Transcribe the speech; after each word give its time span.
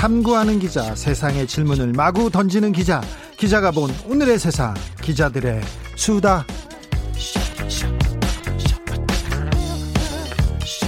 탐구하는 0.00 0.58
기자, 0.58 0.94
세상의 0.94 1.46
질문을 1.46 1.92
마구 1.92 2.30
던지는 2.30 2.72
기자, 2.72 3.02
기자가 3.36 3.70
본 3.70 3.90
오늘의 4.08 4.38
세상, 4.38 4.72
기자들의 5.02 5.60
수다. 5.94 6.46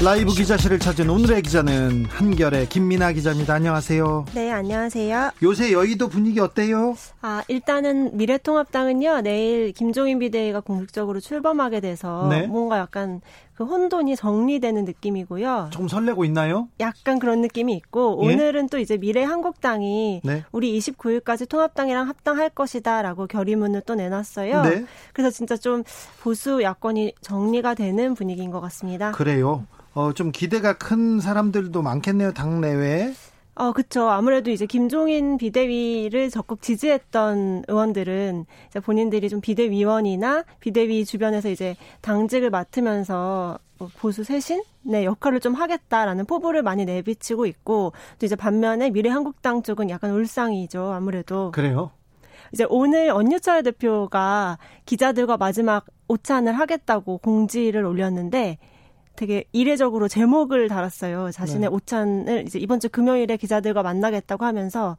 라이브 0.04 0.32
기자실을 0.32 0.80
찾은 0.80 1.08
오늘의 1.08 1.42
기자는 1.42 2.06
한결의 2.06 2.68
김민아 2.68 3.12
기자입니다. 3.12 3.54
안녕하세요. 3.54 4.24
네, 4.34 4.50
안녕하세요. 4.50 5.30
요새 5.44 5.72
여의도 5.72 6.08
분위기 6.08 6.40
어때요? 6.40 6.96
아, 7.20 7.44
일단은 7.46 8.16
미래통합당은요, 8.16 9.20
내일 9.20 9.70
김종인 9.70 10.18
비대위가 10.18 10.58
공식적으로 10.58 11.20
출범하게 11.20 11.78
돼서 11.78 12.26
네? 12.30 12.48
뭔가 12.48 12.78
약간 12.78 13.20
그 13.54 13.62
혼돈이 13.62 14.16
정리되는 14.16 14.84
느낌이고요. 14.86 15.68
좀 15.70 15.86
설레고 15.86 16.24
있나요? 16.24 16.68
약간 16.80 17.20
그런 17.20 17.40
느낌이 17.40 17.72
있고 17.74 18.20
예? 18.24 18.34
오늘은 18.34 18.70
또 18.70 18.78
이제 18.78 18.96
미래 18.96 19.22
한국당이 19.22 20.22
네? 20.24 20.42
우리 20.50 20.76
29일까지 20.80 21.48
통합당이랑 21.48 22.08
합당할 22.08 22.50
것이다라고 22.50 23.28
결의문을 23.28 23.82
또 23.86 23.94
내놨어요. 23.94 24.62
네? 24.62 24.84
그래서 25.12 25.30
진짜 25.30 25.56
좀 25.56 25.84
보수 26.22 26.60
야권이 26.60 27.14
정리가 27.20 27.74
되는 27.74 28.14
분위기인 28.14 28.50
것 28.50 28.60
같습니다. 28.60 29.12
그래요. 29.12 29.64
어, 29.94 30.12
좀 30.12 30.32
기대가 30.32 30.72
큰 30.74 31.20
사람들도 31.20 31.82
많겠네요, 31.82 32.32
당내외에. 32.32 33.12
어, 33.54 33.72
그쵸. 33.72 34.08
아무래도 34.08 34.50
이제 34.50 34.64
김종인 34.64 35.36
비대위를 35.36 36.30
적극 36.30 36.62
지지했던 36.62 37.64
의원들은 37.68 38.46
이제 38.68 38.80
본인들이 38.80 39.28
좀 39.28 39.42
비대위원이나 39.42 40.44
비대위 40.60 41.04
주변에서 41.04 41.50
이제 41.50 41.76
당직을 42.00 42.48
맡으면서 42.48 43.58
뭐 43.76 43.90
보수 43.98 44.24
쇄신의 44.24 45.04
역할을 45.04 45.40
좀 45.40 45.52
하겠다라는 45.52 46.24
포부를 46.24 46.62
많이 46.62 46.86
내비치고 46.86 47.44
있고 47.44 47.92
또 48.18 48.26
이제 48.26 48.36
반면에 48.36 48.88
미래한국당 48.88 49.62
쪽은 49.62 49.90
약간 49.90 50.12
울상이죠. 50.12 50.92
아무래도. 50.92 51.50
그래요? 51.50 51.90
이제 52.54 52.64
오늘 52.68 53.10
언유철 53.10 53.62
대표가 53.64 54.58
기자들과 54.86 55.36
마지막 55.36 55.84
오찬을 56.08 56.52
하겠다고 56.54 57.18
공지를 57.18 57.84
올렸는데 57.84 58.58
되게 59.16 59.44
이례적으로 59.52 60.08
제목을 60.08 60.68
달았어요. 60.68 61.30
자신의 61.30 61.62
네. 61.62 61.66
오찬을 61.68 62.44
이제 62.46 62.58
이번 62.58 62.80
주 62.80 62.88
금요일에 62.88 63.36
기자들과 63.36 63.82
만나겠다고 63.82 64.44
하면서 64.44 64.96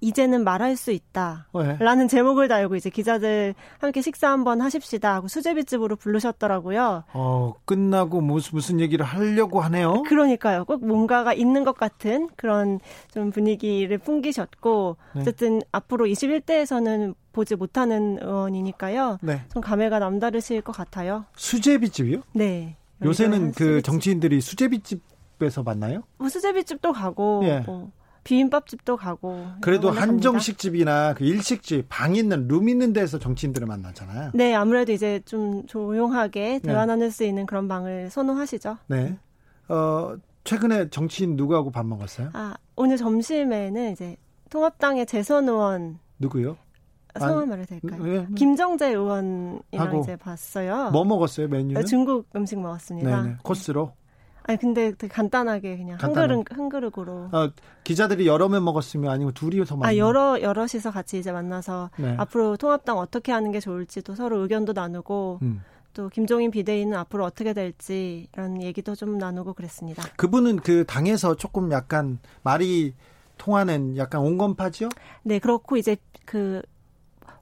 이제는 0.00 0.44
말할 0.44 0.76
수 0.76 0.92
있다. 0.92 1.46
네. 1.54 1.76
라는 1.78 2.08
제목을 2.08 2.48
달고 2.48 2.76
이제 2.76 2.90
기자들 2.90 3.54
함께 3.78 4.00
식사 4.00 4.30
한번 4.30 4.60
하십시다 4.60 5.14
하고 5.14 5.28
수제비집으로 5.28 5.96
부르셨더라고요. 5.96 7.04
어, 7.12 7.52
끝나고 7.64 8.20
무슨, 8.20 8.50
무슨 8.54 8.80
얘기를 8.80 9.04
하려고 9.04 9.60
하네요. 9.60 10.02
그러니까요. 10.08 10.64
꼭 10.64 10.86
뭔가가 10.86 11.34
있는 11.34 11.64
것 11.64 11.76
같은 11.76 12.28
그런 12.36 12.80
좀 13.12 13.30
분위기를 13.30 13.98
풍기셨고, 13.98 14.96
네. 15.14 15.20
어쨌든 15.20 15.60
앞으로 15.72 16.06
21대에서는 16.06 17.14
보지 17.32 17.56
못하는 17.56 18.18
의원이니까요. 18.20 19.18
네. 19.20 19.42
좀 19.52 19.62
감회가 19.62 19.98
남다르실 19.98 20.62
것 20.62 20.72
같아요. 20.72 21.26
수제비집이요? 21.36 22.22
네. 22.32 22.76
요새는 23.02 23.52
그 23.52 23.82
정치인들이 23.82 24.40
수제비집에서 24.40 25.62
만나요? 25.62 26.02
뭐 26.18 26.28
수제비집도 26.28 26.92
가고 26.92 27.42
예. 27.44 27.60
뭐 27.60 27.90
비빔밥집도 28.24 28.96
가고. 28.96 29.46
그래도 29.60 29.90
한정식 29.90 30.58
집이나 30.58 31.14
그 31.14 31.24
일식집 31.24 31.86
방 31.88 32.14
있는 32.14 32.48
룸 32.48 32.68
있는 32.68 32.92
데서 32.92 33.18
정치인들을 33.18 33.66
만나잖아요. 33.66 34.32
네, 34.34 34.54
아무래도 34.54 34.92
이제 34.92 35.20
좀 35.24 35.66
조용하게 35.66 36.60
대화 36.62 36.80
네. 36.80 36.86
나눌 36.86 37.10
수 37.10 37.24
있는 37.24 37.46
그런 37.46 37.68
방을 37.68 38.10
선호하시죠. 38.10 38.76
네. 38.88 39.18
어, 39.68 40.16
최근에 40.44 40.90
정치인 40.90 41.36
누구하고 41.36 41.70
밥 41.70 41.86
먹었어요? 41.86 42.30
아, 42.32 42.54
오늘 42.76 42.96
점심에는 42.96 43.92
이제 43.92 44.16
통합당의 44.50 45.06
재선 45.06 45.48
의원 45.48 45.98
누구요? 46.18 46.56
성함 47.18 47.48
말해도 47.48 47.78
될까요? 47.80 48.02
네. 48.02 48.26
김정재 48.34 48.88
의원이랑 48.88 50.00
이제 50.00 50.16
봤어요. 50.16 50.90
뭐 50.90 51.04
먹었어요 51.04 51.48
메뉴는? 51.48 51.76
아, 51.76 51.84
중국 51.84 52.28
음식 52.36 52.58
먹었습니다. 52.60 53.22
네네. 53.22 53.36
코스로. 53.42 53.92
아니 54.44 54.58
근데 54.58 54.92
되게 54.96 55.08
간단하게 55.12 55.76
그냥. 55.76 55.98
한 56.00 56.12
그릇 56.12 56.44
한 56.50 56.68
그릇으로. 56.68 57.28
어, 57.32 57.50
기자들이 57.84 58.26
여러 58.26 58.48
명 58.48 58.64
먹었으면 58.64 59.10
아니면 59.10 59.34
둘이서 59.34 59.76
만나. 59.76 59.90
아 59.90 59.96
여러 59.96 60.40
여럿이서 60.40 60.90
같이 60.90 61.18
이제 61.18 61.30
만나서 61.30 61.90
네. 61.98 62.14
앞으로 62.18 62.56
통합당 62.56 62.98
어떻게 62.98 63.32
하는 63.32 63.52
게 63.52 63.60
좋을지도 63.60 64.14
서로 64.14 64.38
의견도 64.38 64.72
나누고. 64.72 65.40
음. 65.42 65.62
또 65.92 66.08
김종인 66.08 66.52
비대위는 66.52 66.96
앞으로 66.96 67.24
어떻게 67.24 67.52
될지라는 67.52 68.62
얘기도 68.62 68.94
좀 68.94 69.18
나누고 69.18 69.54
그랬습니다. 69.54 70.04
그분은 70.16 70.60
그 70.60 70.84
당에서 70.86 71.34
조금 71.34 71.72
약간 71.72 72.20
말이 72.42 72.94
통하는 73.38 73.96
약간 73.96 74.20
온건파죠? 74.20 74.88
네, 75.24 75.40
그렇고 75.40 75.76
이제 75.76 75.96
그 76.24 76.62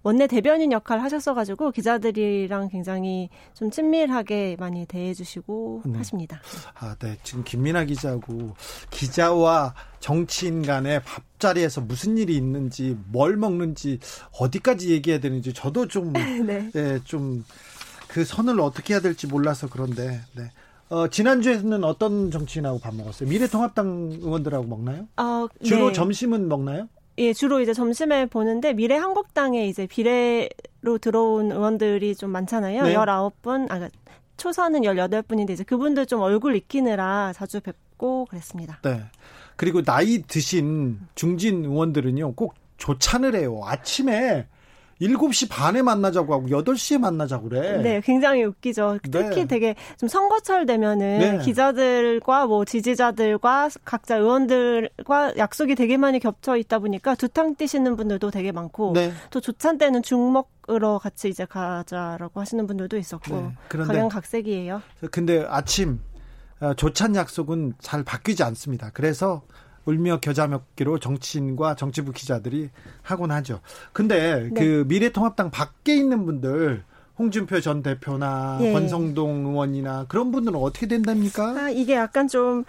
원내 0.02 0.26
대변인 0.26 0.72
역할 0.72 1.00
하셨어가지고 1.00 1.72
기자들이랑 1.72 2.68
굉장히 2.68 3.28
좀 3.54 3.70
친밀하게 3.70 4.56
많이 4.58 4.86
대해주시고 4.86 5.82
네. 5.86 5.98
하십니다. 5.98 6.40
아, 6.74 6.94
네. 6.98 7.16
지금 7.22 7.44
김민아 7.44 7.84
기자고 7.84 8.54
기자와 8.90 9.74
정치인 10.00 10.62
간의 10.62 11.02
밥자리에서 11.02 11.80
무슨 11.80 12.18
일이 12.18 12.36
있는지 12.36 12.96
뭘 13.06 13.36
먹는지 13.36 13.98
어디까지 14.38 14.90
얘기해야 14.90 15.20
되는지 15.20 15.52
저도 15.52 15.88
좀, 15.88 16.12
네. 16.46 16.70
네, 16.72 16.98
좀그 17.04 18.24
선을 18.24 18.60
어떻게 18.60 18.94
해야 18.94 19.00
될지 19.00 19.26
몰라서 19.26 19.68
그런데, 19.68 20.20
네. 20.34 20.50
어, 20.90 21.06
지난주에는 21.08 21.84
어떤 21.84 22.30
정치인하고 22.30 22.78
밥 22.78 22.94
먹었어요? 22.94 23.28
미래통합당 23.28 24.20
의원들하고 24.22 24.66
먹나요? 24.66 25.06
어, 25.18 25.46
주로 25.62 25.88
네. 25.88 25.92
점심은 25.92 26.48
먹나요? 26.48 26.88
예, 27.18 27.32
주로 27.32 27.60
이제 27.60 27.74
점심에 27.74 28.26
보는데 28.26 28.72
미래 28.72 28.96
한국당에 28.96 29.66
이제 29.66 29.86
비례로 29.86 30.98
들어온 31.00 31.50
의원들이 31.50 32.14
좀 32.14 32.30
많잖아요. 32.30 32.84
네. 32.84 32.94
19분, 32.94 33.64
아, 33.64 33.74
그러니까 33.74 33.88
초선은 34.36 34.82
18분인데 34.82 35.50
이제 35.50 35.64
그분들 35.64 36.06
좀 36.06 36.20
얼굴 36.20 36.54
익히느라 36.54 37.32
자주 37.34 37.60
뵙고 37.60 38.26
그랬습니다. 38.26 38.78
네. 38.82 39.02
그리고 39.56 39.82
나이 39.82 40.22
드신 40.22 41.00
중진 41.16 41.64
의원들은요, 41.64 42.34
꼭 42.34 42.54
조찬을 42.76 43.34
해요. 43.34 43.60
아침에 43.64 44.46
7시 45.00 45.48
반에 45.48 45.82
만나자고 45.82 46.34
하고 46.34 46.46
8시에 46.48 46.98
만나자고 46.98 47.48
그래. 47.48 47.82
네, 47.82 48.00
굉장히 48.02 48.42
웃기죠. 48.44 48.98
특히 49.02 49.20
네. 49.20 49.44
되게 49.46 49.74
좀 49.96 50.08
선거철 50.08 50.66
되면은 50.66 51.18
네. 51.18 51.38
기자들과 51.38 52.46
뭐 52.46 52.64
지지자들과 52.64 53.70
각자 53.84 54.16
의원들과 54.16 55.36
약속이 55.36 55.74
되게 55.76 55.96
많이 55.96 56.18
겹쳐 56.18 56.56
있다 56.56 56.80
보니까 56.80 57.14
두탕 57.14 57.54
뛰시는 57.54 57.96
분들도 57.96 58.30
되게 58.30 58.50
많고 58.52 58.92
네. 58.94 59.12
또 59.30 59.40
조찬 59.40 59.78
때는 59.78 60.02
중먹으로 60.02 60.98
같이 60.98 61.28
이제 61.28 61.44
가자라고 61.44 62.40
하시는 62.40 62.66
분들도 62.66 62.96
있었고 62.96 63.36
네. 63.36 63.52
각양각색이에요. 63.68 64.82
근데 65.10 65.44
아침 65.48 66.00
어, 66.60 66.74
조찬 66.74 67.14
약속은 67.14 67.74
잘 67.78 68.02
바뀌지 68.02 68.42
않습니다. 68.42 68.90
그래서 68.92 69.42
울며 69.88 70.20
겨자 70.20 70.46
먹기로 70.46 70.98
정치인과 70.98 71.76
정치부 71.76 72.12
기자들이 72.12 72.68
하곤 73.02 73.30
하죠. 73.30 73.60
근데 73.94 74.50
네. 74.52 74.60
그 74.60 74.84
미래통합당 74.86 75.50
밖에 75.50 75.96
있는 75.96 76.26
분들 76.26 76.84
홍준표 77.18 77.60
전 77.60 77.82
대표나 77.82 78.58
예. 78.60 78.72
권성동 78.72 79.46
의원이나 79.46 80.04
그런 80.08 80.30
분들은 80.30 80.58
어떻게 80.58 80.86
된답니까? 80.86 81.64
아, 81.64 81.70
이게 81.70 81.94
약간 81.94 82.28
좀 82.28 82.64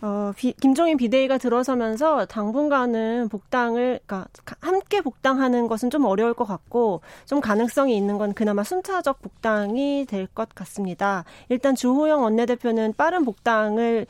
어, 0.00 0.30
비, 0.36 0.52
김종인 0.52 0.96
비대위가 0.96 1.38
들어서면서 1.38 2.24
당분간은 2.26 3.28
복당을, 3.30 3.98
그러니까 4.06 4.28
함께 4.60 5.00
복당하는 5.00 5.66
것은 5.66 5.90
좀 5.90 6.04
어려울 6.04 6.34
것 6.34 6.44
같고, 6.44 7.00
좀 7.26 7.40
가능성이 7.40 7.96
있는 7.96 8.16
건 8.16 8.32
그나마 8.32 8.62
순차적 8.62 9.20
복당이 9.22 10.06
될 10.08 10.28
것 10.28 10.54
같습니다. 10.54 11.24
일단 11.48 11.74
주호영 11.74 12.22
원내대표는 12.22 12.94
빠른 12.96 13.24
복당을 13.24 14.06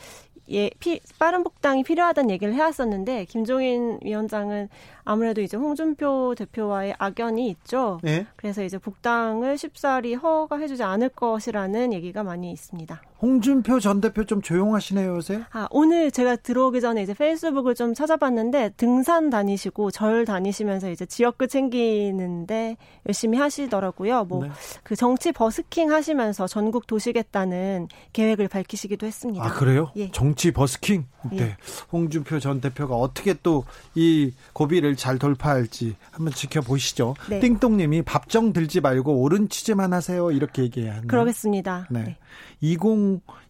예, 0.51 0.71
피, 0.81 1.01
빠른 1.19 1.43
복당이 1.43 1.83
필요하다는 1.85 2.31
얘기를 2.31 2.55
해왔었는데 2.55 3.27
김종인 3.27 3.99
위원장은 4.03 4.69
아무래도 5.09 5.41
이제 5.41 5.57
홍준표 5.57 6.35
대표와의 6.37 6.95
악연이 6.99 7.49
있죠. 7.49 7.99
네. 8.03 8.27
그래서 8.37 8.63
이제 8.63 8.77
복당을 8.77 9.57
쉽사리 9.57 10.13
허가해주지 10.13 10.83
않을 10.83 11.09
것이라는 11.09 11.95
얘기가 11.95 12.23
많이 12.23 12.53
있습니다. 12.53 13.01
홍준표 13.23 13.81
전 13.81 14.03
대표 14.03 14.25
좀 14.25 14.43
조용하시네요, 14.43 15.17
요새? 15.17 15.41
아, 15.51 15.67
오늘 15.71 16.11
제가 16.11 16.37
들어오기 16.37 16.83
전에 16.83 17.03
이제 17.03 17.15
페이스북을 17.15 17.75
좀 17.75 17.95
찾아봤는데 17.95 18.75
등산 18.77 19.31
다니시고 19.31 19.93
절 19.93 20.27
다니시면서 20.27 20.91
이제 20.91 21.07
지역구 21.07 21.49
챙기는데 21.49 22.77
열심히 23.09 23.39
하시더라고요. 23.39 24.25
뭐그 24.27 24.49
네. 24.91 24.95
정치 24.95 25.33
버스킹 25.33 25.91
하시면서 25.91 26.47
전국 26.47 26.87
도시겠다는 26.87 27.89
계획을 28.13 28.49
밝히시기도 28.49 29.07
했습니다. 29.07 29.43
아, 29.43 29.55
그래요? 29.55 29.91
예. 29.97 30.11
정치 30.11 30.53
버스킹? 30.53 31.07
네. 31.33 31.39
예. 31.41 31.57
홍준표 31.93 32.39
전 32.41 32.61
대표가 32.61 32.95
어떻게 32.97 33.35
또 33.35 33.65
이 33.95 34.33
고비를 34.53 34.97
잘 34.97 35.19
돌파할지 35.19 35.97
한번 36.13 36.33
지켜보시죠. 36.33 37.15
네. 37.29 37.41
띵똥님이 37.41 38.03
밥정 38.03 38.53
들지 38.53 38.81
말고 38.81 39.21
옳은 39.23 39.49
취재만 39.49 39.93
하세요. 39.93 40.31
이렇게 40.31 40.63
얘기해요. 40.63 41.03
그러겠습니다. 41.09 41.89
네. 41.91 42.03
네. 42.05 42.17
20 42.61 42.79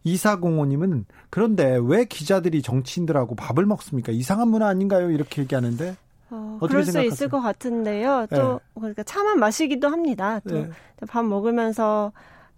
2405님은 0.06 1.04
그런데 1.30 1.78
왜 1.82 2.04
기자들이 2.04 2.62
정치인들하고 2.62 3.34
밥을 3.34 3.66
먹습니까? 3.66 4.12
이상한 4.12 4.48
문화 4.48 4.68
아닌가요? 4.68 5.10
이렇게 5.10 5.42
얘기하는데. 5.42 5.96
어, 6.30 6.58
그럴 6.60 6.84
수 6.84 6.92
생각하세요? 6.92 7.12
있을 7.12 7.28
것 7.28 7.40
같은데요. 7.40 8.26
또 8.30 8.54
네. 8.54 8.58
그러니까 8.74 9.02
차만 9.02 9.38
마시기도 9.38 9.88
합니다. 9.88 10.40
또밥 10.40 11.24
네. 11.24 11.28
먹으면서 11.28 12.12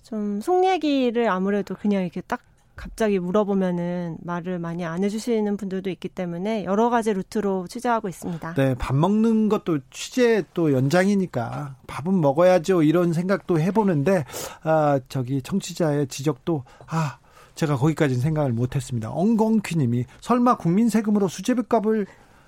좀 0.05 0.41
속 0.43 0.65
얘기를 0.65 1.29
아무래도 1.29 1.75
그냥 1.75 2.03
이렇게 2.03 2.21
딱 2.23 2.41
갑자기 2.81 3.19
물어보면은 3.19 4.17
말을 4.23 4.59
많이 4.59 4.87
안 4.87 5.05
해주시는 5.05 5.59
분들도 5.59 5.91
있기 5.91 6.09
때문에 6.09 6.65
여러 6.65 6.88
가지 6.88 7.12
루트로 7.12 7.67
취재하고 7.69 8.09
있습니다. 8.09 8.55
네, 8.55 8.75
밥 8.77 8.97
먹는 8.97 9.50
것도 9.50 9.81
취재 9.91 10.44
또 10.55 10.73
연장이니까 10.73 11.75
밥은 11.87 12.19
먹어야죠 12.19 12.82
이런 12.82 13.12
생각도 13.12 13.61
해보는데 13.61 14.25
아 14.62 14.99
저기 15.11 15.43
청취자의 15.43 16.06
지적도 16.06 16.65
아 16.87 17.19
제가 17.55 17.77
거기까지는 17.77 18.23
생각을 18.23 18.53
못했습니다. 18.53 19.11
엉겅퀴님이 19.11 20.06
설마 20.23 20.56
국민 20.56 20.88
세금으로 20.88 21.29
수제비값을 21.29 22.06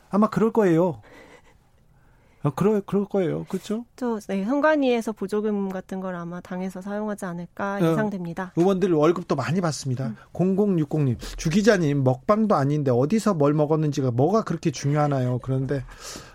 아마 0.08 0.30
그럴 0.30 0.50
거예요. 0.50 1.02
아, 2.42 2.50
그럴, 2.50 2.80
그럴 2.80 3.04
거예요. 3.04 3.44
그렇죠? 3.48 3.84
또, 3.96 4.18
네, 4.20 4.44
선관위에서 4.44 5.12
보조금 5.12 5.68
같은 5.68 6.00
걸 6.00 6.14
아마 6.16 6.40
당에서 6.40 6.80
사용하지 6.80 7.24
않을까 7.24 7.74
어, 7.80 7.90
예상됩니다. 7.92 8.52
의원들 8.56 8.92
월급도 8.92 9.36
많이 9.36 9.60
받습니다. 9.60 10.08
음. 10.08 10.16
0060님, 10.32 11.16
주 11.36 11.50
기자님, 11.50 12.02
먹방도 12.04 12.54
아닌데 12.54 12.90
어디서 12.90 13.34
뭘 13.34 13.54
먹었는지가 13.54 14.10
뭐가 14.10 14.42
그렇게 14.42 14.70
중요하나요? 14.70 15.38
그런데, 15.42 15.84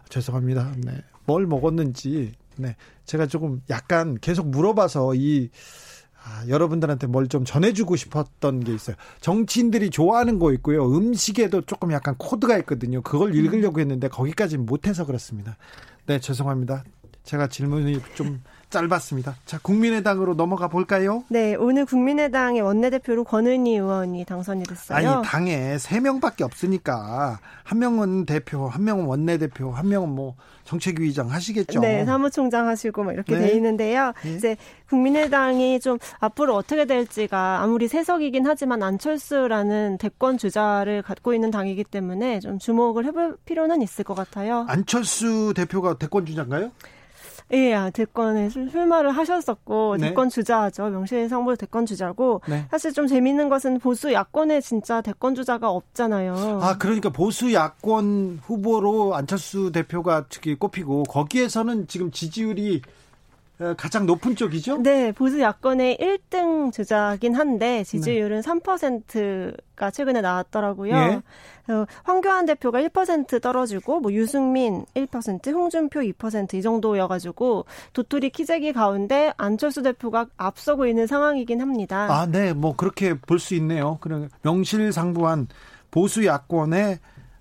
죄송합니다. 0.09 0.71
네. 0.83 1.03
뭘 1.25 1.45
먹었는지, 1.45 2.33
네. 2.55 2.75
제가 3.05 3.27
조금 3.27 3.61
약간 3.69 4.17
계속 4.21 4.47
물어봐서 4.49 5.13
이, 5.15 5.49
아, 6.23 6.45
여러분들한테 6.47 7.07
뭘 7.07 7.27
좀 7.27 7.43
전해주고 7.45 7.95
싶었던 7.95 8.61
게 8.61 8.73
있어요. 8.73 8.95
정치인들이 9.21 9.89
좋아하는 9.89 10.39
거 10.39 10.51
있고요. 10.53 10.85
음식에도 10.95 11.61
조금 11.61 11.91
약간 11.91 12.15
코드가 12.17 12.57
있거든요. 12.59 13.01
그걸 13.01 13.33
읽으려고 13.35 13.79
했는데 13.81 14.07
거기까지는 14.07 14.65
못해서 14.65 15.05
그렇습니다. 15.05 15.57
네, 16.07 16.19
죄송합니다. 16.19 16.85
제가 17.27 17.47
질문이 17.47 18.01
좀 18.15 18.41
짧았습니다. 18.69 19.35
자, 19.45 19.59
국민의당으로 19.61 20.33
넘어가 20.35 20.67
볼까요? 20.67 21.23
네, 21.29 21.55
오늘 21.55 21.85
국민의당의 21.85 22.61
원내대표로 22.61 23.23
권은희 23.23 23.75
의원이 23.75 24.25
당선이 24.25 24.63
됐어요. 24.63 25.09
아니, 25.09 25.25
당에 25.25 25.77
세 25.77 26.01
명밖에 26.01 26.43
없으니까 26.43 27.39
한 27.63 27.79
명은 27.79 28.25
대표, 28.25 28.67
한 28.67 28.83
명은 28.83 29.05
원내대표, 29.05 29.71
한 29.71 29.87
명은 29.87 30.09
뭐 30.09 30.35
정책위의장 30.65 31.31
하시겠죠. 31.31 31.79
네, 31.79 32.03
사무총장 32.03 32.67
하시고 32.67 33.05
뭐 33.05 33.13
이렇게 33.13 33.37
네. 33.37 33.47
돼 33.47 33.55
있는데요. 33.55 34.11
네. 34.23 34.33
이제 34.33 34.57
국민의당이 34.89 35.79
좀 35.79 35.97
앞으로 36.19 36.53
어떻게 36.55 36.83
될지가 36.83 37.61
아무리 37.61 37.87
세석이긴 37.87 38.45
하지만 38.45 38.83
안철수라는 38.83 39.97
대권 39.97 40.37
주자를 40.37 41.03
갖고 41.03 41.33
있는 41.33 41.51
당이기 41.51 41.85
때문에 41.85 42.41
좀 42.41 42.59
주목을 42.59 43.05
해볼 43.05 43.37
필요는 43.45 43.81
있을 43.81 44.03
것 44.03 44.13
같아요. 44.13 44.65
안철수 44.67 45.53
대표가 45.55 45.97
대권 45.97 46.25
주자인가요? 46.25 46.71
예, 47.53 47.73
아, 47.73 47.89
대권에 47.89 48.49
술, 48.49 48.69
말을 48.87 49.11
하셨었고 49.11 49.97
네. 49.99 50.09
대권 50.09 50.29
주자죠. 50.29 50.89
명실상부 50.89 51.55
대권 51.55 51.85
주자고 51.85 52.41
네. 52.47 52.65
사실 52.69 52.91
좀 52.91 53.07
재밌는 53.07 53.47
것은 53.47 53.79
보수 53.79 54.11
야권에 54.11 54.59
진짜 54.59 55.01
대권 55.01 55.33
주자가 55.33 55.69
없잖아요. 55.69 56.59
아, 56.61 56.77
그러니까 56.77 57.09
보수 57.09 57.53
야권 57.53 58.41
후보로 58.43 59.15
안철수 59.15 59.71
대표가 59.71 60.25
특히 60.29 60.55
꼽히고 60.55 61.03
거기에서는 61.03 61.87
지금 61.87 62.11
지지율이 62.11 62.81
어, 62.81 63.06
가장 63.75 64.05
높은 64.05 64.35
쪽이죠? 64.35 64.83
네, 64.83 65.11
보수 65.11 65.39
야권의 65.39 65.97
1등 65.97 66.71
주자긴 66.71 67.33
한데 67.35 67.83
지지율은 67.83 68.41
네. 68.41 68.47
3%가 68.49 69.89
최근에 69.91 70.21
나왔더라고요. 70.21 70.95
예. 70.95 71.21
어, 71.73 71.85
황교안 72.03 72.45
대표가 72.45 72.79
1% 72.81 73.41
떨어지고 73.41 73.99
뭐 73.99 74.13
유승민 74.13 74.85
1%, 74.95 75.51
홍준표 75.53 76.01
2%이 76.01 76.61
정도여가지고 76.61 77.65
도토리 77.93 78.29
키재기 78.29 78.73
가운데 78.73 79.33
안철수 79.37 79.81
대표가 79.81 80.27
앞서고 80.37 80.85
있는 80.85 81.07
상황이긴 81.07 81.59
합니다. 81.59 82.07
아, 82.09 82.25
네, 82.27 82.53
뭐 82.53 82.75
그렇게 82.75 83.15
볼 83.15 83.39
수 83.39 83.55
있네요. 83.55 83.97
그냥 84.01 84.29
명실상부한 84.43 85.47
보수 85.91 86.25
야권의 86.25 86.99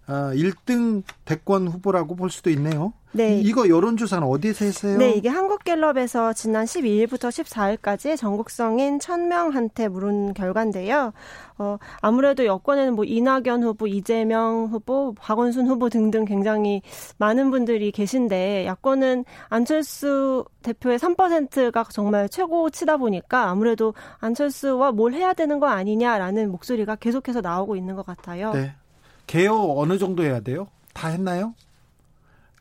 어, 0.09 0.13
1등 0.35 1.03
대권 1.25 1.67
후보라고 1.69 2.15
볼 2.17 2.31
수도 2.31 2.49
있네요. 2.51 2.93
네. 3.17 3.41
이거 3.41 3.69
여론조사는 3.69 4.27
어디에서 4.27 4.65
했어요? 4.65 4.99
네, 4.99 5.13
이게 5.13 5.29
한국갤럽에서 5.29 6.33
지난 6.33 6.65
12일부터 6.65 7.31
14일까지 7.31 8.17
전국 8.17 8.51
성인 8.51 8.99
1000명한테 8.99 9.89
물은 9.89 10.35
결과인데요. 10.35 11.13
어, 11.59 11.79
아무래도 12.01 12.45
여권에는 12.45 12.95
뭐 12.95 13.05
이낙연 13.05 13.63
후보, 13.63 13.87
이재명 13.87 14.67
후보, 14.71 15.15
박원순 15.15 15.67
후보 15.67 15.89
등등 15.89 16.25
굉장히 16.25 16.83
많은 17.19 17.51
분들이 17.51 17.91
계신데 17.91 18.67
야권은 18.67 19.25
안철수 19.49 20.45
대표의 20.63 20.99
3%가 20.99 21.85
정말 21.91 22.29
최고치다 22.29 22.99
보니까 22.99 23.49
아무래도 23.49 23.95
안철수와 24.19 24.93
뭘 24.93 25.15
해야 25.15 25.33
되는 25.33 25.59
거 25.59 25.69
아니냐라는 25.69 26.51
목소리가 26.51 26.97
계속해서 26.97 27.41
나오고 27.41 27.77
있는 27.77 27.95
것 27.95 28.05
같아요. 28.05 28.53
네. 28.53 28.75
개요 29.27 29.75
어느 29.77 29.99
정도 29.99 30.23
해야 30.23 30.41
돼요? 30.41 30.69
다 30.93 31.09
했나요? 31.09 31.55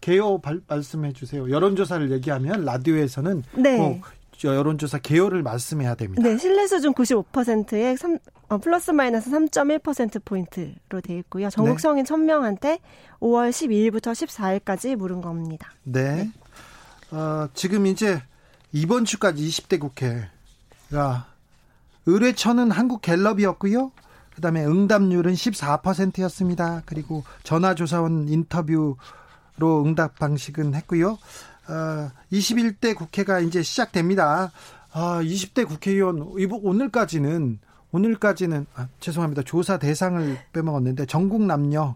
개요 0.05 0.37
발, 0.37 0.61
말씀해 0.67 1.13
주세요. 1.13 1.49
여론조사를 1.49 2.11
얘기하면 2.11 2.63
라디오에서는 2.63 3.43
네. 3.55 3.77
뭐 3.77 4.01
여론조사 4.43 4.99
개요를 4.99 5.41
말씀해야 5.41 5.95
됩니다. 5.95 6.21
네, 6.21 6.37
신뢰 6.37 6.67
수준 6.67 6.93
95%에 6.93 7.95
3, 7.95 8.19
어, 8.49 8.59
플러스 8.59 8.91
마이너스 8.91 9.31
3.1% 9.31 10.23
포인트로 10.23 11.01
돼 11.01 11.17
있고요. 11.17 11.49
전국 11.49 11.79
성인 11.79 12.05
네. 12.05 12.13
1000명한테 12.13 12.79
5월 13.19 13.50
12일부터 13.50 14.12
14일까지 14.12 14.95
물은 14.95 15.21
겁니다. 15.21 15.71
네. 15.81 16.29
네. 17.09 17.17
어, 17.17 17.50
지금 17.55 17.88
이제 17.88 18.21
이번 18.71 19.05
주까지 19.05 19.43
20대 19.43 19.79
국회가 19.79 21.25
의뢰처는 22.05 22.69
한국 22.69 23.01
갤럽이었고요. 23.01 23.91
그다음에 24.35 24.63
응답률은 24.65 25.33
14%였습니다. 25.33 26.83
그리고 26.85 27.24
전화조사원 27.41 28.29
인터뷰 28.29 28.97
로 29.57 29.83
응답 29.83 30.19
방식은 30.19 30.75
했고요. 30.75 31.17
어, 31.67 32.12
21대 32.31 32.95
국회가 32.95 33.39
이제 33.39 33.63
시작됩니다. 33.63 34.51
아, 34.91 35.21
20대 35.21 35.67
국회의원 35.67 36.19
오늘까지는 36.21 37.59
오늘까지는 37.91 38.65
아, 38.75 38.88
죄송합니다. 39.00 39.43
조사 39.43 39.77
대상을 39.77 40.38
빼먹었는데 40.51 41.05
전국 41.05 41.43
남녀 41.43 41.95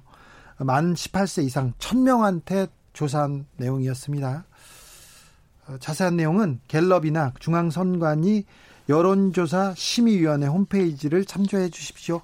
만 0.57 0.93
18세 0.93 1.43
이상 1.43 1.73
1000명한테 1.79 2.69
조사한 2.93 3.45
내용이었습니다. 3.57 4.45
어, 5.67 5.77
자세한 5.79 6.15
내용은 6.15 6.59
갤럽이나 6.67 7.33
중앙선관위 7.39 8.45
여론조사 8.87 9.73
심의위원회 9.75 10.47
홈페이지를 10.47 11.25
참조해 11.25 11.69
주십시오. 11.69 12.21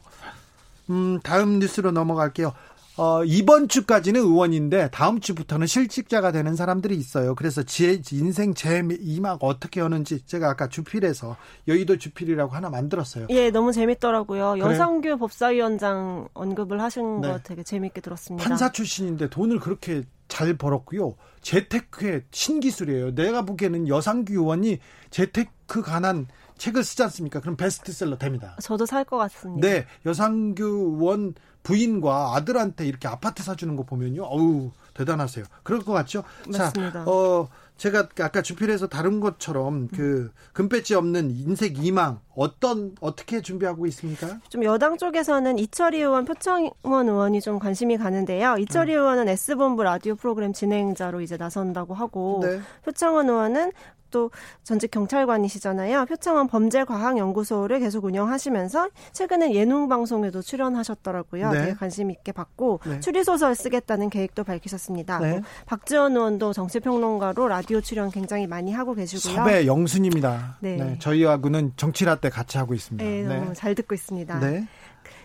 음, 0.89 1.20
다음 1.22 1.60
뉴스로 1.60 1.92
넘어갈게요. 1.92 2.54
어, 2.98 3.24
이번 3.25 3.68
주까지는 3.68 4.22
의원인데 4.22 4.90
다음 4.92 5.20
주부터는 5.20 5.68
실직자가 5.68 6.32
되는 6.32 6.56
사람들이 6.56 6.96
있어요. 6.96 7.36
그래서 7.36 7.64
제 7.64 8.02
인생 8.12 8.54
제 8.54 8.82
이막 9.02 9.40
어떻게 9.42 9.82
하는지 9.82 10.25
제가 10.25 10.50
아까 10.50 10.70
주필에서 10.70 11.36
여의도 11.68 11.98
주필이라고 11.98 12.54
하나 12.54 12.70
만들었어요. 12.70 13.28
예, 13.32 13.52
너무 13.52 13.74
재밌더라고요. 13.74 14.52
그래요? 14.52 14.66
여상규 14.66 15.18
법사위원장 15.18 16.30
언급을 16.34 16.82
하신 16.82 17.22
네. 17.22 17.28
거 17.28 17.40
되게 17.40 17.64
재밌게 17.64 18.00
들었습니다. 18.00 18.48
판사 18.48 18.72
출신인데 18.72 19.30
돈을 19.30 19.60
그렇게 19.60 20.04
잘 20.28 20.58
벌었고요. 20.58 21.16
재테크의 21.42 22.24
신기술이에요. 22.32 23.14
내가 23.14 23.44
보기에는 23.44 23.88
여상규 23.88 24.34
의원이 24.34 24.80
재테크 25.12 25.82
관한 25.82 26.28
책을 26.58 26.84
쓰지 26.84 27.04
않습니까? 27.04 27.40
그럼 27.42 27.56
베스트셀러 27.58 28.18
됩니다. 28.18 28.56
저도 28.62 28.86
살 28.86 29.04
것 29.06 29.18
같습니다. 29.18 29.68
네, 29.68 29.86
여상규 30.06 30.98
원 31.00 31.34
부인과 31.64 32.36
아들한테 32.36 32.86
이렇게 32.86 33.08
아파트 33.08 33.42
사주는 33.44 33.76
거 33.76 33.84
보면요, 33.84 34.24
어우 34.24 34.72
대단하세요. 34.94 35.46
그럴 35.64 35.82
것 35.82 35.94
같죠? 35.94 36.24
맞습니다. 36.48 37.04
자, 37.06 37.12
어, 37.12 37.50
제가 37.78 38.08
아까 38.22 38.42
주필에서 38.42 38.88
다룬 38.88 39.20
것처럼 39.20 39.90
그 39.90 40.32
금배지 40.54 40.96
없는 40.96 41.32
인색 41.32 41.84
이망 41.84 42.20
어떤 42.36 42.96
어떻게 43.02 43.42
준비하고 43.42 43.86
있습니까? 43.88 44.40
좀 44.48 44.64
여당 44.64 44.98
쪽에서는 44.98 45.60
이철희 45.60 45.98
의원, 45.98 46.24
표창원 46.24 46.74
의원이 47.10 47.42
좀 47.42 47.60
관심이 47.60 47.98
가는데요. 47.98 48.56
이철희 48.60 48.94
음. 48.94 49.00
의원은 49.00 49.28
S본부 49.30 49.84
라디오 49.84 50.16
프로그램 50.16 50.54
진행자로 50.54 51.20
이제 51.22 51.36
나선다고 51.36 51.94
하고 51.96 52.40
네. 52.44 52.62
표창원 52.86 53.28
의원은 53.28 53.72
또 54.12 54.32
전직 54.64 54.92
경찰관이시잖아요. 54.92 56.06
표창원 56.06 56.48
범죄과학연구소를 56.48 57.80
계속 57.80 58.06
운영하시면서 58.06 58.90
최근에 59.14 59.54
예능 59.54 59.88
방송에도 59.88 60.42
출연하셨더라고요. 60.42 61.52
네. 61.52 61.60
되게 61.60 61.74
관심 61.74 62.12
있게 62.12 62.32
봤고 62.32 62.80
네. 62.86 63.00
추리 63.00 63.24
소설 63.24 63.56
쓰겠다는 63.56 64.10
계획도 64.10 64.44
밝히셨습니다. 64.44 65.20
네. 65.20 65.42
박지원 65.66 66.16
의원도 66.16 66.54
정치평론가로 66.54 67.48
라디오 67.48 67.82
출연 67.82 68.10
굉장히 68.12 68.48
많이 68.48 68.72
하고 68.72 68.94
계시고요. 68.94 69.36
섭외 69.36 69.66
영순입니다. 69.66 70.58
네. 70.60 70.76
네. 70.78 70.98
저희하고는 71.00 71.74
정치라떼 71.76 72.30
같이 72.30 72.58
하고 72.58 72.74
있습니다. 72.74 73.04
네, 73.04 73.24
너무 73.24 73.50
네. 73.50 73.54
잘 73.54 73.76
듣고 73.76 73.96
있습니다. 73.96 74.40
네. 74.40 74.68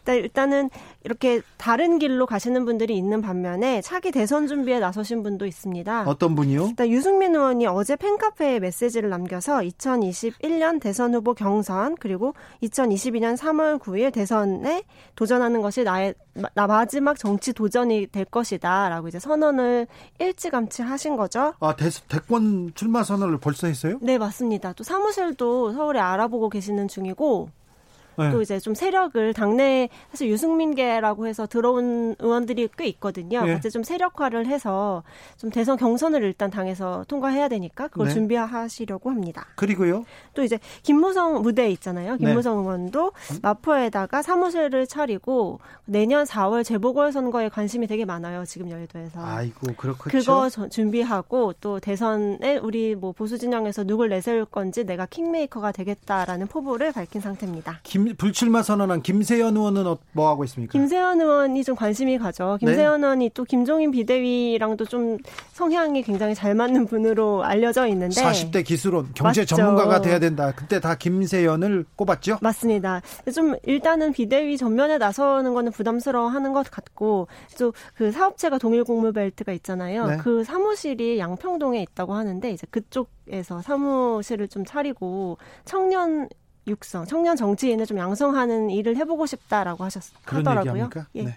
일단은 0.08 0.70
이렇게 1.04 1.40
다른 1.56 1.98
길로 1.98 2.26
가시는 2.26 2.64
분들이 2.64 2.96
있는 2.96 3.20
반면에 3.20 3.80
차기 3.80 4.10
대선 4.10 4.46
준비에 4.46 4.78
나서신 4.78 5.22
분도 5.22 5.46
있습니다. 5.46 6.04
어떤 6.06 6.34
분이요? 6.34 6.68
일단 6.68 6.88
유승민 6.88 7.34
의원이 7.34 7.66
어제 7.66 7.96
팬카페에 7.96 8.60
메시지를 8.60 9.10
남겨서 9.10 9.58
2021년 9.58 10.80
대선 10.80 11.14
후보 11.14 11.34
경선 11.34 11.96
그리고 12.00 12.34
2022년 12.62 13.36
3월 13.36 13.78
9일 13.78 14.12
대선에 14.12 14.82
도전하는 15.14 15.62
것이 15.62 15.84
나의 15.84 16.14
나 16.54 16.66
마지막 16.66 17.18
정치 17.18 17.52
도전이 17.52 18.08
될 18.12 18.24
것이다라고 18.24 19.08
이제 19.08 19.18
선언을 19.18 19.86
일찌감치 20.18 20.82
하신 20.82 21.16
거죠. 21.16 21.54
아 21.60 21.74
대, 21.76 21.90
대권 22.08 22.72
출마 22.74 23.02
선언을 23.02 23.38
벌써 23.38 23.66
했어요? 23.66 23.98
네 24.00 24.18
맞습니다. 24.18 24.72
또 24.74 24.84
사무실도 24.84 25.72
서울에 25.72 25.98
알아보고 25.98 26.48
계시는 26.48 26.88
중이고 26.88 27.48
네. 28.20 28.30
또 28.30 28.42
이제 28.42 28.58
좀 28.58 28.74
세력을 28.74 29.34
당내 29.34 29.88
사실 30.10 30.28
유승민계라고 30.28 31.26
해서 31.26 31.46
들어온 31.46 32.14
의원들이 32.18 32.68
꽤 32.76 32.86
있거든요. 32.88 33.44
네. 33.44 33.54
같이 33.54 33.70
좀 33.70 33.82
세력화를 33.82 34.46
해서 34.46 35.02
좀 35.36 35.50
대선 35.50 35.76
경선을 35.76 36.22
일단 36.22 36.50
당에서 36.50 37.04
통과해야 37.08 37.48
되니까 37.48 37.88
그걸 37.88 38.08
네. 38.08 38.14
준비하시려고 38.14 39.10
합니다. 39.10 39.46
그리고요. 39.56 40.04
또 40.34 40.42
이제 40.42 40.58
김무성 40.82 41.42
무대 41.42 41.70
있잖아요. 41.70 42.16
김무성 42.16 42.56
네. 42.56 42.62
의원도 42.62 43.12
마포에다가 43.42 44.22
사무실을 44.22 44.86
차리고 44.86 45.60
내년 45.84 46.24
4월 46.24 46.64
재보궐 46.64 47.12
선거에 47.12 47.48
관심이 47.48 47.86
되게 47.86 48.04
많아요. 48.04 48.44
지금 48.44 48.70
여의도에서. 48.70 49.24
아이고 49.24 49.72
그렇군요. 49.76 50.10
그거 50.12 50.48
준비하고 50.48 51.54
또 51.60 51.80
대선에 51.80 52.58
우리 52.58 52.94
뭐 52.94 53.12
보수 53.12 53.38
진영에서 53.38 53.84
누굴 53.84 54.08
내세울 54.08 54.44
건지 54.44 54.84
내가 54.84 55.06
킹메이커가 55.06 55.72
되겠다라는 55.72 56.46
포부를 56.48 56.92
밝힌 56.92 57.20
상태입니다. 57.20 57.80
김 57.82 58.09
불출마 58.14 58.62
선언한 58.62 59.02
김세현 59.02 59.56
의원은 59.56 59.86
어, 59.86 59.98
뭐 60.12 60.28
하고 60.28 60.44
있습니까? 60.44 60.72
김세현 60.72 61.20
의원이 61.20 61.64
좀 61.64 61.74
관심이 61.76 62.18
가죠. 62.18 62.56
김세현 62.60 63.00
네. 63.00 63.06
의원이 63.06 63.30
또 63.34 63.44
김종인 63.44 63.90
비대위랑도 63.90 64.84
좀 64.86 65.18
성향이 65.52 66.02
굉장히 66.02 66.34
잘 66.34 66.54
맞는 66.54 66.86
분으로 66.86 67.44
알려져 67.44 67.86
있는데 67.88 68.20
40대 68.22 68.64
기술원 68.64 69.10
경제 69.14 69.42
맞죠. 69.42 69.56
전문가가 69.56 70.00
돼야 70.00 70.18
된다. 70.18 70.52
그때 70.54 70.80
다 70.80 70.94
김세현을 70.94 71.84
꼽았죠? 71.96 72.38
맞습니다. 72.40 73.02
좀 73.34 73.54
일단은 73.64 74.12
비대위 74.12 74.56
전면에 74.56 74.98
나서는 74.98 75.54
거는 75.54 75.72
부담스러워하는 75.72 76.52
것 76.52 76.70
같고 76.70 77.28
또 77.58 77.72
그 77.94 78.10
사업체가 78.12 78.58
동일 78.58 78.84
공무벨트가 78.84 79.52
있잖아요. 79.52 80.06
네. 80.06 80.16
그 80.18 80.44
사무실이 80.44 81.18
양평동에 81.18 81.82
있다고 81.82 82.14
하는데 82.14 82.50
이제 82.50 82.66
그쪽 82.70 83.10
에서 83.32 83.62
사무실을 83.62 84.48
좀 84.48 84.64
차리고 84.64 85.38
청년 85.64 86.28
육성, 86.70 87.04
청년 87.06 87.36
정치인을 87.36 87.86
좀 87.86 87.98
양성하는 87.98 88.70
일을 88.70 88.96
해보고 88.96 89.26
싶다라고 89.26 89.84
하셨 89.84 90.02
그런 90.24 90.46
하더라고요. 90.46 90.84
얘기합니까? 90.84 91.06
예. 91.16 91.24
네. 91.24 91.36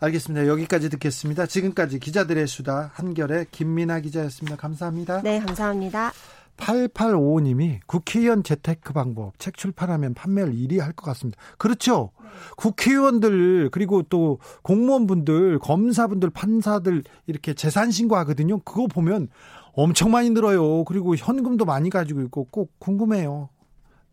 알겠습니다. 0.00 0.46
여기까지 0.46 0.90
듣겠습니다. 0.90 1.46
지금까지 1.46 1.98
기자들의 1.98 2.46
수다 2.46 2.90
한결의 2.94 3.46
김민아 3.50 4.00
기자였습니다. 4.00 4.56
감사합니다. 4.56 5.22
네, 5.22 5.40
감사합니다. 5.40 6.12
8855님이 6.56 7.80
국회의원 7.86 8.42
재테크 8.42 8.92
방법 8.92 9.38
책 9.38 9.56
출판하면 9.56 10.14
판매를 10.14 10.52
1위 10.52 10.80
할 10.80 10.92
것 10.92 11.04
같습니다. 11.06 11.40
그렇죠. 11.56 12.10
네. 12.20 12.28
국회의원들 12.56 13.70
그리고 13.70 14.02
또 14.02 14.38
공무원분들, 14.62 15.60
검사분들, 15.60 16.30
판사들 16.30 17.04
이렇게 17.26 17.54
재산 17.54 17.90
신고하거든요. 17.90 18.60
그거 18.60 18.86
보면 18.86 19.28
엄청 19.72 20.10
많이 20.10 20.30
늘어요. 20.30 20.84
그리고 20.84 21.14
현금도 21.14 21.64
많이 21.64 21.90
가지고 21.90 22.22
있고 22.22 22.44
꼭 22.50 22.72
궁금해요. 22.78 23.48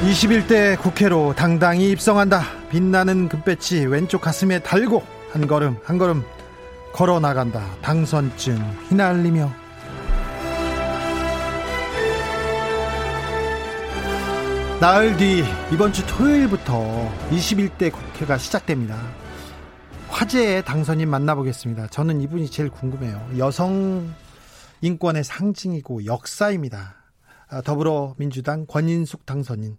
21대 0.00 0.80
국회로 0.80 1.34
당당히 1.36 1.90
입성한다. 1.90 2.42
빛나는 2.70 3.28
금배지 3.28 3.84
왼쪽 3.84 4.22
가슴에 4.22 4.58
달고 4.60 5.02
한 5.30 5.46
걸음 5.46 5.76
한 5.84 5.98
걸음 5.98 6.24
걸어 6.94 7.20
나간다. 7.20 7.62
당선증 7.82 8.56
휘날리며 8.88 9.52
나흘 14.80 15.18
뒤 15.18 15.44
이번 15.70 15.92
주 15.92 16.06
토요일부터 16.06 17.12
21대 17.30 17.92
국회가 17.92 18.38
시작됩니다. 18.38 18.96
화제의 20.08 20.64
당선인 20.64 21.10
만나보겠습니다. 21.10 21.88
저는 21.88 22.22
이분이 22.22 22.50
제일 22.50 22.70
궁금해요. 22.70 23.32
여성 23.36 24.08
인권의 24.80 25.24
상징이고 25.24 26.06
역사입니다. 26.06 26.99
아, 27.50 27.60
더불어민주당 27.62 28.64
권인숙 28.66 29.26
당선인. 29.26 29.76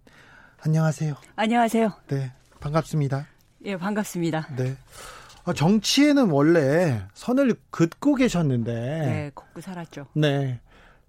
안녕하세요. 0.59 1.15
안녕하세요. 1.37 1.89
네, 2.09 2.33
반갑습니다. 2.59 3.25
예, 3.63 3.77
반갑습니다. 3.77 4.47
네. 4.57 4.75
아, 5.45 5.53
정치에는 5.53 6.29
원래 6.31 7.01
선을 7.13 7.55
긋고 7.71 8.15
계셨는데. 8.15 8.73
네, 8.73 9.31
걷고 9.33 9.61
살았죠. 9.61 10.07
네. 10.15 10.59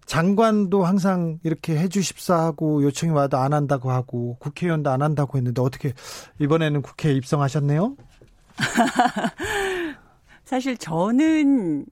장관도 0.07 0.85
항상 0.85 1.41
이렇게 1.43 1.77
해주십사 1.79 2.37
하고 2.37 2.83
요청이 2.85 3.13
와도 3.13 3.39
안 3.39 3.53
한다고 3.53 3.91
하고 3.91 4.37
국회의원도 4.39 4.91
안 4.91 5.03
한다고 5.03 5.39
했는데 5.39 5.61
어떻게 5.63 5.93
이번에는 6.39 6.83
국회에 6.83 7.13
입성하셨네요? 7.15 7.97
사실 10.45 10.77
저는 10.77 11.87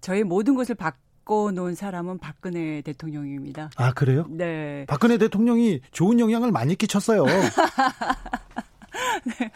저의 0.00 0.24
모든 0.24 0.54
것을 0.54 0.74
바, 0.74 0.92
바꿔놓은 1.22 1.74
사람은 1.74 2.18
박근혜 2.18 2.82
대통령입니다. 2.82 3.70
아, 3.76 3.92
그래요? 3.92 4.26
네. 4.28 4.84
박근혜 4.86 5.18
대통령이 5.18 5.80
좋은 5.90 6.20
영향을 6.20 6.52
많이 6.52 6.74
끼쳤어요. 6.74 7.24
네. 9.24 9.50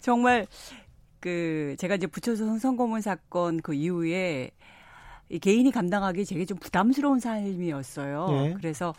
정말, 0.00 0.46
그, 1.20 1.74
제가 1.78 1.96
이제 1.96 2.06
부처선 2.06 2.58
선거문 2.58 3.00
사건 3.00 3.60
그 3.60 3.74
이후에 3.74 4.50
이 5.30 5.38
개인이 5.38 5.70
감당하기 5.70 6.24
되게 6.24 6.44
좀 6.44 6.58
부담스러운 6.58 7.20
삶이었어요. 7.20 8.26
네. 8.28 8.54
그래서 8.54 8.94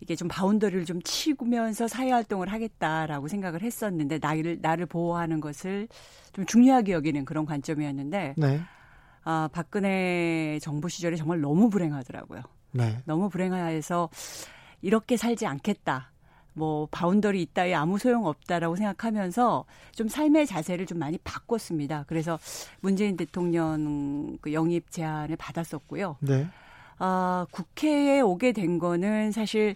이게 0.00 0.16
좀 0.16 0.28
바운더리를 0.28 0.84
좀 0.84 1.00
치면서 1.02 1.88
사회 1.88 2.10
활동을 2.10 2.52
하겠다라고 2.52 3.28
생각을 3.28 3.62
했었는데 3.62 4.18
나를 4.20 4.58
나를 4.60 4.86
보호하는 4.86 5.40
것을 5.40 5.88
좀 6.32 6.44
중요하게 6.44 6.92
여기는 6.92 7.24
그런 7.24 7.46
관점이었는데 7.46 8.34
네. 8.36 8.60
아, 9.24 9.48
박근혜 9.52 10.58
정부 10.60 10.88
시절에 10.88 11.16
정말 11.16 11.40
너무 11.40 11.70
불행하더라고요. 11.70 12.42
네. 12.72 12.98
너무 13.04 13.28
불행해서 13.28 14.08
이렇게 14.80 15.16
살지 15.16 15.46
않겠다. 15.46 16.10
뭐 16.54 16.86
바운더리 16.90 17.40
있다에 17.42 17.72
아무 17.72 17.98
소용 17.98 18.26
없다라고 18.26 18.76
생각하면서 18.76 19.64
좀 19.92 20.08
삶의 20.08 20.46
자세를 20.46 20.86
좀 20.86 20.98
많이 20.98 21.18
바꿨습니다. 21.18 22.04
그래서 22.06 22.38
문재인 22.80 23.16
대통령 23.16 24.36
그 24.40 24.52
영입 24.52 24.90
제안을 24.90 25.36
받았었고요. 25.36 26.16
네. 26.20 26.46
아, 26.98 27.46
국회에 27.50 28.20
오게 28.20 28.52
된 28.52 28.78
거는 28.78 29.32
사실 29.32 29.74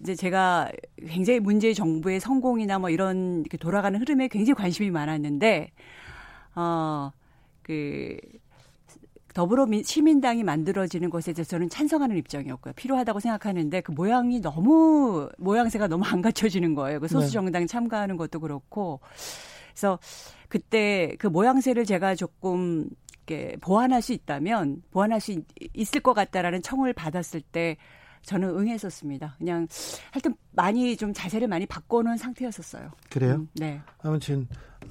이제 0.00 0.14
제가 0.14 0.70
굉장히 1.08 1.40
문재인 1.40 1.74
정부의 1.74 2.20
성공이나 2.20 2.78
뭐 2.78 2.90
이런 2.90 3.40
이렇게 3.40 3.56
돌아가는 3.56 3.98
흐름에 4.00 4.28
굉장히 4.28 4.54
관심이 4.54 4.90
많았는데 4.90 5.72
어그 6.54 8.18
더불어 9.38 9.68
시민당이 9.84 10.42
만들어지는 10.42 11.10
것에 11.10 11.32
대해서 11.32 11.50
저는 11.50 11.68
찬성하는 11.68 12.16
입장이었고요. 12.16 12.72
필요하다고 12.74 13.20
생각하는데 13.20 13.82
그 13.82 13.92
모양이 13.92 14.40
너무 14.40 15.28
모양새가 15.38 15.86
너무 15.86 16.04
안 16.06 16.22
갖춰지는 16.22 16.74
거예요. 16.74 16.98
그 16.98 17.06
소수 17.06 17.26
네. 17.26 17.32
정당 17.34 17.64
참가하는 17.68 18.16
것도 18.16 18.40
그렇고. 18.40 18.98
그래서 19.68 20.00
그때 20.48 21.14
그 21.20 21.28
모양새를 21.28 21.84
제가 21.84 22.16
조금 22.16 22.90
이렇게 23.28 23.56
보완할 23.60 24.02
수 24.02 24.12
있다면 24.12 24.82
보완할 24.90 25.20
수 25.20 25.30
있 25.30 25.94
을 25.94 26.02
것 26.02 26.14
같다라는 26.14 26.60
청을 26.62 26.92
받았을 26.92 27.40
때 27.40 27.76
저는 28.28 28.50
응했었습니다. 28.50 29.36
그냥 29.38 29.66
하여튼 30.10 30.34
많이 30.52 30.98
좀 30.98 31.14
자세를 31.14 31.48
많이 31.48 31.64
바꿔놓은 31.64 32.18
상태였었어요. 32.18 32.90
그래요? 33.08 33.36
음, 33.36 33.48
네. 33.54 33.80
아무튼 34.02 34.46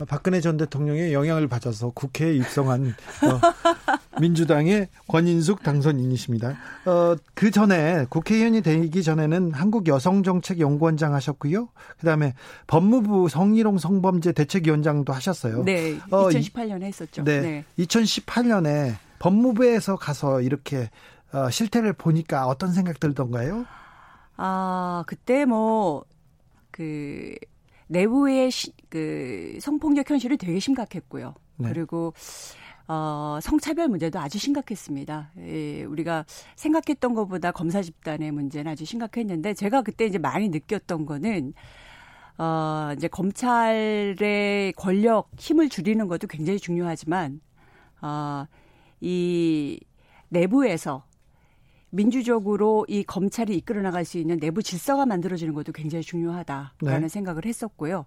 박근혜 0.08 0.42
전 0.42 0.58
대통령의 0.58 1.14
영향을 1.14 1.48
받아서 1.48 1.92
국회에 1.92 2.34
입성한 2.34 2.88
어, 2.88 4.18
민주당의 4.20 4.88
권인숙 5.08 5.62
당선인이십니다. 5.62 6.58
어, 6.86 7.16
그 7.36 7.52
전에 7.52 8.08
국회의원이 8.10 8.62
되기 8.62 9.04
전에는 9.04 9.54
한국여성정책연구원장 9.54 11.14
하셨고요. 11.14 11.70
그다음에 12.00 12.34
법무부 12.66 13.30
성희롱 13.30 13.78
성범죄 13.78 14.32
대책위원장도 14.32 15.14
하셨어요. 15.14 15.64
네, 15.64 16.00
2018년에 16.10 16.82
어, 16.82 16.86
했었죠. 16.86 17.24
네, 17.24 17.42
네. 17.42 17.66
2018년에 17.78 18.96
법무부에서 19.20 19.96
가서 19.96 20.42
이렇게 20.42 20.90
어, 21.34 21.50
실태를 21.50 21.94
보니까 21.94 22.48
어떤 22.48 22.72
생각 22.72 23.00
들던가요? 23.00 23.66
아, 24.38 25.04
그때 25.08 25.46
뭐, 25.46 26.06
그, 26.72 27.36
내부의 27.88 28.52
시, 28.52 28.74
그 28.90 29.58
성폭력 29.62 30.10
현실이 30.10 30.38
되게 30.38 30.60
심각했고요. 30.60 31.34
네. 31.58 31.70
그리고 31.70 32.14
어, 32.88 33.40
성차별 33.42 33.90
문제도 33.90 34.18
아주 34.20 34.38
심각했습니다. 34.38 35.32
예, 35.40 35.84
우리가 35.84 36.26
생각했던 36.56 37.14
것보다 37.14 37.52
검사 37.52 37.82
집단의 37.82 38.32
문제는 38.32 38.72
아주 38.72 38.86
심각했는데 38.86 39.54
제가 39.54 39.82
그때 39.82 40.06
이제 40.06 40.18
많이 40.18 40.48
느꼈던 40.50 41.06
거는 41.06 41.54
어, 42.38 42.92
이제 42.96 43.08
검찰의 43.08 44.74
권력, 44.78 45.30
힘을 45.38 45.70
줄이는 45.70 46.08
것도 46.08 46.28
굉장히 46.28 46.60
중요하지만 46.60 47.42
어, 48.02 48.46
이 49.02 49.80
내부에서 50.30 51.04
민주적으로 51.90 52.86
이 52.88 53.04
검찰이 53.04 53.56
이끌어 53.58 53.82
나갈 53.82 54.06
수 54.06 54.18
있는 54.18 54.40
내부 54.40 54.62
질서가 54.62 55.06
만들어지는 55.06 55.54
것도 55.54 55.72
굉장히 55.72 56.04
중요하다라는 56.04 57.02
네. 57.02 57.08
생각을 57.08 57.46
했었고요. 57.46 58.06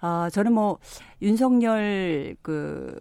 아, 0.00 0.30
저는 0.32 0.52
뭐 0.52 0.78
윤석열 1.22 2.36
그 2.42 2.96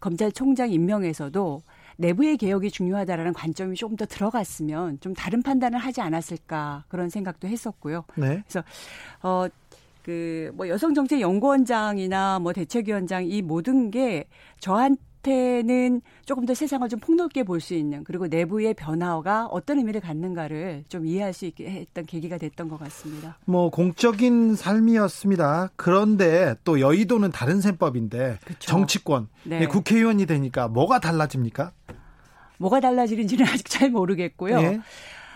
검찰총장 0.00 0.70
임명에서도 0.70 1.62
내부의 1.98 2.36
개혁이 2.36 2.70
중요하다라는 2.70 3.32
관점이 3.34 3.76
조금 3.76 3.96
더 3.96 4.06
들어갔으면 4.06 4.98
좀 5.00 5.14
다른 5.14 5.42
판단을 5.42 5.78
하지 5.78 6.00
않았을까 6.00 6.84
그런 6.88 7.08
생각도 7.08 7.48
했었고요. 7.48 8.04
네. 8.16 8.42
그래서 8.42 8.64
어 9.22 9.46
그뭐 10.02 10.68
여성정책연구원장이나 10.68 12.40
뭐 12.40 12.52
대책위원장 12.52 13.24
이 13.24 13.42
모든 13.42 13.90
게 13.90 14.24
저한 14.58 14.96
한테는 15.22 16.02
조금 16.24 16.44
더 16.46 16.54
세상을 16.54 16.86
좀 16.88 17.00
폭넓게 17.00 17.44
볼 17.44 17.62
수 17.62 17.74
있는 17.74 18.02
그리고 18.02 18.26
내부의 18.26 18.74
변화가 18.74 19.46
어떤 19.46 19.78
의미를 19.78 20.00
갖는가를 20.00 20.82
좀 20.88 21.06
이해할 21.06 21.32
수 21.32 21.46
있게 21.46 21.70
했던 21.70 22.04
계기가 22.04 22.38
됐던 22.38 22.68
것 22.68 22.76
같습니다. 22.80 23.38
뭐 23.44 23.70
공적인 23.70 24.56
삶이었습니다. 24.56 25.70
그런데 25.76 26.56
또 26.64 26.80
여의도는 26.80 27.30
다른 27.30 27.60
셈법인데 27.60 28.38
그쵸. 28.44 28.58
정치권 28.60 29.28
네. 29.44 29.64
국회의원이 29.68 30.26
되니까 30.26 30.66
뭐가 30.66 30.98
달라집니까? 30.98 31.70
뭐가 32.58 32.80
달라지는지는 32.80 33.46
아직 33.48 33.68
잘 33.70 33.90
모르겠고요. 33.90 34.60
네. 34.60 34.80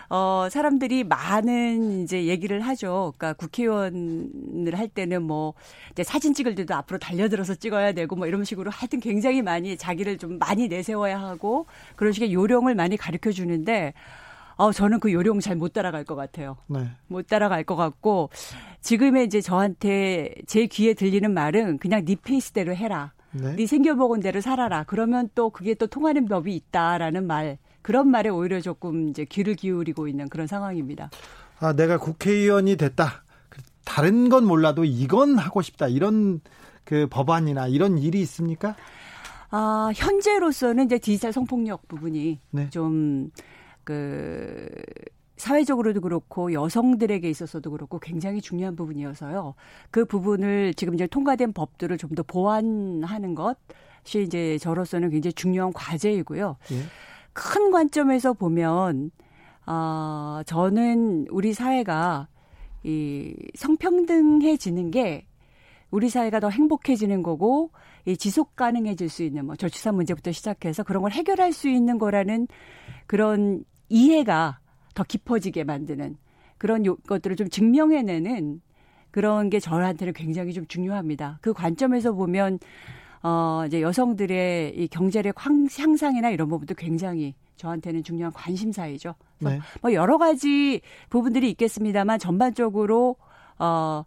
어, 0.09 0.47
사람들이 0.49 1.03
많은 1.03 2.03
이제 2.03 2.25
얘기를 2.25 2.61
하죠. 2.61 3.13
그러니까 3.17 3.33
국회의원을 3.33 4.73
할 4.77 4.87
때는 4.87 5.23
뭐 5.23 5.53
이제 5.91 6.03
사진 6.03 6.33
찍을 6.33 6.55
때도 6.55 6.75
앞으로 6.75 6.97
달려들어서 6.99 7.55
찍어야 7.55 7.91
되고 7.91 8.15
뭐 8.15 8.27
이런 8.27 8.43
식으로 8.43 8.71
하여튼 8.71 8.99
굉장히 8.99 9.41
많이 9.41 9.77
자기를 9.77 10.17
좀 10.17 10.37
많이 10.39 10.67
내세워야 10.67 11.19
하고 11.19 11.65
그런 11.95 12.13
식의 12.13 12.33
요령을 12.33 12.75
많이 12.75 12.95
가르쳐 12.95 13.31
주는데 13.31 13.93
어, 14.55 14.71
저는 14.71 14.99
그 14.99 15.13
요령 15.13 15.39
잘 15.39 15.55
못 15.55 15.73
따라갈 15.73 16.03
것 16.03 16.15
같아요. 16.15 16.57
네. 16.67 16.87
못 17.07 17.27
따라갈 17.27 17.63
것 17.63 17.75
같고 17.75 18.29
지금의 18.81 19.25
이제 19.25 19.41
저한테 19.41 20.33
제 20.45 20.65
귀에 20.67 20.93
들리는 20.93 21.31
말은 21.31 21.77
그냥 21.79 22.05
네 22.05 22.15
페이스대로 22.15 22.75
해라. 22.75 23.13
네. 23.31 23.55
네 23.55 23.65
생겨먹은 23.65 24.19
대로 24.21 24.41
살아라. 24.41 24.83
그러면 24.83 25.29
또 25.35 25.49
그게 25.49 25.73
또 25.73 25.87
통하는 25.87 26.25
법이 26.27 26.55
있다라는 26.55 27.25
말. 27.25 27.57
그런 27.87 28.09
말에 28.09 28.27
오히려 28.27 28.59
조금 28.59 29.07
이제 29.07 29.23
귀를 29.23 29.55
기울이고 29.55 30.09
있는 30.09 30.27
그런 30.27 30.45
상황입니다. 30.45 31.09
아, 31.57 31.71
내가 31.71 31.97
국회의원이 31.97 32.75
됐다. 32.75 33.23
다른 33.85 34.27
건 34.27 34.43
몰라도 34.45 34.83
이건 34.83 35.37
하고 35.37 35.61
싶다. 35.61 35.87
이런 35.87 36.41
그 36.83 37.07
법안이나 37.09 37.67
이런 37.67 37.97
일이 37.97 38.19
있습니까? 38.23 38.75
아, 39.51 39.89
현재로서는 39.95 40.83
이제 40.87 40.97
디지털 40.97 41.31
성폭력 41.31 41.87
부분이 41.87 42.41
네. 42.51 42.69
좀그 42.71 44.67
사회적으로도 45.37 46.01
그렇고 46.01 46.51
여성들에게 46.51 47.29
있어서도 47.29 47.71
그렇고 47.71 47.99
굉장히 47.99 48.41
중요한 48.41 48.75
부분이어서요. 48.75 49.53
그 49.91 50.03
부분을 50.03 50.73
지금 50.73 50.93
이제 50.93 51.07
통과된 51.07 51.53
법들을 51.53 51.97
좀 51.97 52.09
더 52.15 52.23
보완하는 52.23 53.33
것이 53.33 54.23
이제 54.23 54.57
저로서는 54.57 55.09
굉장히 55.09 55.31
중요한 55.31 55.71
과제이고요. 55.71 56.57
예. 56.73 56.81
큰 57.37 57.69
관점에서 57.69 58.33
보면 58.33 59.11
어, 59.67 60.41
저는 60.47 61.27
우리 61.29 61.53
사회가 61.53 62.27
이 62.83 63.35
성평등해지는 63.53 64.89
게 64.89 65.27
우리 65.91 66.09
사회가 66.09 66.39
더 66.39 66.49
행복해지는 66.49 67.21
거고 67.21 67.69
이 68.05 68.17
지속 68.17 68.55
가능해질 68.55 69.07
수 69.07 69.21
있는 69.21 69.45
뭐 69.45 69.55
저출산 69.55 69.93
문제부터 69.93 70.31
시작해서 70.31 70.81
그런 70.81 71.03
걸 71.03 71.11
해결할 71.11 71.53
수 71.53 71.69
있는 71.69 71.99
거라는 71.99 72.47
그런 73.05 73.63
이해가 73.87 74.59
더 74.95 75.03
깊어지게 75.03 75.63
만드는 75.63 76.17
그런 76.57 76.87
요, 76.87 76.95
것들을 76.95 77.35
좀 77.35 77.49
증명해내는 77.49 78.61
그런 79.11 79.51
게 79.51 79.59
저한테는 79.59 80.13
굉장히 80.13 80.53
좀 80.53 80.65
중요합니다. 80.65 81.37
그 81.41 81.53
관점에서 81.53 82.13
보면 82.13 82.57
어, 83.23 83.63
이제 83.67 83.81
여성들의 83.81 84.73
이 84.77 84.87
경제력 84.87 85.35
향상이나 85.43 86.29
이런 86.29 86.47
부분도 86.49 86.75
굉장히 86.75 87.33
저한테는 87.55 88.03
중요한 88.03 88.31
관심사이죠. 88.33 89.15
네. 89.39 89.59
뭐 89.81 89.93
여러 89.93 90.17
가지 90.17 90.81
부분들이 91.09 91.49
있겠습니다만 91.51 92.19
전반적으로 92.19 93.15
어, 93.59 94.03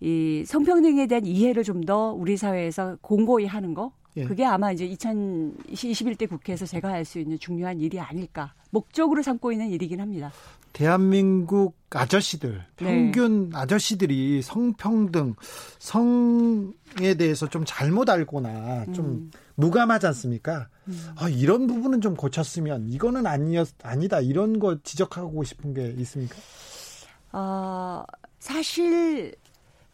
이 0.00 0.44
성평등에 0.46 1.06
대한 1.06 1.24
이해를 1.26 1.62
좀 1.62 1.82
더 1.84 2.12
우리 2.12 2.36
사회에서 2.36 2.96
공고히 3.00 3.46
하는 3.46 3.74
거 3.74 3.92
예. 4.16 4.24
그게 4.24 4.44
아마 4.44 4.72
이제 4.72 4.88
2021대 4.88 6.28
국회에서 6.28 6.66
제가 6.66 6.88
할 6.88 7.04
수 7.04 7.18
있는 7.18 7.38
중요한 7.38 7.80
일이 7.80 7.98
아닐까 7.98 8.54
목적으로 8.70 9.22
삼고 9.22 9.52
있는 9.52 9.70
일이긴 9.70 10.00
합니다. 10.00 10.32
대한민국 10.72 11.74
아저씨들, 11.90 12.64
네. 12.76 12.84
평균 12.84 13.50
네. 13.50 13.56
아저씨들이 13.56 14.42
성평등, 14.42 15.34
성에 15.80 17.14
대해서 17.18 17.48
좀 17.48 17.64
잘못 17.66 18.08
알거나 18.08 18.86
좀 18.92 19.06
음. 19.06 19.30
무감하지 19.56 20.06
않습니까? 20.08 20.68
음. 20.86 21.10
아, 21.16 21.28
이런 21.28 21.66
부분은 21.66 22.00
좀 22.00 22.14
고쳤으면 22.14 22.88
이거는 22.88 23.26
아니었, 23.26 23.68
아니다. 23.82 24.20
이런 24.20 24.58
거 24.60 24.78
지적하고 24.82 25.42
싶은 25.42 25.74
게 25.74 25.92
있습니까? 25.98 26.36
어, 27.32 28.04
사실, 28.38 29.34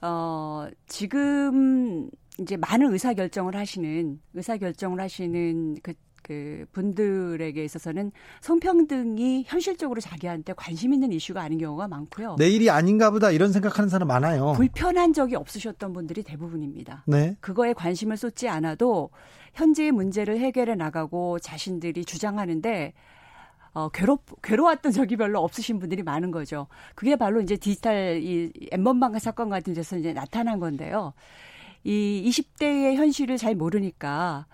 어, 0.02 0.68
지금 0.86 2.10
이제 2.40 2.56
많은 2.56 2.92
의사 2.92 3.14
결정을 3.14 3.56
하시는, 3.56 4.20
의사 4.34 4.56
결정을 4.56 5.00
하시는 5.00 5.76
그 5.82 5.94
그 6.26 6.66
분들에게 6.72 7.62
있어서는 7.62 8.10
성평등이 8.40 9.44
현실적으로 9.46 10.00
자기한테 10.00 10.54
관심 10.54 10.92
있는 10.92 11.12
이슈가 11.12 11.40
아닌 11.40 11.60
경우가 11.60 11.86
많고요. 11.86 12.34
내일이 12.36 12.68
아닌가 12.68 13.12
보다 13.12 13.30
이런 13.30 13.52
생각하는 13.52 13.88
사람 13.88 14.08
많아요. 14.08 14.54
불편한 14.56 15.12
적이 15.12 15.36
없으셨던 15.36 15.92
분들이 15.92 16.24
대부분입니다. 16.24 17.04
네. 17.06 17.36
그거에 17.40 17.72
관심을 17.74 18.16
쏟지 18.16 18.48
않아도 18.48 19.10
현재의 19.54 19.92
문제를 19.92 20.40
해결해 20.40 20.74
나가고 20.74 21.38
자신들이 21.38 22.04
주장하는데 22.04 22.92
어, 23.74 23.88
괴롭, 23.90 24.24
괴로웠던 24.42 24.90
적이 24.90 25.18
별로 25.18 25.40
없으신 25.44 25.78
분들이 25.78 26.02
많은 26.02 26.32
거죠. 26.32 26.66
그게 26.96 27.14
바로 27.14 27.40
이제 27.40 27.56
디지털 27.56 28.20
이 28.20 28.50
엠번방 28.72 29.16
사건 29.20 29.48
같은 29.48 29.74
데서 29.74 29.96
이제 29.96 30.12
나타난 30.12 30.58
건데요. 30.58 31.12
이 31.86 32.28
20대의 32.28 32.96
현실을 32.96 33.36
잘 33.36 33.54
모르니까 33.54 34.46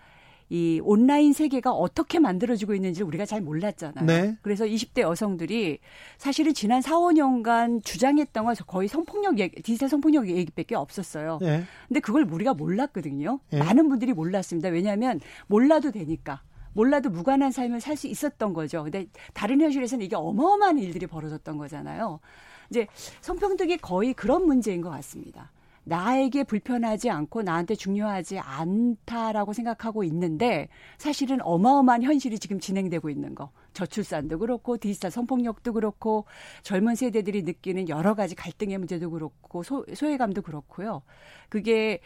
이 0.50 0.82
온라인 0.84 1.32
세계가 1.32 1.72
어떻게 1.72 2.18
만들어지고 2.18 2.74
있는지를 2.74 3.06
우리가 3.06 3.24
잘 3.24 3.40
몰랐잖아요. 3.40 4.04
네. 4.04 4.36
그래서 4.42 4.66
20대 4.66 5.00
여성들이 5.00 5.78
사실은 6.18 6.52
지난 6.52 6.82
4, 6.82 6.94
5년간 6.94 7.82
주장했던 7.82 8.44
건 8.44 8.54
거의 8.66 8.86
성폭력 8.86 9.38
얘기, 9.38 9.62
디지털 9.62 9.88
성폭력 9.88 10.28
얘기밖에 10.28 10.74
없었어요. 10.74 11.38
네. 11.40 11.64
근데 11.88 12.00
그걸 12.00 12.24
우리가 12.30 12.52
몰랐거든요. 12.52 13.40
네. 13.48 13.60
많은 13.60 13.88
분들이 13.88 14.12
몰랐습니다. 14.12 14.68
왜냐하면 14.68 15.18
몰라도 15.46 15.90
되니까. 15.90 16.42
몰라도 16.74 17.08
무관한 17.08 17.50
삶을 17.50 17.80
살 17.80 17.96
수 17.96 18.08
있었던 18.08 18.52
거죠. 18.52 18.82
근데 18.82 19.06
다른 19.32 19.60
현실에서는 19.60 20.04
이게 20.04 20.16
어마어마한 20.16 20.78
일들이 20.78 21.06
벌어졌던 21.06 21.56
거잖아요. 21.56 22.20
이제 22.68 22.86
성평등이 23.20 23.78
거의 23.78 24.12
그런 24.14 24.44
문제인 24.46 24.80
것 24.80 24.90
같습니다. 24.90 25.50
나에게 25.84 26.44
불편하지 26.44 27.10
않고 27.10 27.42
나한테 27.42 27.74
중요하지 27.74 28.38
않다라고 28.38 29.52
생각하고 29.52 30.04
있는데 30.04 30.68
사실은 30.98 31.40
어마어마한 31.42 32.02
현실이 32.02 32.38
지금 32.38 32.60
진행되고 32.60 33.10
있는 33.10 33.34
거. 33.34 33.50
저출산도 33.72 34.38
그렇고 34.38 34.76
디지털 34.76 35.10
성폭력도 35.10 35.72
그렇고 35.72 36.26
젊은 36.62 36.94
세대들이 36.94 37.42
느끼는 37.42 37.88
여러 37.88 38.14
가지 38.14 38.34
갈등의 38.34 38.78
문제도 38.78 39.10
그렇고 39.10 39.62
소, 39.62 39.84
소외감도 39.92 40.42
그렇고요. 40.42 41.02
그게 41.48 42.00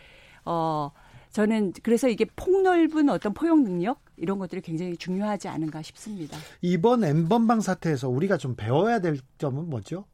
어 0.44 0.92
저는 1.30 1.74
그래서 1.82 2.08
이게 2.08 2.24
폭넓은 2.24 3.10
어떤 3.10 3.34
포용 3.34 3.64
능력 3.64 4.00
이런 4.16 4.38
것들이 4.38 4.62
굉장히 4.62 4.96
중요하지 4.96 5.48
않은가 5.48 5.82
싶습니다. 5.82 6.38
이번 6.62 7.04
엠번방 7.04 7.60
사태에서 7.60 8.08
우리가 8.08 8.38
좀 8.38 8.54
배워야 8.56 9.00
될 9.00 9.18
점은 9.36 9.68
뭐죠? 9.68 10.06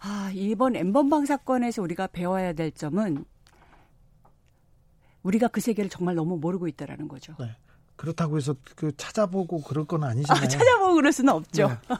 아, 0.00 0.30
이번 0.34 0.76
엠번방 0.76 1.26
사건에서 1.26 1.82
우리가 1.82 2.06
배워야 2.08 2.52
될 2.52 2.70
점은 2.70 3.24
우리가 5.22 5.48
그 5.48 5.60
세계를 5.60 5.90
정말 5.90 6.14
너무 6.14 6.38
모르고 6.38 6.68
있다라는 6.68 7.08
거죠. 7.08 7.34
네. 7.38 7.56
그렇다고 7.96 8.36
해서 8.36 8.54
그 8.76 8.96
찾아보고 8.96 9.62
그럴 9.62 9.84
건 9.84 10.04
아니잖아요. 10.04 10.44
아, 10.44 10.48
찾아보고 10.48 10.94
그럴 10.94 11.12
수는 11.12 11.32
없죠. 11.32 11.68
네. 11.68 11.96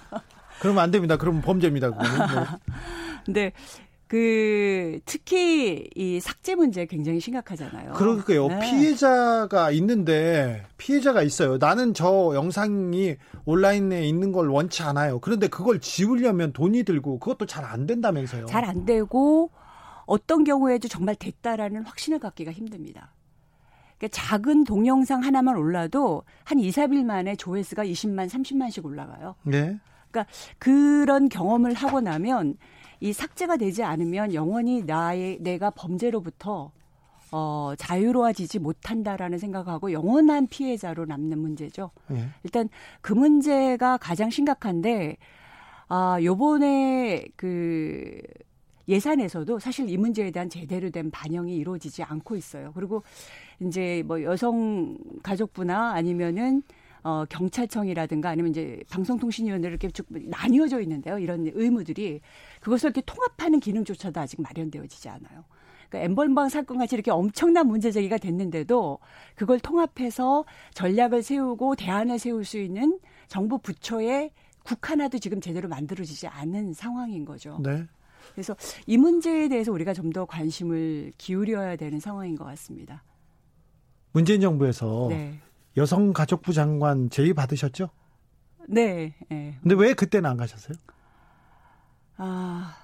그러면 0.60 0.82
안 0.82 0.90
됩니다. 0.90 1.16
그러면 1.16 1.42
범죄입니다. 1.42 1.90
그거는. 1.90 2.26
네. 2.36 2.44
근데 3.26 3.52
그 4.08 5.00
특히 5.04 5.88
이 5.94 6.18
삭제 6.18 6.54
문제 6.54 6.86
굉장히 6.86 7.20
심각하잖아요. 7.20 7.92
그러니까요. 7.92 8.48
네. 8.48 8.58
피해자가 8.60 9.70
있는데 9.72 10.64
피해자가 10.78 11.22
있어요. 11.22 11.58
나는 11.58 11.92
저 11.92 12.32
영상이 12.34 13.16
온라인에 13.44 14.08
있는 14.08 14.32
걸 14.32 14.48
원치 14.48 14.82
않아요. 14.82 15.20
그런데 15.20 15.46
그걸 15.48 15.78
지우려면 15.80 16.54
돈이 16.54 16.84
들고 16.84 17.18
그것도 17.18 17.44
잘 17.46 17.68
안 17.68 17.86
된다면서요. 17.86 18.46
잘 18.46 18.64
안 18.64 18.86
되고 18.86 19.50
어떤 20.06 20.42
경우에도 20.42 20.88
정말 20.88 21.14
됐다라는 21.14 21.82
확신을 21.82 22.18
갖기가 22.18 22.50
힘듭니다. 22.50 23.12
그러니까 23.98 24.16
작은 24.16 24.64
동영상 24.64 25.22
하나만 25.22 25.56
올라도 25.56 26.22
한 26.44 26.58
2, 26.60 26.70
3일 26.70 27.04
만에 27.04 27.36
조회수가 27.36 27.84
20만, 27.84 28.30
30만씩 28.30 28.86
올라가요. 28.86 29.34
네. 29.42 29.78
그러니까 30.10 30.32
그런 30.58 31.28
경험을 31.28 31.74
하고 31.74 32.00
나면 32.00 32.54
이 33.00 33.12
삭제가 33.12 33.56
되지 33.56 33.82
않으면 33.82 34.34
영원히 34.34 34.82
나의 34.82 35.38
내가 35.40 35.70
범죄로부터 35.70 36.72
어, 37.30 37.74
자유로워지지 37.76 38.58
못한다라는 38.58 39.38
생각하고 39.38 39.92
영원한 39.92 40.46
피해자로 40.46 41.04
남는 41.04 41.38
문제죠. 41.38 41.90
네. 42.08 42.26
일단 42.42 42.68
그 43.00 43.12
문제가 43.12 43.98
가장 43.98 44.30
심각한데 44.30 45.18
아, 45.88 46.18
요번에 46.22 47.26
그 47.36 48.20
예산에서도 48.88 49.58
사실 49.58 49.88
이 49.90 49.96
문제에 49.98 50.30
대한 50.30 50.48
제대로 50.48 50.88
된 50.90 51.10
반영이 51.10 51.54
이루어지지 51.54 52.02
않고 52.02 52.36
있어요. 52.36 52.72
그리고 52.74 53.02
이제 53.60 54.02
뭐 54.06 54.22
여성 54.22 54.96
가족부나 55.22 55.92
아니면은 55.92 56.62
어, 57.08 57.24
경찰청이라든가 57.30 58.28
아니면 58.28 58.50
이제 58.50 58.82
방송통신위원회를 58.90 59.70
이렇게 59.70 59.88
쭉 59.88 60.06
나뉘어져 60.10 60.82
있는데요. 60.82 61.18
이런 61.18 61.50
의무들이 61.54 62.20
그것을 62.60 62.88
이렇게 62.88 63.00
통합하는 63.06 63.60
기능조차도 63.60 64.20
아직 64.20 64.42
마련되어지지 64.42 65.08
않아요. 65.08 65.44
그러니까 65.88 66.04
엠번방 66.04 66.50
사건 66.50 66.76
같이 66.76 66.94
이렇게 66.94 67.10
엄청난 67.10 67.66
문제 67.66 67.90
제기가 67.90 68.18
됐는데도 68.18 68.98
그걸 69.36 69.58
통합해서 69.58 70.44
전략을 70.74 71.22
세우고 71.22 71.76
대안을 71.76 72.18
세울 72.18 72.44
수 72.44 72.58
있는 72.58 72.98
정부 73.26 73.58
부처의 73.58 74.30
국 74.62 74.90
하나도 74.90 75.18
지금 75.18 75.40
제대로 75.40 75.66
만들어지지 75.66 76.26
않은 76.26 76.74
상황인 76.74 77.24
거죠. 77.24 77.58
네. 77.62 77.86
그래서 78.34 78.54
이 78.86 78.98
문제에 78.98 79.48
대해서 79.48 79.72
우리가 79.72 79.94
좀 79.94 80.12
더 80.12 80.26
관심을 80.26 81.12
기울여야 81.16 81.76
되는 81.76 82.00
상황인 82.00 82.36
것 82.36 82.44
같습니다. 82.44 83.02
문재인 84.12 84.42
정부에서 84.42 85.06
네. 85.08 85.38
여성가족부 85.78 86.52
장관 86.52 87.08
제의 87.08 87.32
받으셨죠? 87.34 87.88
네. 88.68 89.14
네. 89.30 89.56
근데 89.62 89.74
왜 89.76 89.94
그때는 89.94 90.28
안 90.28 90.36
가셨어요? 90.36 90.76
아. 92.18 92.76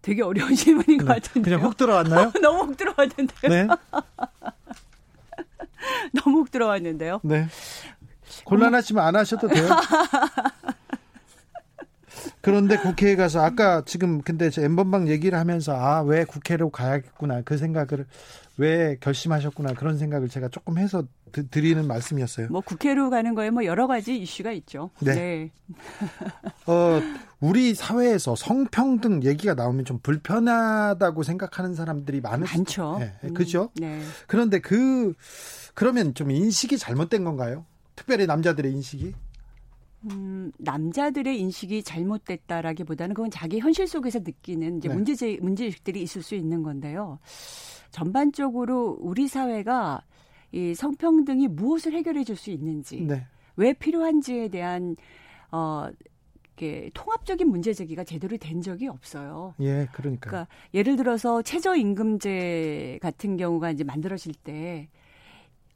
되게 0.00 0.22
어려운 0.22 0.54
질문인 0.54 0.98
것 0.98 1.06
네. 1.06 1.14
같은데. 1.14 1.50
그냥 1.50 1.66
훅 1.66 1.76
들어왔나요? 1.76 2.32
너무 2.40 2.70
훅 2.70 2.76
들어왔는데요. 2.76 3.50
네. 3.50 3.66
너무 6.14 6.40
훅 6.40 6.50
들어왔는데요. 6.50 7.20
네. 7.24 7.46
곤란하시면 8.44 9.04
안 9.04 9.16
하셔도 9.16 9.48
돼요. 9.48 9.68
그런데 12.40 12.76
국회에 12.78 13.16
가서 13.16 13.40
아까 13.44 13.82
지금 13.84 14.22
근데 14.22 14.50
저 14.50 14.62
엠번방 14.62 15.08
얘기를 15.08 15.38
하면서 15.38 15.74
아 15.74 16.02
왜 16.06 16.24
국회로 16.24 16.70
가야겠구나 16.70 17.42
그 17.42 17.56
생각을 17.58 18.06
왜 18.58 18.96
결심하셨구나 19.00 19.74
그런 19.74 19.98
생각을 19.98 20.28
제가 20.28 20.48
조금 20.48 20.78
해서 20.78 21.02
드, 21.32 21.46
드리는 21.48 21.86
말씀이었어요. 21.86 22.48
뭐 22.50 22.60
국회로 22.60 23.10
가는 23.10 23.34
거에 23.34 23.50
뭐 23.50 23.64
여러 23.64 23.86
가지 23.86 24.16
이슈가 24.16 24.52
있죠. 24.52 24.90
네. 25.00 25.14
네. 25.14 25.50
어, 26.66 27.00
우리 27.40 27.74
사회에서 27.74 28.34
성평등 28.36 29.24
얘기가 29.24 29.54
나오면 29.54 29.84
좀 29.84 29.98
불편하다고 29.98 31.22
생각하는 31.22 31.74
사람들이 31.74 32.20
많을 32.20 32.46
많죠. 32.46 32.98
네, 33.00 33.30
그죠? 33.34 33.70
음, 33.78 33.80
네. 33.80 34.00
그런데 34.26 34.60
그 34.60 35.12
그러면 35.74 36.14
좀 36.14 36.30
인식이 36.30 36.78
잘못된 36.78 37.24
건가요? 37.24 37.66
특별히 37.94 38.26
남자들의 38.26 38.72
인식이? 38.72 39.14
음, 40.10 40.52
남자들의 40.58 41.38
인식이 41.40 41.82
잘못됐다라기보다는 41.82 43.14
그건 43.14 43.30
자기 43.30 43.58
현실 43.58 43.86
속에서 43.86 44.20
느끼는 44.20 44.78
이제 44.78 44.88
네. 44.88 44.94
문제 44.94 45.38
문제의식들이 45.40 46.00
있을 46.02 46.22
수 46.22 46.34
있는 46.34 46.62
건데요. 46.62 47.18
전반적으로 47.90 48.96
우리 49.00 49.26
사회가 49.28 50.02
이 50.52 50.74
성평등이 50.74 51.48
무엇을 51.48 51.92
해결해 51.92 52.24
줄 52.24 52.36
수 52.36 52.50
있는지, 52.50 53.00
네. 53.00 53.26
왜 53.56 53.72
필요한지에 53.72 54.48
대한 54.48 54.94
어 55.50 55.88
이렇게 56.56 56.90
통합적인 56.94 57.48
문제 57.48 57.72
제기가 57.72 58.04
제대로 58.04 58.36
된 58.36 58.62
적이 58.62 58.88
없어요. 58.88 59.54
예, 59.60 59.88
그러니까. 59.92 60.30
그러니까 60.30 60.48
예를 60.72 60.96
들어서 60.96 61.42
최저임금제 61.42 62.98
같은 63.02 63.36
경우가 63.36 63.70
이제 63.72 63.84
만들어질 63.84 64.34
때 64.34 64.88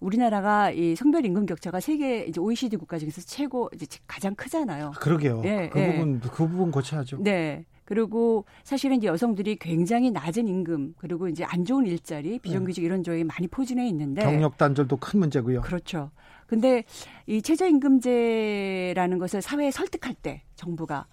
우리나라가 0.01 0.71
이 0.71 0.97
성별 0.97 1.25
임금 1.25 1.47
격차가 1.47 1.81
세계 1.81 2.25
이제 2.25 2.41
OECD 2.41 2.77
국가 2.77 2.99
중에서 2.99 3.21
최고 3.21 3.71
이제 3.75 3.87
가장 4.07 4.35
크잖아요. 4.35 4.93
그러게요. 4.99 5.43
네, 5.43 5.69
그 5.69 5.79
네. 5.79 5.93
부분 5.93 6.21
그 6.21 6.49
부분 6.49 6.71
고쳐야죠. 6.71 7.23
네. 7.23 7.65
그리고 7.85 8.45
사실은 8.63 8.99
이제 8.99 9.09
여성들이 9.09 9.57
굉장히 9.57 10.11
낮은 10.13 10.47
임금 10.47 10.95
그리고 10.97 11.29
이제 11.29 11.45
안 11.45 11.65
좋은 11.65 11.87
일자리, 11.87 12.39
비정규직 12.39 12.83
네. 12.83 12.87
이런 12.87 13.03
쪽에 13.03 13.25
많이 13.25 13.49
포진해 13.49 13.87
있는데 13.89 14.23
경력 14.23 14.57
단절도 14.57 14.97
큰 14.99 15.19
문제고요. 15.21 15.63
그렇죠. 15.63 16.11
근데 16.47 16.85
이 17.27 17.43
최저임금제라는 17.43 19.19
것을 19.19 19.43
사회에 19.43 19.71
설득할 19.71 20.15
때 20.15 20.43
정부가 20.55 21.07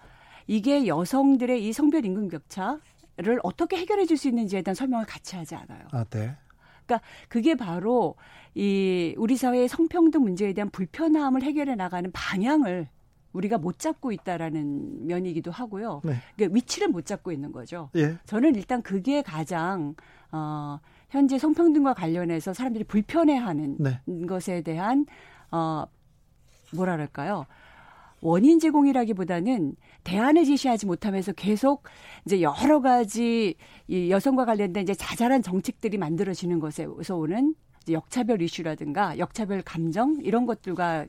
이게 0.46 0.86
여성들의 0.86 1.66
이 1.66 1.72
성별 1.72 2.04
임금 2.04 2.28
격차를 2.28 3.40
어떻게 3.42 3.76
해결해 3.76 4.06
줄 4.06 4.16
수 4.16 4.28
있는지에 4.28 4.62
대한 4.62 4.74
설명을 4.74 5.04
같이 5.06 5.36
하지 5.36 5.54
않아요. 5.56 5.86
아, 5.92 6.04
네. 6.04 6.36
그러니까 6.88 7.00
그게 7.28 7.54
바로 7.54 8.16
이 8.54 9.14
우리 9.18 9.36
사회의 9.36 9.68
성평등 9.68 10.22
문제에 10.22 10.54
대한 10.54 10.70
불편함을 10.70 11.42
해결해 11.42 11.74
나가는 11.76 12.10
방향을 12.10 12.88
우리가 13.34 13.58
못 13.58 13.78
잡고 13.78 14.10
있다라는 14.10 15.06
면이기도 15.06 15.50
하고요. 15.50 16.00
네. 16.02 16.14
그러니까 16.34 16.56
위치를 16.56 16.88
못 16.88 17.04
잡고 17.04 17.30
있는 17.30 17.52
거죠. 17.52 17.90
예. 17.94 18.16
저는 18.24 18.56
일단 18.56 18.82
그게 18.82 19.22
가장 19.22 19.94
어 20.32 20.80
현재 21.10 21.38
성평등과 21.38 21.94
관련해서 21.94 22.54
사람들이 22.54 22.84
불편해하는 22.84 23.76
네. 23.78 24.00
것에 24.26 24.62
대한 24.62 25.06
어 25.50 25.84
뭐랄까요? 26.74 27.46
원인 28.20 28.58
제공이라기보다는 28.58 29.76
대안을 30.04 30.44
제시하지 30.44 30.86
못하면서 30.86 31.32
계속 31.32 31.84
이제 32.24 32.40
여러 32.40 32.80
가지 32.80 33.54
이 33.86 34.10
여성과 34.10 34.44
관련된 34.44 34.82
이제 34.82 34.94
자잘한 34.94 35.42
정책들이 35.42 35.98
만들어지는 35.98 36.58
것에서 36.58 37.16
오는 37.16 37.54
역차별 37.90 38.42
이슈라든가 38.42 39.18
역차별 39.18 39.62
감정 39.62 40.18
이런 40.22 40.44
것들과 40.44 41.06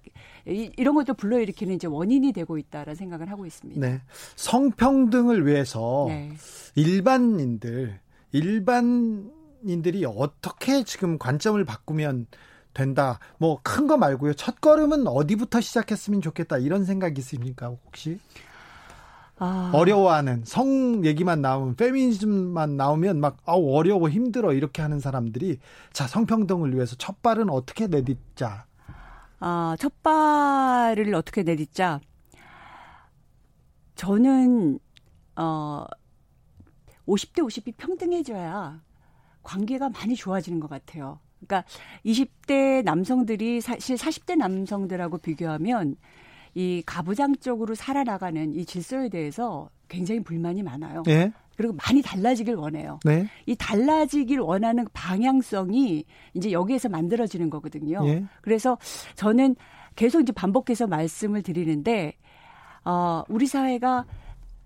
이, 0.48 0.72
이런 0.78 0.96
것도 0.96 1.14
불러일으키는 1.14 1.76
이제 1.76 1.88
원인이 1.88 2.32
되고 2.32 2.58
있다라는 2.58 2.96
생각을 2.96 3.30
하고 3.30 3.46
있습니다. 3.46 3.82
네. 3.82 4.02
성평등을 4.38 5.46
위해서 5.46 6.06
네. 6.08 6.32
일반인들 6.76 8.00
일반 8.32 9.30
언론인들이 9.60 10.06
어떻게 10.06 10.84
지금 10.84 11.18
관점을 11.18 11.64
바꾸면 11.64 12.28
된다. 12.80 13.20
뭐 13.40 13.60
큰 13.64 13.88
거 13.88 13.98
말고요. 13.98 14.34
첫 14.36 14.62
걸음은 14.62 15.06
어디부터 15.08 15.60
시작했으면 15.62 16.22
좋겠다. 16.22 16.58
이런 16.58 16.86
생각이 16.86 17.20
있습니까? 17.20 17.68
혹시? 17.68 18.20
아... 19.38 19.72
어려워하는 19.74 20.44
성 20.46 21.06
얘기만 21.06 21.42
나오면 21.42 21.76
페미니즘만 21.76 22.76
나오면 22.78 23.20
막 23.20 23.38
아우 23.46 23.74
어려워 23.76 24.10
힘들어 24.10 24.54
이렇게 24.54 24.82
하는 24.82 25.00
사람들이 25.00 25.60
자 25.94 26.08
성평등을 26.08 26.74
위해서 26.76 26.96
첫 26.98 27.22
발은 27.22 27.50
어떻게 27.50 27.88
내딛자. 27.88 28.66
아, 29.42 29.76
첫 29.80 30.02
발을 30.04 31.14
어떻게 31.16 31.44
내딛자. 31.44 32.00
저는 33.96 34.80
어 35.36 35.86
50대 37.08 37.40
50이 37.42 37.74
평등해져야 37.78 38.82
관계가 39.44 39.90
많이 39.90 40.16
좋아지는 40.16 40.60
것 40.60 40.70
같아요. 40.70 41.20
그러니까 41.40 41.64
20대 42.06 42.84
남성들이 42.84 43.62
사실 43.62 43.96
40대 43.96 44.36
남성들하고 44.36 45.18
비교하면 45.20 45.96
이 46.56 46.84
가부장적으로 46.86 47.76
살아나가는 47.76 48.54
이 48.54 48.66
질서에 48.66 49.10
대해서 49.10 49.70
굉장히 49.88 50.22
불만이 50.22 50.64
많아요. 50.64 51.04
네. 51.06 51.32
그리고 51.56 51.74
많이 51.74 52.02
달라지길 52.02 52.56
원해요. 52.56 53.00
네. 53.04 53.28
이 53.46 53.56
달라지길 53.56 54.40
원하는 54.40 54.88
방향성이 54.94 56.06
이제 56.34 56.52
여기에서 56.52 56.88
만들어지는 56.88 57.50
거거든요. 57.50 58.04
네. 58.04 58.26
그래서 58.42 58.78
저는 59.16 59.56
계속 59.96 60.22
이제 60.22 60.32
반복해서 60.32 60.88
말씀을 60.88 61.42
드리는데 61.42 62.14
어 62.86 63.24
우리 63.28 63.46
사회가 63.46 64.06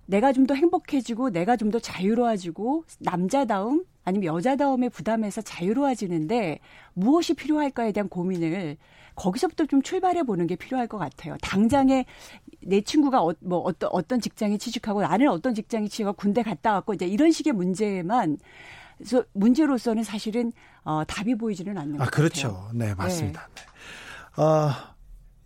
내가 0.05 0.33
좀 0.33 0.45
더 0.47 0.53
행복해지고 0.53 1.29
내가 1.29 1.55
좀 1.55 1.71
더 1.71 1.79
자유로워지고 1.79 2.85
남자다움 2.99 3.85
아니면 4.03 4.25
여자다움의 4.35 4.89
부담에서 4.89 5.41
자유로워지는데 5.41 6.59
무엇이 6.93 7.33
필요할까에 7.33 7.91
대한 7.93 8.09
고민을 8.09 8.77
거기서부터 9.15 9.65
좀 9.67 9.81
출발해 9.81 10.23
보는 10.23 10.47
게 10.47 10.55
필요할 10.55 10.87
것 10.87 10.97
같아요. 10.97 11.37
당장에 11.41 12.05
내 12.61 12.81
친구가 12.81 13.21
어, 13.23 13.33
뭐 13.39 13.59
어떤 13.59 13.89
어떤 13.93 14.19
직장에 14.19 14.57
취직하고 14.57 15.01
나는 15.01 15.29
어떤 15.29 15.53
직장에 15.53 15.87
취직하고 15.87 16.17
군대 16.17 16.41
갔다 16.43 16.73
왔고 16.73 16.93
이제 16.93 17.05
이런 17.07 17.31
식의 17.31 17.53
문제만 17.53 18.37
그래서 18.97 19.23
문제로서는 19.33 20.03
사실은 20.03 20.51
어, 20.83 21.03
답이 21.05 21.35
보이지는 21.35 21.77
않는 21.77 22.01
아, 22.01 22.05
것 22.05 22.11
그렇죠. 22.11 22.53
같아요. 22.53 22.69
네, 22.73 22.93
맞습니다. 22.95 23.47
네. 23.55 23.61
네. 24.35 24.41
어, 24.41 24.71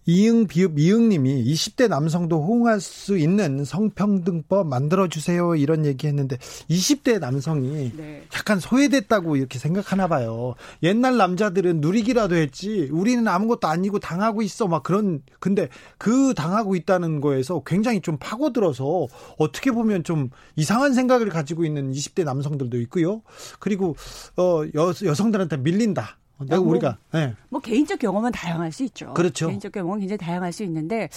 이응 0.07 0.47
비읍 0.47 0.79
이응님이 0.79 1.43
20대 1.43 1.89
남성도 1.89 2.41
호응할 2.41 2.79
수 2.79 3.17
있는 3.17 3.65
성평등법 3.65 4.65
만들어 4.65 5.09
주세요 5.09 5.53
이런 5.55 5.85
얘기했는데 5.85 6.37
20대 6.69 7.19
남성이 7.19 7.91
네. 7.95 8.23
약간 8.33 8.61
소외됐다고 8.61 9.35
이렇게 9.35 9.59
생각하나 9.59 10.07
봐요. 10.07 10.55
옛날 10.81 11.17
남자들은 11.17 11.81
누리기라도 11.81 12.35
했지 12.35 12.87
우리는 12.91 13.27
아무것도 13.27 13.67
아니고 13.67 13.99
당하고 13.99 14.41
있어 14.41 14.67
막 14.67 14.81
그런 14.81 15.21
근데 15.39 15.67
그 15.97 16.33
당하고 16.33 16.77
있다는 16.77 17.19
거에서 17.19 17.61
굉장히 17.65 17.99
좀 17.99 18.15
파고들어서 18.17 19.07
어떻게 19.37 19.71
보면 19.71 20.05
좀 20.05 20.29
이상한 20.55 20.93
생각을 20.93 21.27
가지고 21.27 21.65
있는 21.65 21.91
20대 21.91 22.23
남성들도 22.23 22.79
있고요. 22.81 23.23
그리고 23.59 23.97
어 24.37 24.63
여, 24.73 24.93
여성들한테 25.03 25.57
밀린다. 25.57 26.17
내가 26.45 26.62
뭐, 26.62 26.71
우리가 26.71 26.97
네. 27.12 27.34
뭐 27.50 27.60
개인적 27.60 28.00
경험은 28.00 28.32
다양할 28.32 28.71
수 28.71 28.84
있죠. 28.84 29.13
그렇죠. 29.13 29.47
개인적 29.47 29.71
경험은 29.71 30.00
굉장히 30.00 30.17
다양할 30.17 30.52
수 30.52 30.63
있는데 30.63 31.10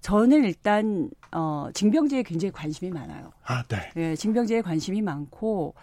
저는 0.00 0.44
일단 0.44 1.10
어 1.32 1.68
징병제에 1.72 2.22
굉장히 2.22 2.52
관심이 2.52 2.90
많아요. 2.90 3.32
아, 3.44 3.62
네. 3.64 3.90
네 3.94 4.16
징병제에 4.16 4.62
관심이 4.62 5.02
많고 5.02 5.74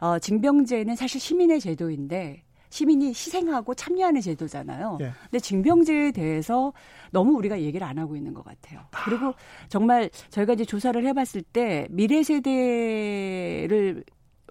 어 0.00 0.18
징병제는 0.18 0.96
사실 0.96 1.20
시민의 1.20 1.60
제도인데 1.60 2.42
시민이 2.74 3.08
희생하고 3.10 3.74
참여하는 3.74 4.20
제도잖아요. 4.20 4.96
네. 4.98 5.12
근데 5.30 5.38
징병제에 5.38 6.10
대해서 6.10 6.72
너무 7.12 7.34
우리가 7.34 7.60
얘기를 7.60 7.86
안 7.86 8.00
하고 8.00 8.16
있는 8.16 8.34
것 8.34 8.44
같아요. 8.44 8.80
그리고 9.04 9.32
정말 9.68 10.10
저희가 10.30 10.54
이제 10.54 10.64
조사를 10.64 11.06
해봤을 11.06 11.42
때 11.52 11.86
미래 11.90 12.24
세대를 12.24 14.02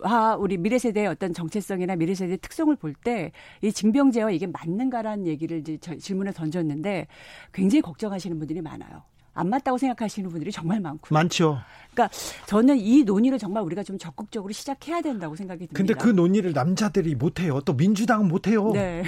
와 0.04 0.36
우리 0.36 0.58
미래 0.58 0.78
세대의 0.78 1.08
어떤 1.08 1.34
정체성이나 1.34 1.96
미래 1.96 2.14
세대의 2.14 2.38
특성을 2.40 2.76
볼 2.76 2.94
때 3.04 3.32
이 3.62 3.72
징병제와 3.72 4.32
이게 4.32 4.48
맞는가라는 4.48 5.26
얘기를 5.28 5.60
이제 5.60 5.78
질문에 5.78 6.32
던졌는데 6.32 7.08
굉장히 7.54 7.82
걱정하시는 7.82 8.38
분들이 8.38 8.62
많아요. 8.62 9.04
안 9.34 9.50
맞다고 9.50 9.78
생각하시는 9.78 10.30
분들이 10.30 10.52
정말 10.52 10.80
많고 10.80 11.14
많죠. 11.14 11.60
그러니까 11.94 12.16
저는 12.48 12.78
이 12.78 13.04
논의를 13.04 13.38
정말 13.38 13.64
우리가 13.64 13.84
좀 13.84 13.98
적극적으로 13.98 14.52
시작해야 14.52 15.02
된다고 15.02 15.36
생각이 15.36 15.68
듭니다. 15.68 15.78
근데 15.78 15.94
그 15.94 16.08
논의를 16.10 16.54
남자들이 16.54 17.16
못 17.16 17.40
해요. 17.40 17.62
또 17.66 17.74
민주당은 17.74 18.28
못 18.28 18.48
해요. 18.48 18.72
네. 18.74 19.04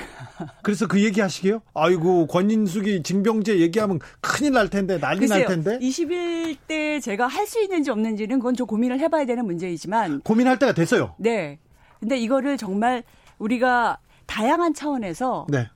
그래서 0.62 0.88
그 0.88 1.04
얘기 1.04 1.22
하시게요? 1.22 1.62
아이고 1.74 2.28
권인숙이 2.28 3.04
징병제 3.04 3.60
얘기하면 3.60 4.00
큰일 4.22 4.54
날 4.54 4.70
텐데 4.70 5.00
난리 5.00 5.20
글쎄요, 5.22 5.48
날 5.48 5.48
텐데. 5.48 5.80
21대 5.80 7.02
제가 7.02 7.28
할 7.28 7.46
수 7.46 7.62
있는지 7.62 7.92
없는지는 7.92 8.40
그건 8.40 8.56
좀 8.56 8.66
고민을 8.66 9.00
해 9.00 9.08
봐야 9.08 9.24
되는 9.26 9.46
문제이지만 9.46 10.22
고민할 10.22 10.58
때가 10.58 10.74
됐어요. 10.74 11.14
네. 11.20 11.60
근데 12.00 12.18
이거를 12.18 12.58
정말 12.58 13.04
우리가 13.38 14.00
다양한 14.26 14.74
차원에서 14.74 15.46
네. 15.50 15.68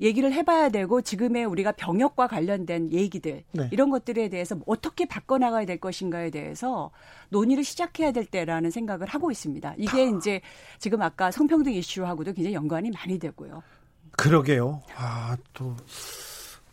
얘기를 0.00 0.32
해봐야 0.32 0.68
되고 0.68 1.00
지금의 1.00 1.44
우리가 1.44 1.72
병역과 1.72 2.26
관련된 2.26 2.92
얘기들 2.92 3.44
네. 3.52 3.68
이런 3.72 3.90
것들에 3.90 4.28
대해서 4.28 4.58
어떻게 4.66 5.06
바꿔나가야 5.06 5.64
될 5.64 5.78
것인가에 5.78 6.30
대해서 6.30 6.90
논의를 7.30 7.64
시작해야 7.64 8.12
될 8.12 8.26
때라는 8.26 8.70
생각을 8.70 9.06
하고 9.06 9.30
있습니다. 9.30 9.74
이게 9.78 10.10
이제 10.16 10.40
지금 10.78 11.02
아까 11.02 11.30
성평등 11.30 11.72
이슈하고도 11.72 12.34
굉장히 12.34 12.54
연관이 12.54 12.90
많이 12.90 13.18
되고요. 13.18 13.62
그러게요. 14.16 14.82
아, 14.96 15.36
또 15.52 15.76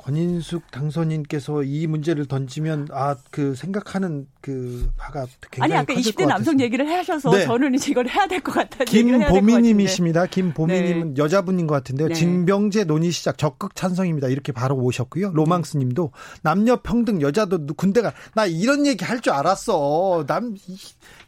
권인숙 0.04 0.70
당선인께서 0.72 1.64
이 1.64 1.88
문제를 1.88 2.26
던지면 2.26 2.90
아 2.92 3.16
그 3.32 3.56
생각하는 3.56 4.28
그 4.42 4.90
바가 4.98 5.26
굉장히 5.50 5.74
아니 5.74 5.82
아까 5.82 5.94
20대 5.94 6.28
남성 6.28 6.60
얘기를 6.60 6.88
하셔서 6.90 7.32
네. 7.32 7.46
저는 7.46 7.76
이걸 7.90 8.08
해야 8.10 8.28
될 8.28 8.42
것 8.42 8.52
같아요. 8.52 8.84
김보미님이십니다. 8.86 10.26
김보미님은 10.26 11.14
네. 11.14 11.22
여자분인 11.24 11.68
것 11.68 11.76
같은데요. 11.76 12.10
네. 12.10 12.14
징병제 12.14 12.84
논의 12.84 13.12
시작 13.12 13.38
적극 13.38 13.76
찬성입니다. 13.76 14.28
이렇게 14.28 14.52
바로 14.52 14.76
오셨고요. 14.76 15.32
로망스님도 15.34 16.12
남녀 16.42 16.76
평등 16.82 17.22
여자도 17.22 17.66
군대가 17.76 18.14
나 18.36 18.46
이런 18.46 18.86
얘기 18.86 19.06
할 19.06 19.22
줄 19.22 19.32
알았어. 19.32 20.26
남 20.28 20.56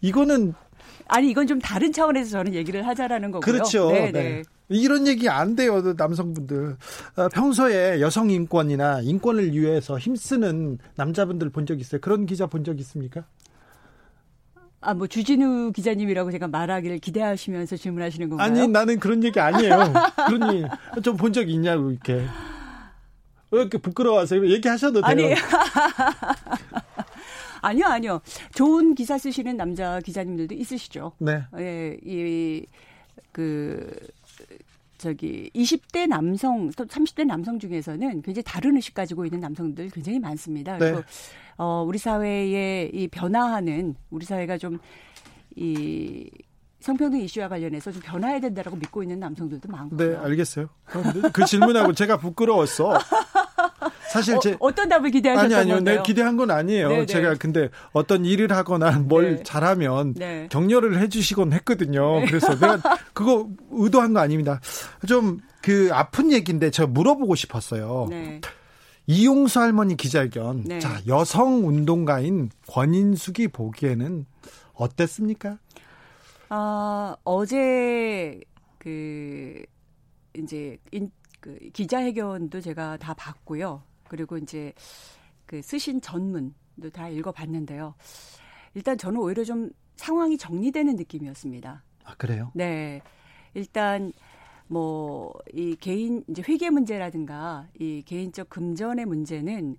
이거는 0.02 0.54
아니 1.08 1.30
이건 1.30 1.48
좀 1.48 1.60
다른 1.60 1.94
차원에서 1.94 2.30
저는 2.32 2.54
얘기를 2.54 2.86
하자라는 2.86 3.32
거고요. 3.32 3.40
그렇죠. 3.42 3.90
네. 3.92 4.42
이런 4.70 5.06
얘기 5.08 5.30
안 5.30 5.56
돼요, 5.56 5.82
남성분들. 5.96 6.78
어, 7.18 7.30
평소에 7.30 8.02
여성 8.02 8.30
인권이나 8.32 9.02
인권을 9.02 9.54
위해서 9.54 9.98
힘쓰는 10.00 10.80
남자분들 10.96 11.50
본 11.52 11.66
적 11.66 11.80
있어요? 11.80 12.02
그런 12.02 12.26
기자 12.26 12.48
본 12.48 12.64
적 12.64 12.80
있습니까? 12.80 13.26
아, 14.82 14.94
뭐 14.94 15.08
주진우 15.08 15.72
기자님이라고 15.72 16.32
제가 16.32 16.48
말하기를 16.48 17.00
기대하시면서 17.00 17.76
질문하시는 17.78 18.30
건가요? 18.30 18.46
아니, 18.48 18.68
나는 18.68 19.00
그런 19.00 19.24
얘기 19.24 19.40
아니에요. 19.40 19.94
그러니 20.28 20.66
좀본 21.04 21.34
적 21.34 21.50
있냐고 21.50 21.92
이렇게. 21.92 22.26
왜 23.52 23.62
이렇게 23.62 23.78
부끄러워하세요? 23.78 24.48
얘기하셔도 24.50 25.02
돼요. 25.02 25.10
아니. 25.10 25.34
아니요, 27.62 27.86
아니요. 27.88 28.22
좋은 28.54 28.94
기사 28.94 29.18
쓰시는 29.18 29.58
남자 29.58 30.00
기자님들도 30.02 30.54
있으시죠. 30.54 31.14
네. 31.20 31.44
예, 31.58 31.98
이, 32.04 32.64
그, 33.32 33.90
저기 34.98 35.50
20대 35.54 36.08
남성 36.08 36.70
또 36.72 36.86
30대 36.86 37.26
남성 37.26 37.60
중에서는 37.60 38.22
굉장히 38.22 38.44
다른 38.44 38.76
의식 38.76 38.94
가지고 38.94 39.26
있는 39.26 39.40
남성들 39.40 39.90
굉장히 39.90 40.20
많습니다. 40.20 40.78
그리고 40.78 40.98
네. 41.00 41.04
어 41.58 41.84
우리 41.88 41.98
사회의 41.98 42.90
이 42.94 43.08
변화하는 43.08 43.96
우리 44.10 44.26
사회가 44.26 44.58
좀 44.58 44.80
이 45.56 46.30
성평등 46.82 47.20
이슈와 47.22 47.48
관련해서 47.48 47.92
좀 47.92 48.02
변화해야 48.04 48.40
된다라고 48.40 48.78
믿고 48.78 49.02
있는 49.02 49.20
남성들도 49.20 49.72
많고. 49.72 49.98
네, 49.98 50.16
알겠어요. 50.16 50.70
그 51.34 51.46
질문하고 51.46 51.94
제가 51.94 52.18
부끄러웠어. 52.18 53.00
사실 54.12 54.38
제 54.42 54.56
어, 54.60 54.74
떤 54.74 54.90
답을 54.90 55.12
기대하셨던 55.12 55.46
아니 55.46 55.56
아니요, 55.62 55.76
건가요? 55.76 55.98
네, 55.98 56.04
기대한 56.04 56.38
건 56.38 56.52
아니에요. 56.52 56.88
네네. 56.90 57.00
네. 57.02 57.06
제가 57.06 57.36
근데 57.36 57.70
어떤 57.92 58.26
일을 58.26 58.52
하거나 58.52 58.92
뭘 59.00 59.38
네. 59.38 59.44
잘하면 59.44 60.14
네. 60.16 60.48
격려를 60.50 61.00
해주시곤 61.00 61.54
했거든요. 61.54 62.20
네. 62.20 62.26
그래서 62.28 62.54
내가 62.54 62.80
그거 63.14 63.50
의도한 63.72 64.14
거 64.14 64.20
아닙니다. 64.20 64.60
좀 65.08 65.40
그 65.66 65.90
아픈 65.92 66.32
얘기인데 66.32 66.70
제가 66.70 66.86
물어보고 66.86 67.34
싶었어요. 67.34 68.06
네. 68.12 68.40
이용수 69.08 69.60
할머니 69.60 69.98
기자회견. 69.98 70.64
네. 70.66 70.78
자, 70.80 71.02
여성 71.08 71.68
운동가인 71.68 72.52
권인숙이 72.68 73.48
보기에는 73.48 74.28
어땠습니까? 74.76 75.58
아, 76.50 77.16
어제 77.24 78.40
그 78.78 79.64
이제 80.38 80.78
인, 80.92 81.10
그 81.40 81.58
기자회견도 81.74 82.62
제가 82.62 82.98
다 82.98 83.16
봤고요. 83.16 83.82
그리고 84.08 84.38
이제 84.38 84.74
그 85.46 85.62
쓰신 85.62 86.02
전문도 86.02 86.90
다 86.94 87.10
읽어봤는데요. 87.10 87.96
일단 88.74 88.98
저는 88.98 89.20
오히려 89.20 89.44
좀 89.44 89.70
상황이 89.96 90.38
정리되는 90.38 90.96
느낌이었습니다. 90.96 91.84
아, 92.04 92.16
그래요? 92.16 92.52
네. 92.54 93.02
일단 93.54 94.12
뭐 94.68 95.16
이 95.54 95.76
개인 95.76 96.24
이제 96.28 96.44
회계 96.48 96.70
문제라든가 96.70 97.68
이 97.80 98.04
개인적 98.06 98.50
금전의 98.50 99.06
문제는 99.06 99.78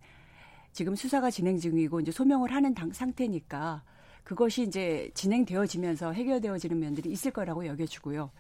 지금 0.72 0.94
수사가 0.94 1.30
진행 1.30 1.58
중이고 1.58 2.00
이제 2.00 2.12
소명을 2.12 2.52
하는 2.52 2.74
당, 2.74 2.92
상태니까 2.92 3.82
그것이 4.24 4.62
이제 4.62 5.10
진행되어지면서 5.14 6.12
해결되어지는 6.12 6.78
면들이 6.78 7.10
있을 7.10 7.30
거라고 7.30 7.66
여겨지고요. 7.66 8.30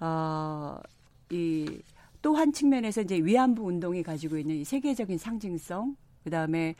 어, 0.00 0.78
이 1.30 1.82
또 2.26 2.34
한 2.34 2.52
측면에서 2.52 3.02
이제 3.02 3.18
위안부 3.18 3.62
운동이 3.62 4.02
가지고 4.02 4.36
있는 4.36 4.56
이 4.56 4.64
세계적인 4.64 5.16
상징성, 5.16 5.96
그 6.24 6.30
다음에 6.30 6.74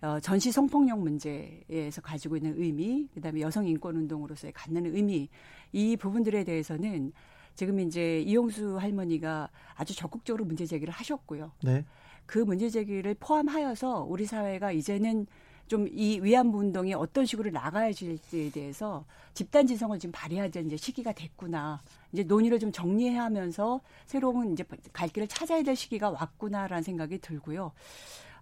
어, 0.00 0.20
전시 0.20 0.52
성폭력 0.52 1.00
문제에서 1.00 2.00
가지고 2.00 2.36
있는 2.36 2.54
의미, 2.56 3.08
그다음에 3.12 3.40
여성 3.40 3.66
인권 3.66 3.96
운동으로서의 3.96 4.52
갖는 4.52 4.94
의미 4.94 5.28
이 5.72 5.96
부분들에 5.96 6.44
대해서는 6.44 7.12
지금 7.56 7.80
이제 7.80 8.20
이용수 8.20 8.78
할머니가 8.78 9.50
아주 9.74 9.96
적극적으로 9.96 10.44
문제 10.44 10.64
제기를 10.64 10.94
하셨고요. 10.94 11.50
네. 11.64 11.84
그 12.24 12.38
문제 12.38 12.70
제기를 12.70 13.16
포함하여서 13.18 14.04
우리 14.04 14.26
사회가 14.26 14.70
이제는 14.70 15.26
좀 15.68 15.88
이 15.92 16.20
위안부 16.20 16.58
운동이 16.58 16.94
어떤 16.94 17.24
식으로 17.26 17.50
나가야 17.50 17.92
될지에 17.92 18.50
대해서 18.50 19.04
집단 19.32 19.66
지성을 19.66 19.98
지금 19.98 20.12
발휘해야 20.12 20.48
되는 20.48 20.68
이제 20.68 20.76
시기가 20.76 21.12
됐구나. 21.12 21.82
이제 22.12 22.22
논의를 22.22 22.58
좀 22.58 22.70
정리해야 22.70 23.24
하면서 23.24 23.80
새로운 24.06 24.52
이제 24.52 24.64
갈 24.92 25.08
길을 25.08 25.28
찾아야 25.28 25.62
될 25.62 25.74
시기가 25.74 26.10
왔구나라는 26.10 26.82
생각이 26.82 27.18
들고요. 27.18 27.72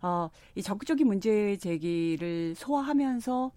어, 0.02 0.30
이 0.54 0.62
적극적인 0.62 1.06
문제 1.06 1.56
제기를 1.56 2.54
소화하면서 2.56 3.52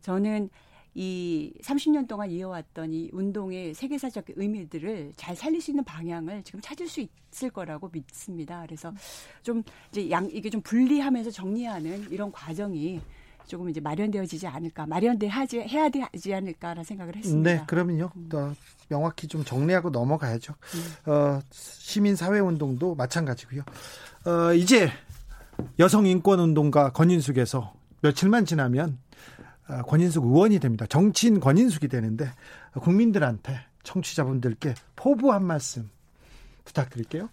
저는 0.00 0.50
이 0.94 1.52
30년 1.62 2.06
동안 2.06 2.30
이어왔던 2.30 2.92
이 2.92 3.10
운동의 3.12 3.74
세계사적 3.74 4.26
의미들을 4.36 5.12
잘 5.16 5.34
살릴 5.34 5.60
수 5.60 5.72
있는 5.72 5.82
방향을 5.84 6.42
지금 6.44 6.60
찾을 6.60 6.88
수 6.88 7.04
있을 7.32 7.50
거라고 7.50 7.90
믿습니다. 7.92 8.62
그래서 8.66 8.92
좀 9.42 9.62
이제 9.90 10.08
양 10.10 10.28
이게 10.30 10.50
좀 10.50 10.60
분리하면서 10.60 11.30
정리하는 11.30 12.10
이런 12.10 12.30
과정이 12.30 13.00
조금 13.46 13.68
이제 13.68 13.80
마련되어지지 13.80 14.46
않을까, 14.46 14.86
마련돼야지 14.86 15.60
해야 15.60 15.88
되지 15.88 16.32
않을까라는 16.32 16.84
생각을 16.84 17.16
했습니다. 17.16 17.50
네, 17.50 17.62
그러면요. 17.66 18.10
더 18.28 18.54
명확히 18.88 19.26
좀 19.26 19.44
정리하고 19.44 19.90
넘어가야죠. 19.90 20.54
음. 20.74 21.10
어, 21.10 21.40
시민 21.50 22.16
사회 22.16 22.38
운동도 22.38 22.94
마찬가지고요. 22.94 23.62
어, 24.26 24.54
이제 24.54 24.90
여성 25.78 26.06
인권 26.06 26.40
운동가 26.40 26.90
권인숙에서 26.92 27.74
며칠만 28.00 28.44
지나면 28.44 28.98
아, 29.03 29.03
권인숙 29.86 30.24
의원이 30.24 30.58
됩니다. 30.58 30.86
정치인 30.86 31.40
권인숙이 31.40 31.88
되는데 31.88 32.30
국민들한테 32.80 33.58
청취자분들께 33.82 34.74
포부 34.96 35.32
한 35.32 35.44
말씀 35.44 35.90
부탁드릴게요. 36.64 37.28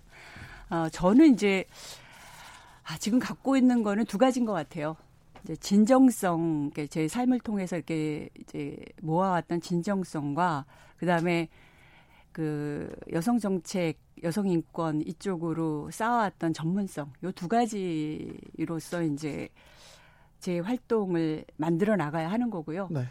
어, 0.69 0.87
저는 0.89 1.33
이제 1.33 1.65
아, 2.83 2.97
지금 2.97 3.19
갖고 3.19 3.55
있는 3.57 3.83
거는 3.83 4.05
두 4.05 4.17
가지인 4.17 4.45
것 4.45 4.53
같아요. 4.53 4.95
이제 5.43 5.55
진정성, 5.55 6.71
제 6.89 7.07
삶을 7.07 7.39
통해서 7.39 7.75
이렇게 7.75 8.29
이제 8.39 8.77
모아왔던 9.01 9.61
진정성과 9.61 10.65
그 10.97 11.05
다음에 11.05 11.49
그 12.31 12.93
여성 13.11 13.39
정책, 13.39 13.97
여성 14.23 14.47
인권 14.47 15.01
이쪽으로 15.01 15.89
쌓아왔던 15.91 16.53
전문성 16.53 17.11
요 17.23 17.31
두 17.31 17.47
가지로서 17.47 19.03
이제 19.03 19.49
제 20.41 20.59
활동을 20.59 21.45
만들어 21.55 21.95
나가야 21.95 22.29
하는 22.29 22.49
거고요. 22.49 22.89
네. 22.91 23.05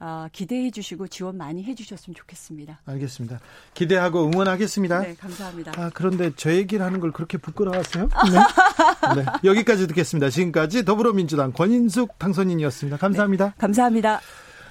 아, 0.00 0.28
기대해 0.32 0.70
주시고 0.70 1.08
지원 1.08 1.36
많이 1.36 1.64
해 1.64 1.74
주셨으면 1.74 2.14
좋겠습니다. 2.14 2.80
알겠습니다. 2.86 3.40
기대하고 3.74 4.26
응원하겠습니다. 4.26 5.00
네, 5.00 5.14
감사합니다. 5.16 5.72
아, 5.76 5.90
그런데 5.92 6.30
저 6.36 6.52
얘기를 6.52 6.86
하는 6.86 7.00
걸 7.00 7.10
그렇게 7.10 7.36
부끄러워하세요? 7.36 8.08
네. 8.32 9.14
네. 9.22 9.26
여기까지 9.42 9.88
듣겠습니다. 9.88 10.30
지금까지 10.30 10.84
더불어민주당 10.84 11.52
권인숙 11.52 12.16
당선인이었습니다. 12.18 12.96
감사합니다. 12.96 13.46
네, 13.46 13.52
감사합니다. 13.58 14.20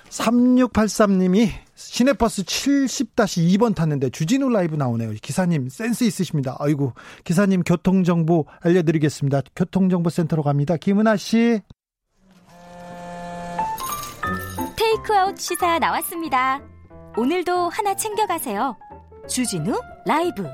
3683님이 0.10 1.50
시내버스 1.76 2.44
70-2번 2.44 3.76
탔는데 3.76 4.10
주진우 4.10 4.50
라이브 4.50 4.76
나오네요. 4.76 5.12
기사님 5.22 5.68
센스 5.68 6.06
있으십니다. 6.06 6.56
아이고 6.60 6.94
기사님 7.26 7.64
교통정보 7.64 8.46
알려드리겠습니다. 8.62 9.42
교통정보센터로 9.58 10.44
갑니다. 10.44 10.78
김은아 10.78 11.18
씨. 11.18 11.62
테이크아웃 14.78 15.38
시사 15.40 15.80
나왔습니다. 15.80 16.62
오늘도 17.18 17.70
하나 17.70 17.96
챙겨가세요. 17.96 18.78
주진우 19.28 19.80
라이브. 20.06 20.46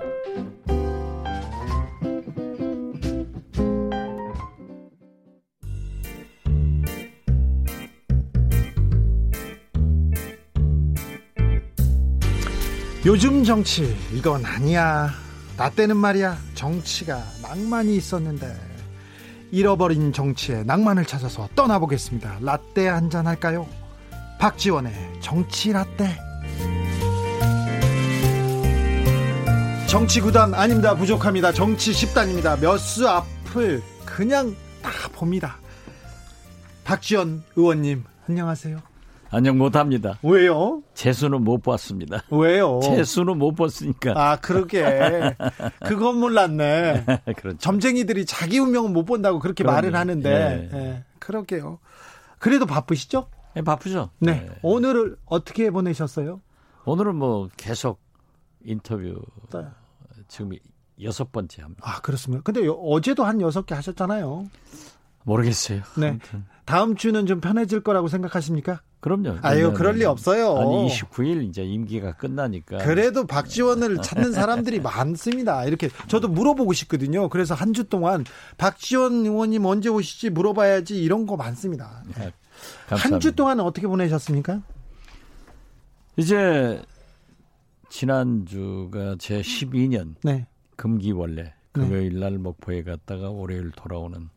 요즘 13.06 13.44
정치 13.44 13.96
이건 14.14 14.46
아니야. 14.46 15.10
나 15.58 15.70
때는 15.70 15.98
말이야 15.98 16.38
정치가 16.56 17.22
낭만이 17.42 17.96
있었는데 17.96 18.56
잃어버린 19.52 20.14
정치의 20.14 20.66
낭만을 20.66 21.06
찾아서 21.06 21.48
떠나보겠습니다. 21.56 22.40
라떼 22.42 22.88
한 22.88 23.10
잔 23.10 23.28
할까요? 23.28 23.68
박지원의 24.44 24.92
정치 25.22 25.72
라떼. 25.72 26.18
정치 29.88 30.20
구단 30.20 30.54
아닙니다. 30.54 30.94
부족합니다. 30.96 31.54
정치 31.54 31.94
10단입니다. 31.94 32.60
몇 32.60 32.78
수 32.78 33.08
앞을 33.08 33.82
그냥 34.04 34.54
다 34.82 34.92
봅니다. 35.14 35.56
박지원 36.84 37.42
의원님 37.56 38.04
안녕하세요. 38.28 38.80
안녕 39.30 39.58
못합니다. 39.58 40.20
왜요? 40.22 40.84
재수는 40.94 41.46
못 41.46 41.64
봤습니다. 41.64 42.26
왜요? 42.30 42.82
재수는 42.84 43.38
못 43.40 43.56
봤으니까. 43.56 44.12
아, 44.18 44.36
그러게. 44.42 44.84
그건 45.88 46.20
몰랐네. 46.20 47.06
그렇죠. 47.38 47.58
점쟁이들이 47.60 48.26
자기 48.26 48.60
운명은 48.60 48.92
못 48.92 49.06
본다고 49.06 49.40
그렇게 49.40 49.64
그럼요. 49.64 49.76
말을 49.78 49.96
하는데. 49.96 50.70
예. 50.74 50.78
예. 50.78 51.04
그러게요. 51.20 51.80
그래도 52.40 52.66
바쁘시죠? 52.66 53.28
네, 53.56 53.62
바쁘죠. 53.62 54.10
네. 54.20 54.34
네. 54.42 54.50
오늘을 54.62 55.18
어떻게 55.26 55.70
보내셨어요? 55.70 56.42
오늘은 56.86 57.16
뭐 57.16 57.50
계속 57.58 58.00
인터뷰 58.64 59.22
네. 59.54 59.60
지금 60.28 60.52
여섯 61.02 61.32
번째 61.32 61.62
합니다. 61.62 61.82
아, 61.86 62.02
그렇습니까? 62.02 62.44
근데 62.44 62.68
어제도 62.82 63.24
한 63.24 63.42
여섯 63.42 63.66
개 63.66 63.76
하셨잖아요. 63.76 64.46
모르겠어요. 65.24 65.82
네. 65.98 66.10
아무튼. 66.10 66.46
다음 66.66 66.96
주는 66.96 67.26
좀 67.26 67.42
편해질 67.42 67.82
거라고 67.82 68.08
생각하십니까? 68.08 68.82
그럼요. 69.02 69.38
아유, 69.42 69.74
그럴 69.74 69.96
리 69.96 70.06
없어요. 70.06 70.56
아니, 70.58 70.88
29일 70.88 71.44
이제 71.50 71.62
임기가 71.64 72.14
끝나니까. 72.14 72.78
그래도 72.80 73.26
박지원을 73.28 74.02
찾는 74.02 74.32
사람들이 74.32 74.80
많습니다. 74.80 75.66
이렇게 75.66 75.90
저도 76.08 76.30
물어보고 76.30 76.72
싶거든요. 76.72 77.28
그래서 77.28 77.54
한 77.54 77.74
주 77.74 77.84
동안 77.90 78.24
박지원 78.58 79.26
의원님 79.26 79.66
언제 79.66 79.90
오시지 79.90 80.30
물어봐야지 80.30 81.02
이런 81.04 81.26
거 81.26 81.36
많습니다. 81.36 82.04
네. 82.18 82.32
한 82.96 83.20
주 83.20 83.36
동안 83.36 83.60
어떻게 83.60 83.88
보내셨습니까? 83.88 84.62
이제 86.18 86.82
지난주가 87.90 89.16
제 89.20 89.42
12년 89.42 90.16
네. 90.24 90.48
금기원래 90.76 91.44
네. 91.44 91.54
금요일 91.72 92.20
날 92.20 92.38
목포에 92.38 92.84
갔다가 92.84 93.30
월요일 93.30 93.72
돌아오는 93.72 94.30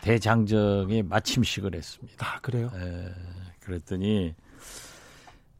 대장정의 0.00 1.02
마침식을 1.02 1.74
했습니다. 1.74 2.24
아, 2.26 2.40
그래요? 2.40 2.70
에, 2.74 3.08
그랬더니 3.60 4.34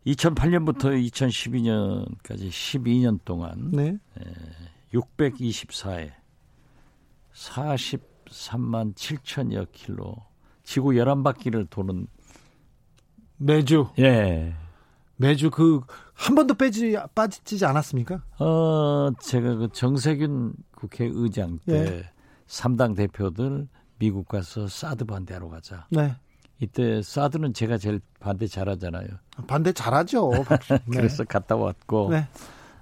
2008년부터 0.06 0.84
2012년까지 1.10 2.48
12년 2.48 3.18
동안 3.24 3.70
네. 3.72 3.98
에, 4.20 4.24
624회 4.94 6.12
43만 7.34 8.94
7천여 8.94 9.70
킬로 9.72 10.16
지구 10.68 10.90
11바퀴를 10.90 11.70
도는 11.70 12.06
매주 13.38 13.88
예. 13.98 14.54
매주 15.16 15.50
그 15.50 15.80
한 16.18 16.34
번도 16.34 16.54
빼지 16.54 16.96
빠지지 17.14 17.64
않았습니까? 17.64 18.20
어, 18.40 19.10
제가 19.20 19.54
그 19.54 19.68
정세균 19.72 20.52
국회의장 20.74 21.60
때 21.64 21.72
예. 22.00 22.10
3당 22.48 22.96
대표들 22.96 23.68
미국 23.98 24.26
가서 24.26 24.66
사드 24.66 25.04
반대하러 25.04 25.48
가자. 25.48 25.86
네. 25.90 26.16
이때 26.58 27.00
사드는 27.02 27.54
제가 27.54 27.78
제일 27.78 28.00
반대 28.18 28.48
잘하잖아요. 28.48 29.06
반대 29.46 29.72
잘하죠. 29.72 30.32
네. 30.68 30.78
그래서 30.90 31.22
갔다 31.22 31.54
왔고 31.54 32.10
네. 32.10 32.26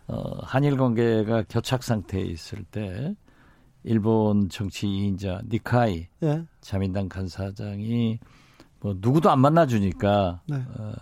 어, 0.09 0.39
한일 0.43 0.79
관계가 0.79 1.45
교착 1.51 1.83
상태에 1.83 2.23
있을 2.23 2.65
때 2.65 3.15
일본 3.87 4.49
정치 4.49 4.89
인자 4.89 5.43
니카이 5.49 6.09
네. 6.19 6.45
자민당 6.61 7.09
간사장이 7.09 8.19
뭐 8.81 8.97
누구도 8.99 9.31
안 9.31 9.39
만나주니까 9.39 10.41
네. 10.49 10.57
어, 10.57 10.93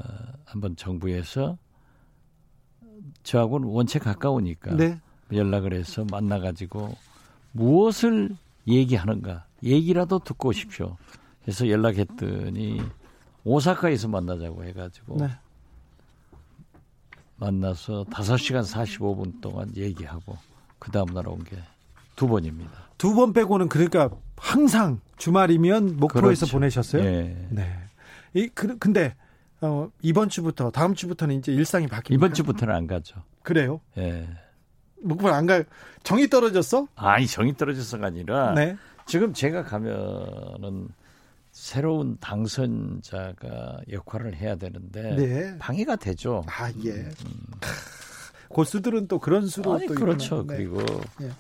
한번 0.45 0.77
정부에서 0.77 1.57
저하고는 3.23 3.69
원체 3.69 3.99
가까우니까 3.99 4.77
네. 4.77 5.01
연락을 5.33 5.73
해서 5.73 6.05
만나가지고 6.11 6.95
무엇을 7.53 8.37
얘기하는가 8.69 9.47
얘기라도 9.63 10.19
듣고 10.19 10.51
오십시오. 10.51 10.99
그래서 11.43 11.67
연락했더니 11.69 12.83
오사카에서 13.45 14.09
만나자고 14.09 14.63
해가지고 14.63 15.17
네. 15.17 15.31
만나서 17.37 18.05
5시간 18.11 18.63
45분 18.71 19.41
동안 19.41 19.75
얘기하고 19.75 20.37
그 20.79 20.91
다음날 20.91 21.27
온 21.29 21.43
게 21.45 21.57
두 22.17 22.29
번입니다. 22.29 22.71
두 22.99 23.15
번 23.15 23.33
빼고는 23.33 23.69
그러니까 23.69 24.11
항상 24.37 25.01
주말이면 25.17 25.97
목포에서 25.97 26.21
그렇죠. 26.47 26.47
보내셨어요? 26.53 27.03
네. 27.03 27.47
네. 27.51 27.77
이 28.35 28.49
그, 28.49 28.79
근데 28.79 29.15
어, 29.61 29.89
이번 30.03 30.29
주부터 30.29 30.71
다음 30.71 30.95
주부터는 30.95 31.37
이제 31.37 31.53
일상이 31.53 31.87
바뀝니다. 31.87 32.13
이번 32.13 32.35
주부터는 32.35 32.75
안 32.75 32.87
가죠. 32.87 33.23
그래요? 33.43 33.81
예. 33.99 34.29
목포 35.03 35.29
안 35.29 35.47
갈. 35.47 35.67
정이 36.03 36.29
떨어졌어? 36.29 36.89
아니 36.97 37.27
정이 37.27 37.57
떨어졌어가 37.57 38.07
아니라 38.07 38.55
네. 38.55 38.77
지금 39.07 39.33
제가 39.35 39.63
가면은 39.65 40.89
새로운 41.51 42.17
당선자가 42.21 43.79
역할을 43.91 44.35
해야 44.37 44.57
되는데 44.57 45.15
네. 45.17 45.59
방해가 45.59 45.97
되죠. 45.97 46.43
아 46.49 46.71
예. 46.85 46.91
음. 46.91 47.13
고수들은 48.49 49.09
또 49.09 49.19
그런 49.19 49.47
수로 49.47 49.75
아니, 49.75 49.87
또 49.87 49.95
그렇죠. 49.95 50.45
네. 50.47 50.57
그리고 50.57 50.81
예. 51.23 51.31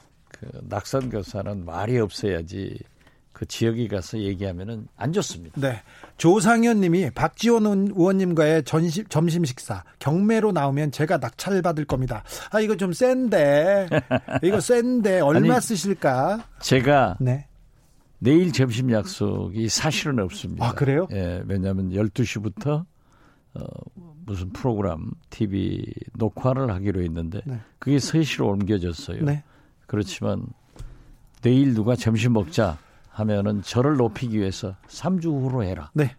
그 0.44 0.60
낙선 0.68 1.10
교사는 1.10 1.64
말이 1.64 1.98
없어야지 1.98 2.78
그 3.32 3.46
지역에 3.46 3.88
가서 3.88 4.18
얘기하면은 4.18 4.86
안 4.96 5.12
좋습니다. 5.12 5.60
네. 5.60 5.82
조상현 6.18 6.80
님이 6.80 7.10
박지원 7.10 7.66
의원님과의 7.66 8.62
전시, 8.62 9.04
점심 9.08 9.44
식사 9.44 9.82
경매로 9.98 10.52
나오면 10.52 10.92
제가 10.92 11.18
낙찰 11.18 11.60
받을 11.60 11.84
겁니다. 11.84 12.22
아, 12.52 12.60
이거 12.60 12.76
좀 12.76 12.92
센데. 12.92 13.88
이거 14.44 14.60
센데 14.60 15.20
얼마 15.20 15.54
아니, 15.54 15.60
쓰실까? 15.62 16.46
제가 16.60 17.16
네. 17.20 17.48
내일 18.20 18.52
점심 18.52 18.92
약속이 18.92 19.68
사실은 19.68 20.20
없습니다. 20.20 20.66
아, 20.66 20.72
그래요? 20.72 21.08
예, 21.10 21.42
왜냐하면 21.46 21.90
12시부터 21.90 22.86
어, 23.54 23.64
무슨 24.26 24.50
프로그램, 24.50 25.10
TV 25.30 25.92
녹화를 26.14 26.70
하기로 26.70 27.02
했는데 27.02 27.40
네. 27.44 27.58
그게 27.80 27.96
3시로 27.96 28.46
옮겨졌어요. 28.46 29.24
네. 29.24 29.42
그렇지만 29.86 30.46
내일 31.42 31.74
누가 31.74 31.96
점심 31.96 32.32
먹자 32.32 32.78
하면은 33.10 33.62
저를 33.62 33.96
높이기 33.96 34.38
위해서 34.38 34.76
3주 34.88 35.26
후로 35.26 35.62
해라. 35.62 35.90
네. 35.94 36.14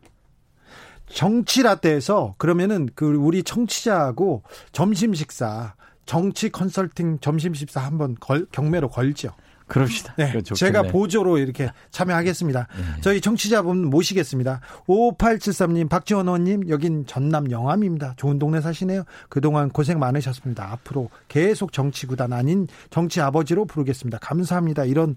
정치 1.08 1.62
라떼에서 1.64 2.36
그러면은 2.38 2.90
그 2.96 3.06
우리 3.16 3.44
청취자하고 3.44 4.44
점심 4.72 5.14
식사 5.14 5.76
정치 6.06 6.50
컨설팅 6.50 7.20
점심 7.20 7.54
식사 7.54 7.82
한번 7.82 8.16
걸, 8.16 8.46
경매로 8.52 8.90
걸죠. 8.90 9.34
그럽시다. 9.68 10.14
네, 10.18 10.42
제가 10.42 10.84
보조로 10.84 11.40
이렇게 11.40 11.72
참여하겠습니다. 11.92 12.68
네. 12.78 13.02
저희 13.02 13.20
청취자분 13.20 13.90
모시겠습니다. 13.90 14.62
5873님, 14.88 15.90
박지원 15.90 16.28
의원님, 16.28 16.70
여긴 16.70 17.06
전남 17.08 17.50
영암입니다. 17.50 18.14
좋은 18.18 18.38
동네 18.38 18.62
사시네요. 18.62 19.04
그동안 19.30 19.70
고생 19.70 20.00
많으셨습니다. 20.00 20.72
앞으로 20.72 21.10
계속 21.28 21.74
정치구단 21.74 22.32
아닌 22.34 22.68
정치 22.90 23.22
아버지로 23.22 23.66
부르겠습니다. 23.66 24.20
감사합니다. 24.20 24.86
이런 24.86 25.16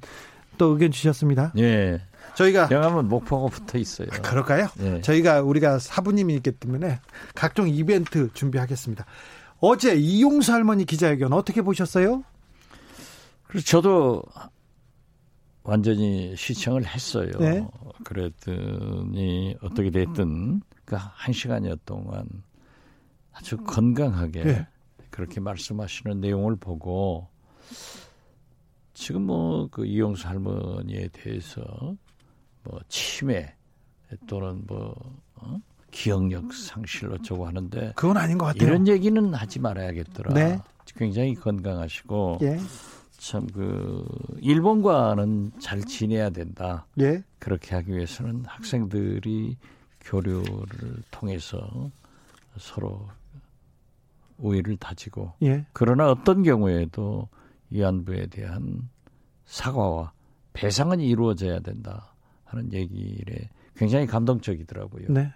또 0.56 0.72
의견 0.72 0.90
주셨습니다. 0.90 1.52
예. 1.58 2.00
저희가 2.34 2.68
영암은 2.70 3.08
목포가 3.08 3.48
붙어 3.48 3.78
있어요. 3.78 4.08
아, 4.12 4.20
그럴까요? 4.20 4.68
예. 4.80 5.00
저희가 5.00 5.42
우리가 5.42 5.78
사부님이기 5.78 6.52
때문에 6.52 7.00
각종 7.34 7.68
이벤트 7.68 8.28
준비하겠습니다. 8.32 9.04
어제 9.60 9.94
이용수 9.94 10.52
할머니 10.52 10.84
기자회견 10.84 11.32
어떻게 11.32 11.62
보셨어요? 11.62 12.24
그래서 13.48 13.66
저도 13.66 14.22
완전히 15.62 16.34
시청을 16.36 16.86
했어요. 16.86 17.30
네. 17.38 17.66
그랬더니 18.04 19.56
어떻게 19.60 19.90
됐든 19.90 20.62
그한 20.84 21.32
시간여 21.32 21.76
동안 21.84 22.26
아주 23.32 23.56
건강하게 23.58 24.44
네. 24.44 24.66
그렇게 25.10 25.40
말씀하시는 25.40 26.20
내용을 26.20 26.56
보고 26.56 27.28
지금 28.94 29.22
뭐 29.26 29.68
그 29.70 29.84
이용수 29.86 30.26
할머니에 30.26 31.08
대해서 31.12 31.60
뭐 32.64 32.80
치매 32.88 33.54
또는 34.26 34.62
뭐 34.66 34.94
어? 35.36 35.58
기억력 35.90 36.52
상실 36.52 37.10
어쩌고 37.12 37.46
하는데 37.46 37.92
그건 37.96 38.16
아닌 38.16 38.36
것 38.38 38.46
같아요. 38.46 38.68
이런 38.68 38.88
얘기는 38.88 39.34
하지 39.34 39.58
말아야겠더라. 39.58 40.34
네. 40.34 40.58
굉장히 40.96 41.34
건강하시고 41.34 42.38
예. 42.42 42.58
참 43.18 43.46
그 43.52 44.04
일본과는 44.40 45.52
잘 45.60 45.82
지내야 45.82 46.30
된다. 46.30 46.86
예. 47.00 47.22
그렇게 47.38 47.74
하기 47.74 47.92
위해서는 47.92 48.44
학생들이 48.46 49.56
교류를 50.00 51.02
통해서 51.10 51.90
서로 52.56 53.06
우위를 54.38 54.76
다지고 54.76 55.32
예. 55.42 55.66
그러나 55.72 56.10
어떤 56.10 56.42
경우에도 56.42 57.28
위안부에 57.70 58.26
대한 58.26 58.88
사과와 59.46 60.12
배상은 60.52 61.00
이루어져야 61.00 61.60
된다 61.60 62.14
하는 62.44 62.72
얘기에 62.72 63.50
굉장히 63.76 64.06
감동적이더라고요. 64.06 65.06
네. 65.10 65.32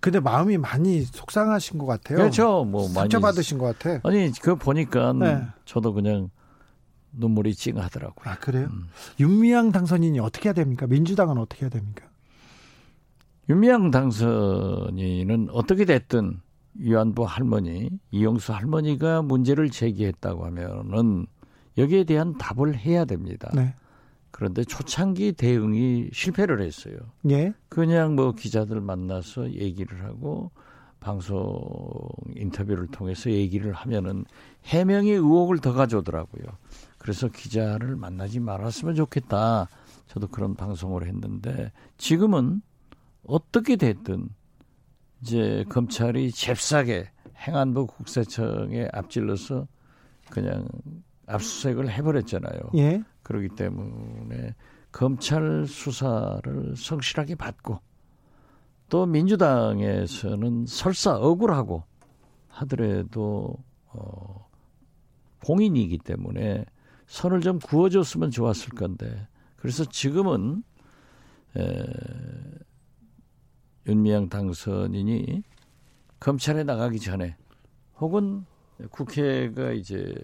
근데 0.00 0.18
마음이 0.18 0.58
많이 0.58 1.02
속상하신 1.02 1.78
것 1.78 1.86
같아요. 1.86 2.18
그렇죠. 2.18 2.64
뭐 2.64 2.88
상처 2.88 3.20
받으신 3.20 3.58
것 3.58 3.78
같아. 3.78 4.00
아니 4.08 4.32
그 4.40 4.56
보니까 4.56 5.12
네. 5.12 5.46
저도 5.64 5.92
그냥 5.92 6.30
눈물이 7.12 7.54
찡하더라고요. 7.54 8.32
아 8.32 8.38
그래요? 8.38 8.68
음. 8.70 8.88
윤미향 9.20 9.72
당선인이 9.72 10.18
어떻게 10.20 10.48
해야 10.48 10.54
됩니까? 10.54 10.86
민주당은 10.86 11.38
어떻게 11.38 11.62
해야 11.62 11.70
됩니까? 11.70 12.06
윤미향 13.48 13.90
당선인은 13.90 15.48
어떻게 15.50 15.84
됐든 15.84 16.40
위안부 16.74 17.24
할머니, 17.24 17.90
이용수 18.10 18.52
할머니가 18.52 19.22
문제를 19.22 19.70
제기했다고 19.70 20.44
하면은 20.46 21.26
여기에 21.78 22.04
대한 22.04 22.36
답을 22.38 22.76
해야 22.76 23.04
됩니다. 23.04 23.50
네. 23.54 23.74
그런데 24.30 24.64
초창기 24.64 25.32
대응이 25.32 26.08
실패를 26.12 26.62
했어요. 26.62 26.96
예. 27.30 27.52
그냥 27.68 28.16
뭐 28.16 28.32
기자들 28.32 28.80
만나서 28.80 29.52
얘기를 29.52 30.04
하고 30.04 30.50
방송 31.00 31.60
인터뷰를 32.36 32.86
통해서 32.86 33.30
얘기를 33.30 33.72
하면은 33.72 34.24
해명의 34.64 35.12
의혹을 35.12 35.58
더 35.58 35.72
가져오더라고요. 35.72 36.44
그래서 37.02 37.26
기자를 37.26 37.96
만나지 37.96 38.38
말았으면 38.38 38.94
좋겠다. 38.94 39.68
저도 40.06 40.28
그런 40.28 40.54
방송을 40.54 41.08
했는데 41.08 41.72
지금은 41.98 42.62
어떻게 43.26 43.74
됐든 43.74 44.28
이제 45.20 45.64
검찰이 45.68 46.30
잽싸게 46.30 47.10
행안부 47.38 47.88
국세청에 47.88 48.88
앞질러서 48.92 49.66
그냥 50.30 50.68
압수수색을 51.26 51.90
해버렸잖아요. 51.90 52.60
예. 52.76 53.02
그렇기 53.24 53.48
때문에 53.56 54.54
검찰 54.92 55.66
수사를 55.66 56.76
성실하게 56.76 57.34
받고 57.34 57.80
또 58.88 59.06
민주당에서는 59.06 60.66
설사 60.66 61.16
억울하고 61.16 61.82
하더라도 62.46 63.56
어, 63.88 64.48
공인이기 65.44 65.98
때문에 65.98 66.64
선을 67.12 67.42
좀 67.42 67.58
구워줬으면 67.58 68.30
좋았을 68.30 68.70
건데 68.70 69.28
그래서 69.56 69.84
지금은 69.84 70.62
에, 71.58 71.84
윤미향 73.86 74.30
당선인이 74.30 75.42
검찰에 76.18 76.64
나가기 76.64 77.00
전에 77.00 77.36
혹은 77.98 78.46
국회가 78.90 79.72
이제 79.72 80.14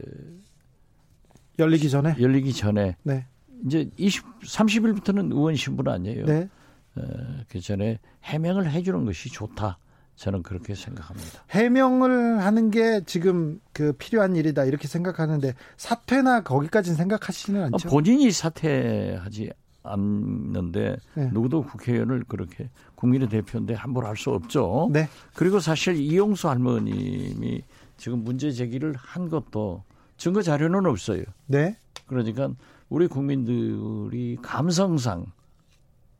열리기 1.59 1.91
전에 1.91 2.17
열리기 2.19 2.55
전에 2.55 2.97
네. 3.03 3.27
이제 3.67 3.91
20 3.99 4.25
30일부터는 4.41 5.31
의원 5.31 5.57
신분 5.57 5.89
아니에요. 5.89 6.25
네. 6.25 6.49
에, 6.97 7.45
그 7.51 7.61
전에 7.61 7.99
해명을 8.25 8.71
해주는 8.71 9.05
것이 9.05 9.31
좋다. 9.31 9.79
저는 10.19 10.43
그렇게 10.43 10.75
생각합니다. 10.75 11.45
해명을 11.51 12.43
하는 12.43 12.71
게 12.73 13.03
지금 13.07 13.61
그 13.73 13.93
필요한 13.93 14.35
일이다 14.35 14.65
이렇게 14.65 14.89
생각하는데 14.89 15.55
사퇴나 15.77 16.43
거기까지는 16.43 16.97
생각하시는 16.97 17.65
않죠? 17.73 17.89
본인이 17.89 18.33
사퇴하지 18.33 19.53
않는데 19.85 20.97
네. 21.15 21.31
누구도 21.33 21.63
국회의원을 21.63 22.25
그렇게 22.27 22.69
국민의 22.97 23.29
대표인데 23.29 23.75
함부로 23.75 24.09
할 24.09 24.17
수 24.17 24.31
없죠. 24.31 24.91
네. 24.93 25.09
그리고 25.35 25.61
사실 25.61 25.95
이용수 25.95 26.49
할머님이 26.49 27.63
지금 27.97 28.25
문제 28.25 28.51
제기를 28.51 28.95
한 28.99 29.29
것도 29.29 29.85
증거 30.17 30.43
자료는 30.43 30.85
없어요. 30.87 31.23
네. 31.47 31.77
그러니까 32.07 32.51
우리 32.89 33.07
국민들이 33.07 34.37
감성상 34.43 35.27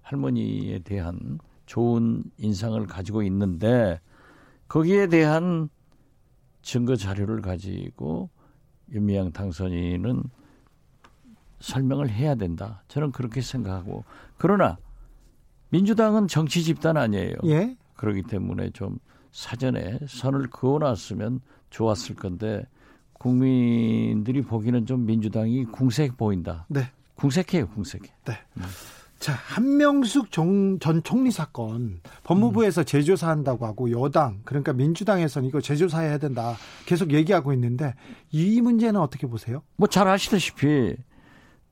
할머니에 0.03 0.79
대한 0.85 1.41
좋은 1.69 2.25
인상을 2.39 2.85
가지고 2.87 3.23
있는데 3.25 4.01
거기에 4.69 5.07
대한 5.07 5.69
증거 6.63 6.97
자료를 6.97 7.43
가지고 7.43 8.31
윤미향 8.91 9.33
당선인은 9.33 10.23
설명을 11.61 12.09
해야 12.09 12.35
된다. 12.35 12.83
저는 12.89 13.13
그렇게 13.13 13.43
생각하고 13.43 14.05
그러나 14.39 14.79
민주당은 15.69 16.27
정치 16.27 16.65
집단 16.65 16.97
아니에요. 16.97 17.35
예? 17.45 17.77
그렇기 17.97 18.23
때문에 18.23 18.71
좀 18.71 18.99
사전에 19.31 19.99
선을 20.09 20.49
그어놨으면 20.49 21.41
좋았을 21.69 22.17
건데 22.17 22.65
국민들이 23.13 24.41
보기는 24.41 24.87
좀 24.87 25.05
민주당이 25.05 25.67
궁색 25.67 26.17
보인다. 26.17 26.65
네. 26.69 26.91
궁색해요, 27.17 27.69
궁색해. 27.69 28.11
네. 28.25 28.35
음. 28.57 28.63
자, 29.19 29.33
한명숙 29.33 30.31
전 30.31 30.79
총리 31.03 31.31
사건 31.33 32.01
법무부에서 32.23 32.85
재조사한다고 32.85 33.67
하고 33.67 33.91
여당 33.91 34.41
그러니까 34.45 34.73
민주당에서는 34.73 35.49
이거 35.49 35.61
재조사해야 35.61 36.19
된다 36.19 36.57
계속 36.87 37.13
얘기하고 37.13 37.53
있는데 37.53 37.95
이 38.31 38.61
문제는 38.61 39.01
어떻게 39.01 39.27
보세요? 39.27 39.63
뭐 39.77 39.89
잘 39.89 40.07
아시다시피 40.07 40.95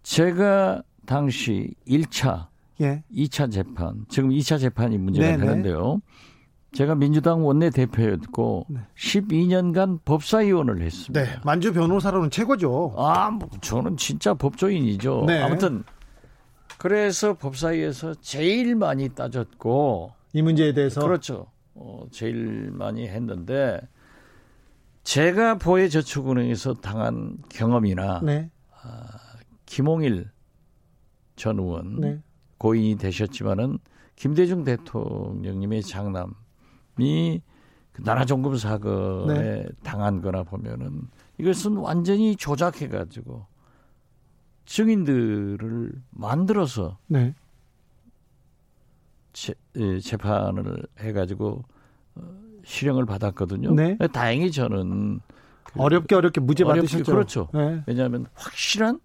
제가 0.03 0.82
당시 1.07 1.70
1차, 1.86 2.47
예. 2.80 3.05
2차 3.14 3.53
재판, 3.53 4.05
지금 4.09 4.30
2차 4.30 4.59
재판이 4.59 4.99
문제가 4.99 5.26
네네. 5.26 5.38
되는데요. 5.47 6.01
제가 6.72 6.94
민주당 6.97 7.47
원내 7.47 7.70
대표였고 7.70 8.66
네. 8.68 8.80
12년간 8.99 10.01
법사위원을 10.05 10.82
했습니다. 10.82 11.24
네, 11.24 11.38
만주 11.44 11.72
변호사로는 11.72 12.30
최고죠. 12.30 12.94
아, 12.99 13.30
뭐 13.30 13.49
저는 13.61 13.97
진짜 13.97 14.34
법조인이죠. 14.34 15.24
네. 15.26 15.40
아무튼 15.42 15.84
그래서 16.79 17.35
법사위에서 17.35 18.14
제일 18.20 18.74
많이 18.74 19.09
따졌고 19.09 20.12
이 20.33 20.43
문제에 20.43 20.72
대해서 20.72 21.01
그렇죠. 21.01 21.47
어, 21.74 22.07
제일 22.11 22.70
많이 22.72 23.09
했는데 23.09 23.81
제가 25.05 25.57
보혜저축은행에서 25.59 26.74
당한 26.74 27.39
경험이나 27.49 28.20
네. 28.24 28.51
아, 28.83 29.07
김홍일 29.66 30.31
전 31.37 31.59
의원 31.59 32.01
네. 32.01 32.22
고인이 32.59 32.97
되셨지만은 32.97 33.79
김대중 34.16 34.64
대통령님의 34.64 35.83
장남이 35.83 37.43
그 37.93 38.03
나라종금 38.03 38.57
사건에 38.57 39.35
네. 39.35 39.66
당한 39.83 40.20
거나 40.20 40.43
보면은 40.43 41.03
이것은 41.39 41.77
완전히 41.77 42.37
조작해가지고 42.37 43.47
증인들을 44.67 45.93
만들어서 46.11 46.99
네. 47.07 47.35
재, 49.33 49.55
재판을 50.03 50.87
해가지고 50.99 51.64
어, 52.17 52.23
실형을 52.64 53.07
받았거든요. 53.07 53.75
네. 53.75 53.97
다행히 54.12 54.51
저는 54.51 55.21
그 55.62 55.81
어렵게 55.81 56.14
어렵게 56.14 56.41
무죄 56.41 56.64
받으셨죠. 56.64 57.05
그렇죠. 57.05 57.49
네. 57.55 57.83
왜냐하면 57.87 58.27
확실한 58.35 59.01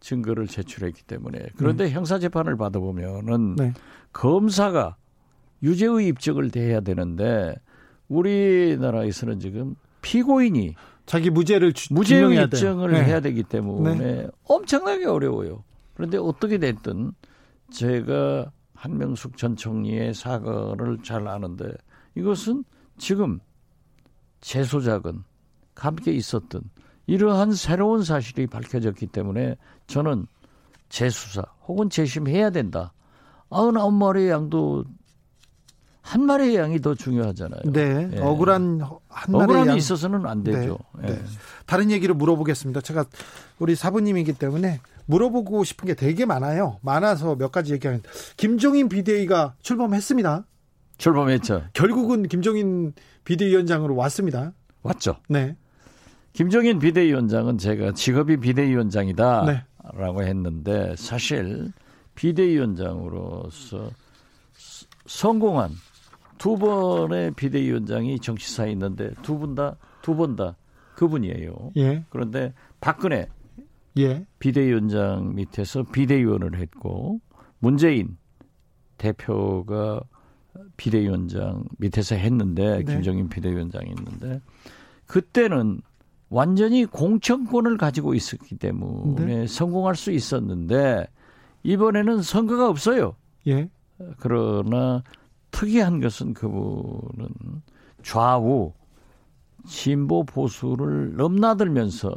증거를 0.00 0.46
제출했기 0.46 1.02
때문에 1.04 1.48
그런데 1.56 1.84
네. 1.86 1.90
형사 1.90 2.18
재판을 2.18 2.56
받아보면은 2.56 3.56
네. 3.56 3.72
검사가 4.12 4.96
유죄의 5.62 6.06
입증을 6.08 6.50
대해야 6.50 6.80
되는데 6.80 7.56
우리나라에서는 8.08 9.40
지금 9.40 9.74
피고인이 10.02 10.74
자기 11.06 11.30
무죄를 11.30 11.72
무죄의 11.90 12.42
입증을 12.44 12.92
네. 12.92 13.04
해야 13.04 13.20
되기 13.20 13.42
때문에 13.42 13.94
네. 13.94 14.28
엄청나게 14.44 15.06
어려워요. 15.06 15.64
그런데 15.94 16.18
어떻게 16.18 16.58
됐든 16.58 17.12
제가 17.70 18.50
한명숙 18.74 19.36
전 19.36 19.56
총리의 19.56 20.14
사과를 20.14 20.98
잘 21.02 21.26
아는데 21.26 21.72
이것은 22.16 22.64
지금 22.98 23.40
재소작은 24.40 25.22
함께 25.74 26.12
있었던 26.12 26.62
이러한 27.06 27.52
새로운 27.52 28.02
사실이 28.02 28.48
밝혀졌기 28.48 29.06
때문에 29.06 29.56
저는 29.86 30.26
재수사 30.88 31.42
혹은 31.66 31.88
재심해야 31.88 32.50
된다. 32.50 32.92
아흔아홉 33.50 33.94
마리의 33.94 34.30
양도 34.30 34.84
한 36.06 36.24
마리의 36.24 36.54
양이 36.54 36.80
더 36.80 36.94
중요하잖아요. 36.94 37.62
네. 37.64 38.08
예. 38.12 38.20
억울한 38.20 38.80
한 39.08 39.36
마리의 39.36 39.66
양. 39.66 39.76
있어서는 39.76 40.24
안 40.24 40.44
되죠. 40.44 40.78
네. 41.02 41.08
네. 41.08 41.22
다른 41.66 41.90
얘기를 41.90 42.14
물어보겠습니다. 42.14 42.80
제가 42.80 43.06
우리 43.58 43.74
사부님이기 43.74 44.34
때문에 44.34 44.78
물어보고 45.06 45.64
싶은 45.64 45.88
게 45.88 45.94
되게 45.94 46.24
많아요. 46.24 46.78
많아서 46.82 47.34
몇 47.34 47.50
가지 47.50 47.72
얘기하는. 47.72 48.02
김종인 48.36 48.88
비대위가 48.88 49.56
출범했습니다. 49.62 50.46
출범했죠. 50.98 51.64
결국은 51.72 52.28
김종인 52.28 52.92
비대위원장으로 53.24 53.96
왔습니다. 53.96 54.52
왔죠. 54.84 55.16
네. 55.28 55.56
김종인 56.32 56.78
비대위원장은 56.78 57.58
제가 57.58 57.94
직업이 57.94 58.36
비대위원장이다. 58.36 59.44
네. 59.46 59.64
라고 59.92 60.22
했는데 60.22 60.94
사실 60.96 61.72
비대위원장으로서 62.14 63.90
성공한 65.06 65.70
두 66.38 66.56
번의 66.56 67.32
비대위원장이 67.32 68.18
정치사에 68.20 68.70
있는데 68.72 69.10
두 69.22 69.38
분 69.38 69.54
다 69.54 69.76
두 70.02 70.14
번 70.14 70.36
다 70.36 70.56
그분이에요. 70.96 71.72
예. 71.76 72.04
그런데 72.10 72.54
박근혜 72.80 73.28
예. 73.98 74.24
비대위원장 74.38 75.34
밑에서 75.34 75.82
비대위원을 75.82 76.58
했고 76.58 77.20
문재인 77.58 78.16
대표가 78.98 80.00
비대위원장 80.76 81.64
밑에서 81.78 82.14
했는데 82.14 82.78
네. 82.78 82.84
김정인 82.84 83.28
비대위원장이 83.28 83.90
있는데 83.90 84.40
그때는 85.06 85.80
완전히 86.28 86.84
공천권을 86.86 87.76
가지고 87.76 88.14
있었기 88.14 88.56
때문에 88.56 89.24
네. 89.24 89.46
성공할 89.46 89.94
수 89.96 90.10
있었는데 90.12 91.06
이번에는 91.62 92.22
선거가 92.22 92.68
없어요. 92.68 93.16
예. 93.46 93.68
그러나 94.18 95.02
특이한 95.56 96.00
것은 96.00 96.34
그분은 96.34 97.28
좌우 98.02 98.74
진보 99.66 100.22
보수를 100.22 101.16
넘나들면서 101.16 102.10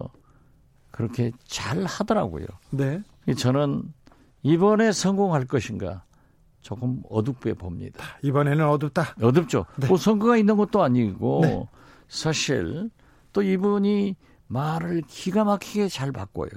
그렇게 0.91 1.31
잘 1.45 1.85
하더라고요. 1.85 2.45
네. 2.71 3.01
저는 3.37 3.83
이번에 4.43 4.91
성공할 4.91 5.45
것인가 5.45 6.03
조금 6.61 7.01
어둡게 7.09 7.53
봅니다. 7.53 8.03
이번에는 8.23 8.67
어둡다. 8.67 9.15
어둡죠. 9.21 9.65
네. 9.77 9.87
뭐 9.87 9.95
선거가 9.95 10.35
있는 10.35 10.57
것도 10.57 10.83
아니고 10.83 11.39
네. 11.43 11.65
사실 12.09 12.89
또 13.31 13.41
이분이 13.41 14.17
말을 14.47 15.03
기가 15.07 15.45
막히게 15.45 15.87
잘 15.87 16.11
바꿔요. 16.11 16.49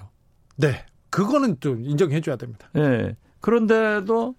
네. 0.57 0.85
그거는 1.11 1.61
좀 1.61 1.85
인정해 1.85 2.20
줘야 2.20 2.35
됩니다. 2.35 2.68
네. 2.72 3.14
그런데도 3.41 4.35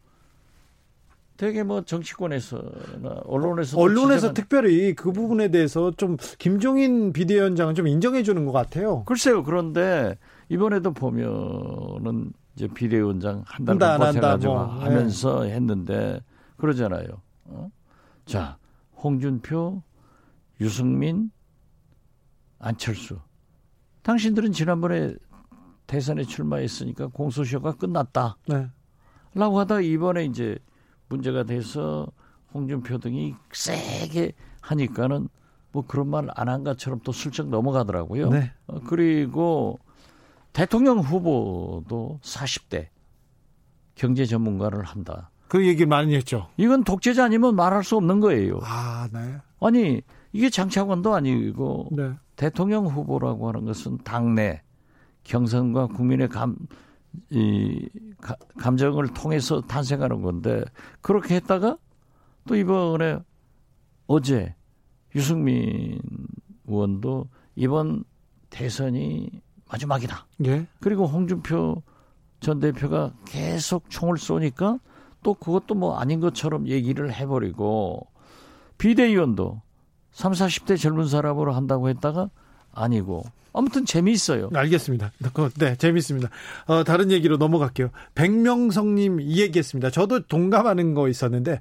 되게 1.37 1.63
뭐 1.63 1.81
정치권에서나 1.83 3.21
언론에서 3.25 3.79
언론에서 3.79 4.15
지적한... 4.15 4.33
특별히 4.35 4.93
그 4.93 5.11
부분에 5.11 5.49
대해서 5.49 5.91
좀 5.91 6.17
김종인 6.37 7.11
비대위원장은 7.11 7.75
좀 7.75 7.87
인정해 7.87 8.23
주는 8.23 8.45
것 8.45 8.51
같아요. 8.51 9.03
글쎄요. 9.05 9.43
그런데 9.43 10.17
이번에도 10.49 10.93
보면은 10.93 12.33
이제 12.55 12.67
비대위원장 12.67 13.43
한 13.45 13.65
달 13.65 13.97
버텨가지고 13.97 14.53
뭐. 14.53 14.65
네. 14.75 14.79
하면서 14.83 15.43
네. 15.43 15.53
했는데 15.55 16.21
그러잖아요. 16.57 17.07
어? 17.45 17.71
자 18.25 18.57
홍준표, 18.95 19.81
유승민, 20.61 21.31
안철수. 22.59 23.17
당신들은 24.03 24.51
지난번에 24.51 25.15
대선에 25.87 26.23
출마했으니까 26.23 27.07
공소시효가 27.07 27.73
끝났다. 27.73 28.37
네. 28.47 28.67
라고 29.33 29.59
하다 29.59 29.81
이번에 29.81 30.25
이제 30.25 30.57
문제가 31.09 31.43
돼서 31.43 32.07
홍준표 32.53 32.97
등이 32.99 33.35
세게 33.51 34.33
하니까는 34.61 35.27
뭐 35.71 35.83
그런 35.87 36.07
말 36.09 36.27
안 36.35 36.49
한 36.49 36.63
것처럼 36.63 36.99
또 37.03 37.11
슬쩍 37.11 37.49
넘어가더라고요. 37.49 38.29
네. 38.29 38.51
어, 38.67 38.79
그리고 38.81 39.79
대통령 40.53 40.99
후보도 40.99 42.19
40대 42.21 42.87
경제 43.95 44.25
전문가를 44.25 44.83
한다. 44.83 45.31
그 45.47 45.65
얘기 45.67 45.85
많이 45.85 46.15
했죠. 46.15 46.47
이건 46.57 46.83
독재자 46.83 47.25
아니면 47.25 47.55
말할 47.55 47.83
수 47.83 47.95
없는 47.97 48.19
거예요. 48.19 48.59
아, 48.63 49.07
네. 49.11 49.37
아니, 49.59 50.01
이게 50.31 50.49
장차관도 50.49 51.13
아니고 51.13 51.89
네. 51.91 52.11
대통령 52.35 52.85
후보라고 52.87 53.47
하는 53.49 53.65
것은 53.65 53.99
당내 54.03 54.61
경선과 55.23 55.87
국민의 55.87 56.29
감, 56.29 56.55
이 57.29 57.89
가, 58.19 58.35
감정을 58.57 59.09
통해서 59.09 59.61
탄생하는 59.61 60.21
건데 60.21 60.63
그렇게 61.01 61.35
했다가 61.35 61.77
또 62.47 62.55
이번에 62.55 63.19
어제 64.07 64.55
유승민 65.15 65.99
의원도 66.65 67.27
이번 67.55 68.03
대선이 68.49 69.29
마지막이다. 69.69 70.27
예. 70.45 70.67
그리고 70.79 71.05
홍준표 71.05 71.81
전 72.39 72.59
대표가 72.59 73.13
계속 73.25 73.89
총을 73.89 74.17
쏘니까 74.17 74.79
또 75.23 75.33
그것도 75.33 75.75
뭐 75.75 75.97
아닌 75.97 76.19
것처럼 76.19 76.67
얘기를 76.67 77.11
해버리고 77.11 78.05
비대위원도 78.77 79.61
3, 80.11 80.33
40대 80.33 80.77
젊은 80.79 81.07
사람으로 81.07 81.53
한다고 81.53 81.89
했다가 81.89 82.29
아니고 82.71 83.23
아무튼 83.53 83.85
재미있어요. 83.85 84.49
알겠습니다. 84.53 85.11
네, 85.59 85.75
재미있습니다. 85.75 86.29
어, 86.65 86.83
다른 86.83 87.11
얘기로 87.11 87.37
넘어갈게요. 87.37 87.91
백명성님 88.15 89.21
이 89.21 89.39
얘기했습니다. 89.41 89.91
저도 89.91 90.21
동감하는 90.27 90.93
거 90.93 91.07
있었는데 91.07 91.59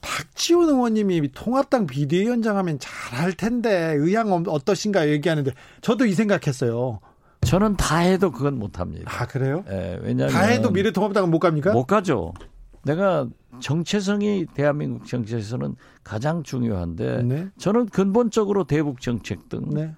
박지원 0.00 0.68
의원님이 0.68 1.30
통합당 1.32 1.86
비대위원장 1.86 2.56
하면 2.56 2.78
잘할 2.80 3.32
텐데 3.34 3.94
의향 3.96 4.30
어떠신가 4.32 5.08
얘기하는데 5.08 5.52
저도 5.82 6.06
이 6.06 6.14
생각했어요. 6.14 7.00
저는 7.42 7.76
다 7.76 7.98
해도 7.98 8.30
그건 8.30 8.58
못 8.58 8.80
합니다. 8.80 9.10
아 9.14 9.26
그래요? 9.26 9.64
예, 9.70 9.98
왜냐하면 10.02 10.34
다 10.34 10.42
해도 10.42 10.70
미래통합당은 10.70 11.30
못 11.30 11.38
갑니까? 11.38 11.72
못 11.72 11.86
가죠. 11.86 12.34
내가 12.82 13.26
정체성이 13.60 14.46
대한민국 14.54 15.06
정치에서는 15.06 15.74
가장 16.02 16.42
중요한데 16.42 17.22
네. 17.22 17.48
저는 17.58 17.86
근본적으로 17.86 18.64
대북 18.64 19.00
정책 19.00 19.48
등 19.48 19.68
네. 19.70 19.94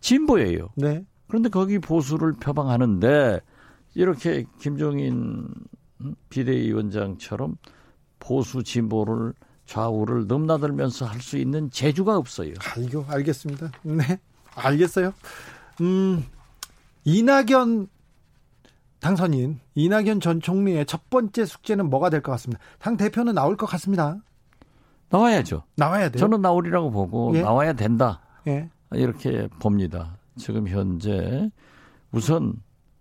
진보예요. 0.00 0.68
네. 0.76 1.04
그런데 1.28 1.48
거기 1.48 1.78
보수를 1.78 2.32
표방하는데 2.34 3.40
이렇게 3.94 4.44
김종인 4.60 5.48
비대위원장처럼 6.28 7.56
보수 8.18 8.62
진보를 8.62 9.32
좌우를 9.66 10.26
넘나들면서 10.28 11.06
할 11.06 11.20
수 11.20 11.38
있는 11.38 11.70
재주가 11.70 12.16
없어요. 12.16 12.52
알고 12.76 13.06
알겠습니다. 13.08 13.72
네, 13.82 14.18
알겠어요. 14.54 15.12
음, 15.80 16.24
이낙연 17.04 17.88
당선인 19.00 19.60
이낙연 19.74 20.20
전 20.20 20.40
총리의 20.40 20.86
첫 20.86 21.10
번째 21.10 21.44
숙제는 21.44 21.90
뭐가 21.90 22.10
될 22.10 22.22
것 22.22 22.32
같습니다. 22.32 22.62
당 22.78 22.96
대표는 22.96 23.34
나올 23.34 23.56
것 23.56 23.66
같습니다. 23.66 24.18
나와야죠. 25.10 25.64
나와야 25.76 26.08
돼요. 26.08 26.20
저는 26.20 26.40
나오리라고 26.42 26.90
보고 26.90 27.34
예? 27.36 27.42
나와야 27.42 27.72
된다. 27.72 28.20
예. 28.46 28.70
이렇게 28.92 29.48
봅니다. 29.60 30.16
지금 30.36 30.68
현재 30.68 31.50
우선 32.12 32.54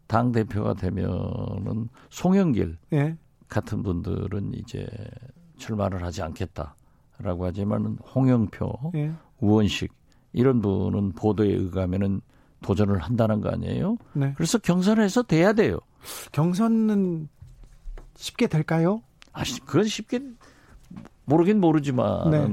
당 0.07 0.31
대표가 0.31 0.73
되면은 0.73 1.89
송영길 2.09 2.77
예. 2.93 3.17
같은 3.47 3.83
분들은 3.83 4.53
이제 4.55 4.87
출마를 5.57 6.03
하지 6.03 6.21
않겠다라고 6.21 7.45
하지만은 7.45 7.97
홍영표, 8.15 8.91
예. 8.95 9.11
우원식 9.39 9.93
이런 10.33 10.61
분은 10.61 11.13
보도에 11.13 11.47
의하면은 11.47 12.21
도전을 12.61 12.99
한다는 12.99 13.41
거 13.41 13.49
아니에요? 13.49 13.97
네. 14.13 14.33
그래서 14.35 14.57
경선을 14.57 15.03
해서 15.03 15.21
돼야 15.23 15.53
돼요. 15.53 15.79
경선은 16.31 17.29
쉽게 18.15 18.47
될까요? 18.47 19.01
아, 19.33 19.43
그건 19.65 19.85
쉽게 19.85 20.19
모르긴 21.25 21.59
모르지만 21.59 22.29
네. 22.31 22.47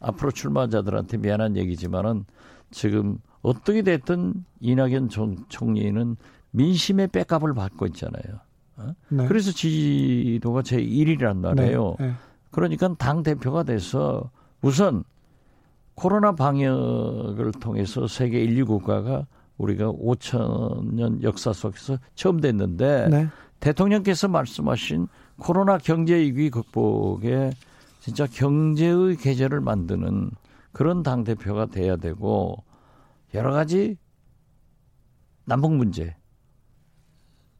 앞으로 0.00 0.30
출마자들한테 0.30 1.18
미안한 1.18 1.56
얘기지만은 1.56 2.24
지금 2.70 3.18
어떻게 3.42 3.82
됐든 3.82 4.44
이낙연 4.60 5.08
총리는 5.48 6.16
민심의 6.50 7.08
백업을 7.08 7.54
받고 7.54 7.86
있잖아요. 7.86 8.40
어? 8.76 8.94
네. 9.08 9.26
그래서 9.26 9.50
지지도가 9.52 10.62
제 10.62 10.78
1위란 10.78 11.38
말이에요. 11.38 11.96
네. 11.98 12.06
네. 12.06 12.12
그러니까 12.50 12.94
당 12.98 13.22
대표가 13.22 13.62
돼서 13.62 14.30
우선 14.62 15.04
코로나 15.94 16.32
방역을 16.32 17.52
통해서 17.60 18.06
세계 18.06 18.40
1, 18.42 18.56
2 18.58 18.62
국가가 18.62 19.26
우리가 19.58 19.92
5천 19.92 20.94
년 20.94 21.22
역사 21.22 21.52
속에서 21.52 21.98
처음 22.14 22.40
됐는데 22.40 23.08
네. 23.10 23.28
대통령께서 23.60 24.28
말씀하신 24.28 25.08
코로나 25.38 25.78
경제 25.78 26.16
위기 26.16 26.50
극복에 26.50 27.50
진짜 28.00 28.26
경제의 28.26 29.16
계절을 29.16 29.60
만드는 29.60 30.30
그런 30.78 31.02
당 31.02 31.24
대표가 31.24 31.66
돼야 31.66 31.96
되고 31.96 32.62
여러 33.34 33.50
가지 33.50 33.98
남북 35.44 35.74
문제 35.74 36.14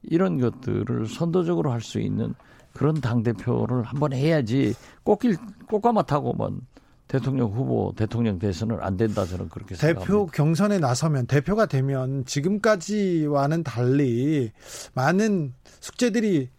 이런 0.02 0.38
것들을 0.38 1.08
선도적으로 1.08 1.72
할 1.72 1.80
수 1.80 1.98
있는 1.98 2.32
그런 2.74 3.00
당 3.00 3.24
대표를 3.24 3.82
한번 3.82 4.12
해야지 4.12 4.72
꽃길 5.02 5.36
꽃가마 5.66 6.04
타고만 6.04 6.60
대통령 7.08 7.50
후보, 7.50 7.92
대통령 7.96 8.38
대선은 8.38 8.78
안 8.82 8.96
된다 8.96 9.26
저는 9.26 9.48
그렇게 9.48 9.74
대표 9.74 10.00
생각합니다. 10.00 10.32
경선에 10.36 10.78
나서면 10.78 11.26
대표가 11.26 11.66
되면 11.66 12.24
지금까지와는 12.24 13.64
달리 13.64 14.52
많은 14.94 15.54
숙제들이 15.80 16.50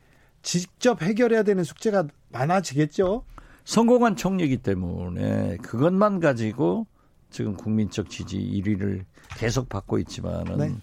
직접 0.42 1.02
해결해야 1.02 1.44
되는 1.44 1.64
숙제가 1.64 2.08
많아지겠죠. 2.34 3.24
성공한 3.70 4.16
총리이기 4.16 4.58
때문에 4.58 5.58
그것만 5.58 6.20
가지고 6.20 6.88
지금 7.30 7.56
국민적 7.56 8.10
지지 8.10 8.40
1위를 8.40 9.06
계속 9.38 9.70
받고 9.70 10.00
있지만은 10.00 10.58
네. 10.58 10.76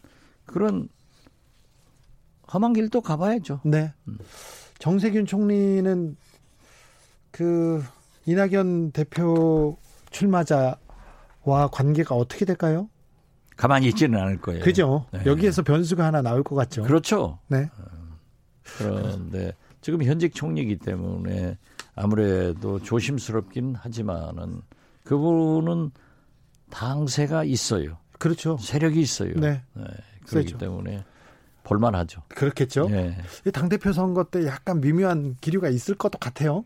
그런 0.44 0.88
험한 2.54 2.74
길도 2.74 3.00
가봐야죠. 3.00 3.60
네. 3.64 3.92
음. 4.06 4.18
정세균 4.78 5.26
총리는 5.26 6.16
그 7.32 7.82
이낙연 8.24 8.92
대표 8.92 9.76
출마자와 10.10 10.76
관계가 11.72 12.14
어떻게 12.14 12.44
될까요? 12.44 12.88
가만히 13.56 13.88
있지는 13.88 14.16
않을 14.20 14.40
거예요. 14.40 14.62
그죠. 14.62 15.06
네. 15.10 15.22
여기에서 15.26 15.64
변수가 15.64 16.04
하나 16.04 16.22
나올 16.22 16.44
것 16.44 16.54
같죠. 16.54 16.84
그렇죠. 16.84 17.40
네. 17.48 17.68
어, 17.80 17.84
그런데 18.78 19.54
지금 19.80 20.04
현직 20.04 20.36
총리이기 20.36 20.76
때문에 20.76 21.56
아무래도 21.96 22.78
조심스럽긴 22.80 23.74
하지만은 23.74 24.60
그분은 25.02 25.90
당세가 26.70 27.44
있어요. 27.44 27.98
그렇죠. 28.18 28.58
세력이 28.58 29.00
있어요. 29.00 29.32
네. 29.34 29.62
네. 29.74 29.84
그렇기 30.26 30.48
세죠. 30.48 30.58
때문에 30.58 31.04
볼만하죠. 31.64 32.22
그렇겠죠. 32.28 32.88
네. 32.88 33.16
당 33.52 33.68
대표 33.68 33.92
선거 33.92 34.24
때 34.24 34.46
약간 34.46 34.80
미묘한 34.80 35.36
기류가 35.40 35.68
있을 35.70 35.94
것도 35.96 36.18
같아요. 36.18 36.64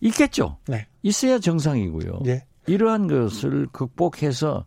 있겠죠. 0.00 0.58
네. 0.66 0.86
있어야 1.02 1.38
정상이고요. 1.38 2.20
네. 2.24 2.46
이러한 2.66 3.08
것을 3.08 3.66
극복해서 3.72 4.64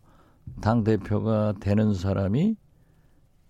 당 0.60 0.84
대표가 0.84 1.54
되는 1.60 1.94
사람이 1.94 2.56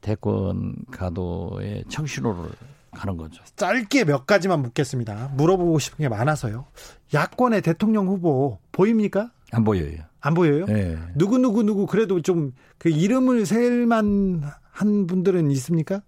대권 0.00 0.76
가도의 0.90 1.84
청신호를 1.88 2.50
가는 2.92 3.16
거죠. 3.16 3.42
짧게 3.56 4.04
몇 4.04 4.26
가지만 4.26 4.62
묻겠습니다. 4.62 5.32
물어보고 5.36 5.78
싶은 5.78 5.98
게 6.02 6.08
많아서요. 6.08 6.66
야권의 7.14 7.62
대통령 7.62 8.08
후보 8.08 8.58
보입니까? 8.72 9.30
안 9.52 9.64
보여요. 9.64 9.98
안 10.20 10.34
보여요? 10.34 10.66
네. 10.66 10.96
누구 11.16 11.38
누구 11.38 11.62
누구 11.62 11.86
그래도 11.86 12.20
좀 12.20 12.52
그 12.78 12.88
이름을 12.88 13.44
셀만 13.46 14.42
한 14.70 15.06
분들은 15.06 15.50
있습니까? 15.52 16.00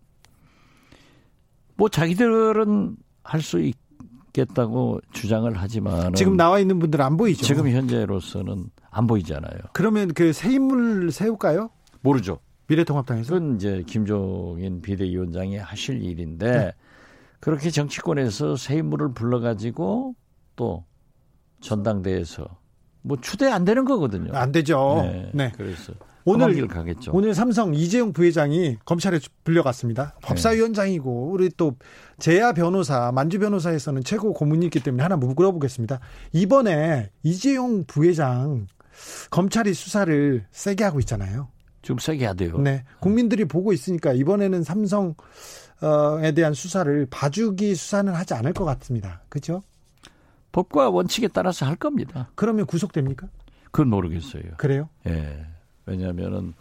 뭐 1.76 1.88
자기들은 1.88 2.96
할 3.24 3.40
수 3.42 3.60
있겠다고 3.60 5.00
주장을 5.12 5.52
하지만 5.54 6.14
지금 6.14 6.36
나와 6.36 6.58
있는 6.58 6.78
분들은 6.78 7.04
안 7.04 7.16
보이죠. 7.16 7.44
지금 7.44 7.68
현재로서는 7.68 8.70
안 8.90 9.06
보이잖아요. 9.06 9.58
그러면 9.74 10.12
그 10.14 10.32
새 10.32 10.50
인물 10.52 11.10
세울까요? 11.12 11.70
모르죠. 12.00 12.38
미래통합당에서? 12.66 13.34
그건 13.34 13.56
이제 13.56 13.82
김종인 13.86 14.82
비대위원장이 14.82 15.56
하실 15.56 16.02
일인데 16.02 16.50
네. 16.50 16.72
그렇게 17.40 17.70
정치권에서 17.70 18.56
새 18.56 18.76
인물을 18.76 19.14
불러가지고 19.14 20.14
또 20.56 20.84
전당대에서 21.60 22.46
뭐 23.02 23.18
추대 23.20 23.50
안 23.50 23.64
되는 23.64 23.84
거거든요. 23.84 24.32
안 24.32 24.52
되죠. 24.52 25.00
네. 25.02 25.30
네. 25.34 25.52
그래서 25.56 25.92
오늘 26.24 26.68
가겠죠. 26.68 27.10
오늘 27.14 27.34
삼성 27.34 27.74
이재용 27.74 28.12
부회장이 28.12 28.76
검찰에 28.84 29.18
불려갔습니다. 29.44 30.14
법사위원장이고 30.22 31.32
우리 31.32 31.50
또 31.56 31.76
재야 32.18 32.52
변호사 32.52 33.10
만주 33.12 33.40
변호사에서는 33.40 34.04
최고 34.04 34.32
고문이기 34.32 34.80
때문에 34.80 35.02
하나 35.02 35.16
물어보겠습니다. 35.16 35.98
이번에 36.32 37.10
이재용 37.24 37.84
부회장 37.84 38.66
검찰이 39.30 39.74
수사를 39.74 40.44
세게 40.50 40.84
하고 40.84 41.00
있잖아요. 41.00 41.48
좀 41.82 41.98
세게 41.98 42.24
해야 42.24 42.34
돼요. 42.34 42.58
네. 42.58 42.84
국민들이 43.00 43.44
보고 43.44 43.72
있으니까 43.72 44.12
이번에는 44.12 44.62
삼성에 44.62 46.32
대한 46.34 46.54
수사를 46.54 47.06
봐주기 47.10 47.74
수사는 47.74 48.12
하지 48.12 48.34
않을 48.34 48.52
것 48.52 48.64
같습니다. 48.64 49.22
그렇죠? 49.28 49.62
법과 50.52 50.90
원칙에 50.90 51.28
따라서 51.28 51.66
할 51.66 51.76
겁니다. 51.76 52.30
그러면 52.34 52.66
구속됩니까? 52.66 53.28
그건 53.72 53.88
모르겠어요. 53.88 54.42
그래요? 54.58 54.88
예. 55.06 55.46
왜냐하면은 55.86 56.54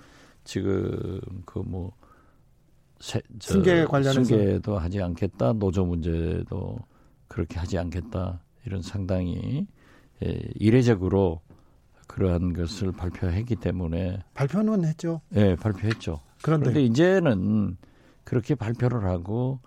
지금 0.43 1.19
그뭐 1.45 1.91
승계 3.39 3.85
관련해서 3.85 4.23
승계도 4.23 4.77
하지 4.77 5.01
않겠다 5.01 5.53
노조 5.53 5.85
문제도 5.85 6.79
그렇게 7.27 7.59
하지 7.59 7.77
않겠다 7.77 8.41
이런 8.65 8.81
상당히 8.81 9.67
예, 10.23 10.39
이례적으로 10.55 11.41
그러한 12.11 12.51
것을 12.51 12.91
발표했기 12.91 13.55
때문에 13.55 14.21
발표는 14.33 14.83
했죠. 14.83 15.21
예, 15.35 15.55
발표했죠. 15.55 16.19
그런데, 16.41 16.71
그런데 16.71 16.83
이제는 16.83 17.77
그렇게 18.25 18.53
발표를 18.53 19.05
하고 19.05 19.59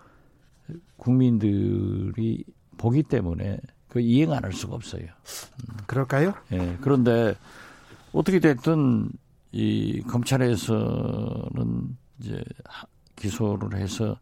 국민들이 0.97 2.43
보기 2.77 3.01
때문에 3.03 3.57
그 3.87 3.99
이행 3.99 4.31
안 4.31 4.43
할 4.43 4.53
수가 4.53 4.75
없어요. 4.75 5.03
음. 5.03 5.77
그럴까요? 5.87 6.35
예. 6.51 6.77
그런데 6.81 7.35
어떻게 8.13 8.39
됐든 8.39 9.09
이 9.51 10.01
검찰에서는 10.03 11.97
이제 12.19 12.43
기소를 13.15 13.79
해서 13.79 14.19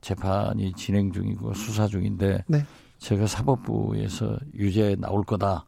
재판이 0.00 0.72
진행 0.74 1.12
중이고 1.12 1.52
수사 1.52 1.86
중인데 1.86 2.44
네. 2.46 2.64
제가 2.98 3.26
사법부에서 3.26 4.38
유죄 4.54 4.96
나올 4.98 5.22
거다 5.24 5.66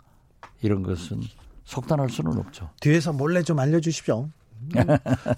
이런 0.62 0.82
것은 0.82 1.20
속단할 1.70 2.10
수는 2.10 2.36
없죠. 2.36 2.68
뒤에서 2.80 3.12
몰래 3.12 3.42
좀 3.42 3.58
알려주십시오. 3.60 4.28
음. 4.62 4.70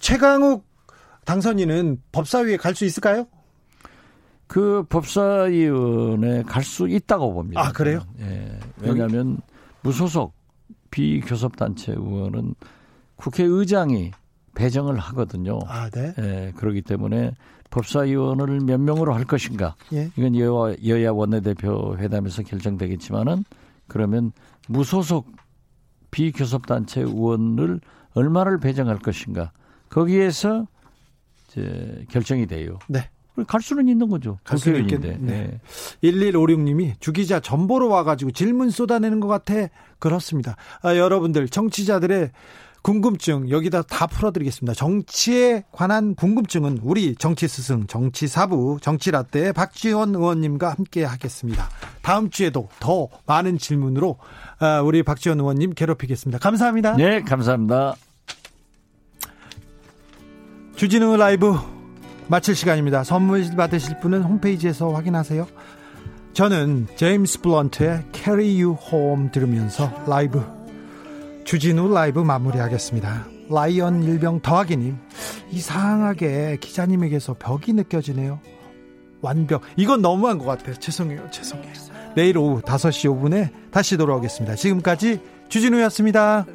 최강욱 0.01 0.65
당선인은 1.27 2.03
법사위에 2.11 2.57
갈 2.57 2.75
수 2.75 2.85
있을까요? 2.87 3.27
그 4.47 4.85
법사위원회 4.89 6.43
갈 6.45 6.63
수 6.65 6.89
있다고 6.89 7.35
봅니다. 7.35 7.61
아 7.61 7.73
그래요? 7.73 8.01
예. 8.21 8.59
왜냐하면 8.79 9.39
무소속 9.83 10.33
비교섭단체 10.91 11.93
의원은 11.93 12.55
국회의장이 13.17 14.11
배정을 14.55 14.99
하거든요. 14.99 15.59
아, 15.67 15.89
네. 15.91 16.13
예, 16.19 16.53
그렇기 16.57 16.83
때문에 16.83 17.33
법사위원을 17.71 18.61
몇 18.61 18.79
명으로 18.81 19.15
할 19.15 19.25
것인가. 19.25 19.75
예. 19.93 20.11
이건 20.17 20.37
여야, 20.37 20.77
여야 20.87 21.13
원내대표 21.13 21.97
회담에서 21.99 22.43
결정되겠지만은 22.43 23.45
그러면 23.89 24.33
무소속 24.69 25.31
비교섭단체 26.13 27.01
의원을 27.01 27.81
얼마를 28.15 28.61
배정할 28.61 28.99
것인가. 28.99 29.51
거기에서 29.89 30.69
이제 31.49 32.05
결정이 32.11 32.47
돼요. 32.47 32.79
네. 32.87 33.11
갈 33.47 33.63
수는 33.63 33.89
있는 33.89 34.09
거죠. 34.09 34.39
갈 34.45 34.59
수는 34.59 34.83
있겠네. 34.83 35.17
네. 35.21 35.61
1156님이 36.05 37.01
주기자 37.01 37.41
전보로 37.41 37.89
와가지고 37.89 38.31
질문 38.33 38.71
쏟아내는 38.71 39.21
것 39.21 39.27
같아. 39.27 39.69
그렇습니다. 39.99 40.57
아, 40.83 40.97
여러분들 40.97 41.49
정치자들의 41.49 42.31
궁금증 42.83 43.49
여기다 43.49 43.83
다 43.83 44.07
풀어드리겠습니다. 44.07 44.75
정치에 44.75 45.65
관한 45.71 46.15
궁금증은 46.15 46.81
우리 46.83 47.15
정치 47.15 47.47
스승 47.47 47.87
정치 47.87 48.27
사부 48.27 48.79
정치 48.83 49.11
라떼 49.13 49.53
박지원 49.53 50.15
의원님과 50.15 50.71
함께 50.71 51.05
하겠습니다. 51.05 51.69
다음 52.03 52.29
주에도 52.31 52.69
더 52.81 53.09
많은 53.27 53.59
질문으로 53.59 54.19
아, 54.59 54.81
우리 54.81 55.03
박지원 55.03 55.39
의원님 55.39 55.75
괴롭히겠습니다. 55.75 56.39
감사합니다. 56.41 56.97
네, 56.97 57.23
감사합니다. 57.23 57.95
주진우 60.75 61.17
라이브 61.17 61.55
마칠 62.27 62.57
시간입니다. 62.57 63.05
선물 63.05 63.49
받으실 63.57 64.01
분은 64.01 64.23
홈페이지에서 64.23 64.91
확인하세요. 64.91 65.47
저는 66.33 66.89
제임스 66.97 67.43
블런트의 67.43 68.07
Carry 68.13 68.63
You 68.63 68.77
Home 68.91 69.31
들으면서 69.31 69.93
라이브 70.09 70.43
주진우 71.45 71.93
라이브 71.93 72.21
마무리하겠습니다. 72.21 73.27
라이언 73.51 74.05
일병 74.05 74.41
더하기님 74.41 74.97
이상하게 75.51 76.59
기자님에게서 76.61 77.35
벽이 77.35 77.73
느껴지네요. 77.73 78.41
완벽 79.21 79.63
이건 79.77 80.03
너무한 80.03 80.39
것 80.39 80.45
같아요. 80.45 80.75
죄송해요. 80.77 81.31
죄송해요. 81.31 81.73
내일 82.15 82.39
오후 82.39 82.61
5시 82.61 83.11
5분에 83.11 83.51
다시 83.71 83.97
돌아오겠습니다. 83.97 84.57
지금까지 84.57 85.21
주진우였습니다. 85.49 86.47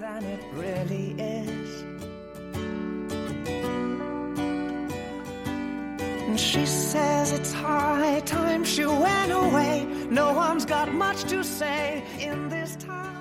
She 6.38 6.68
says 6.68 7.32
it's 7.32 7.52
high 7.52 8.20
time 8.26 8.64
she 8.64 8.86
went 8.86 9.32
away. 9.32 9.88
No 10.12 10.34
one's 10.34 10.66
got 10.66 10.94
much 10.94 11.24
to 11.30 11.44
say 11.44 12.04
in 12.20 12.50
this 12.50 12.76
town. 12.76 13.17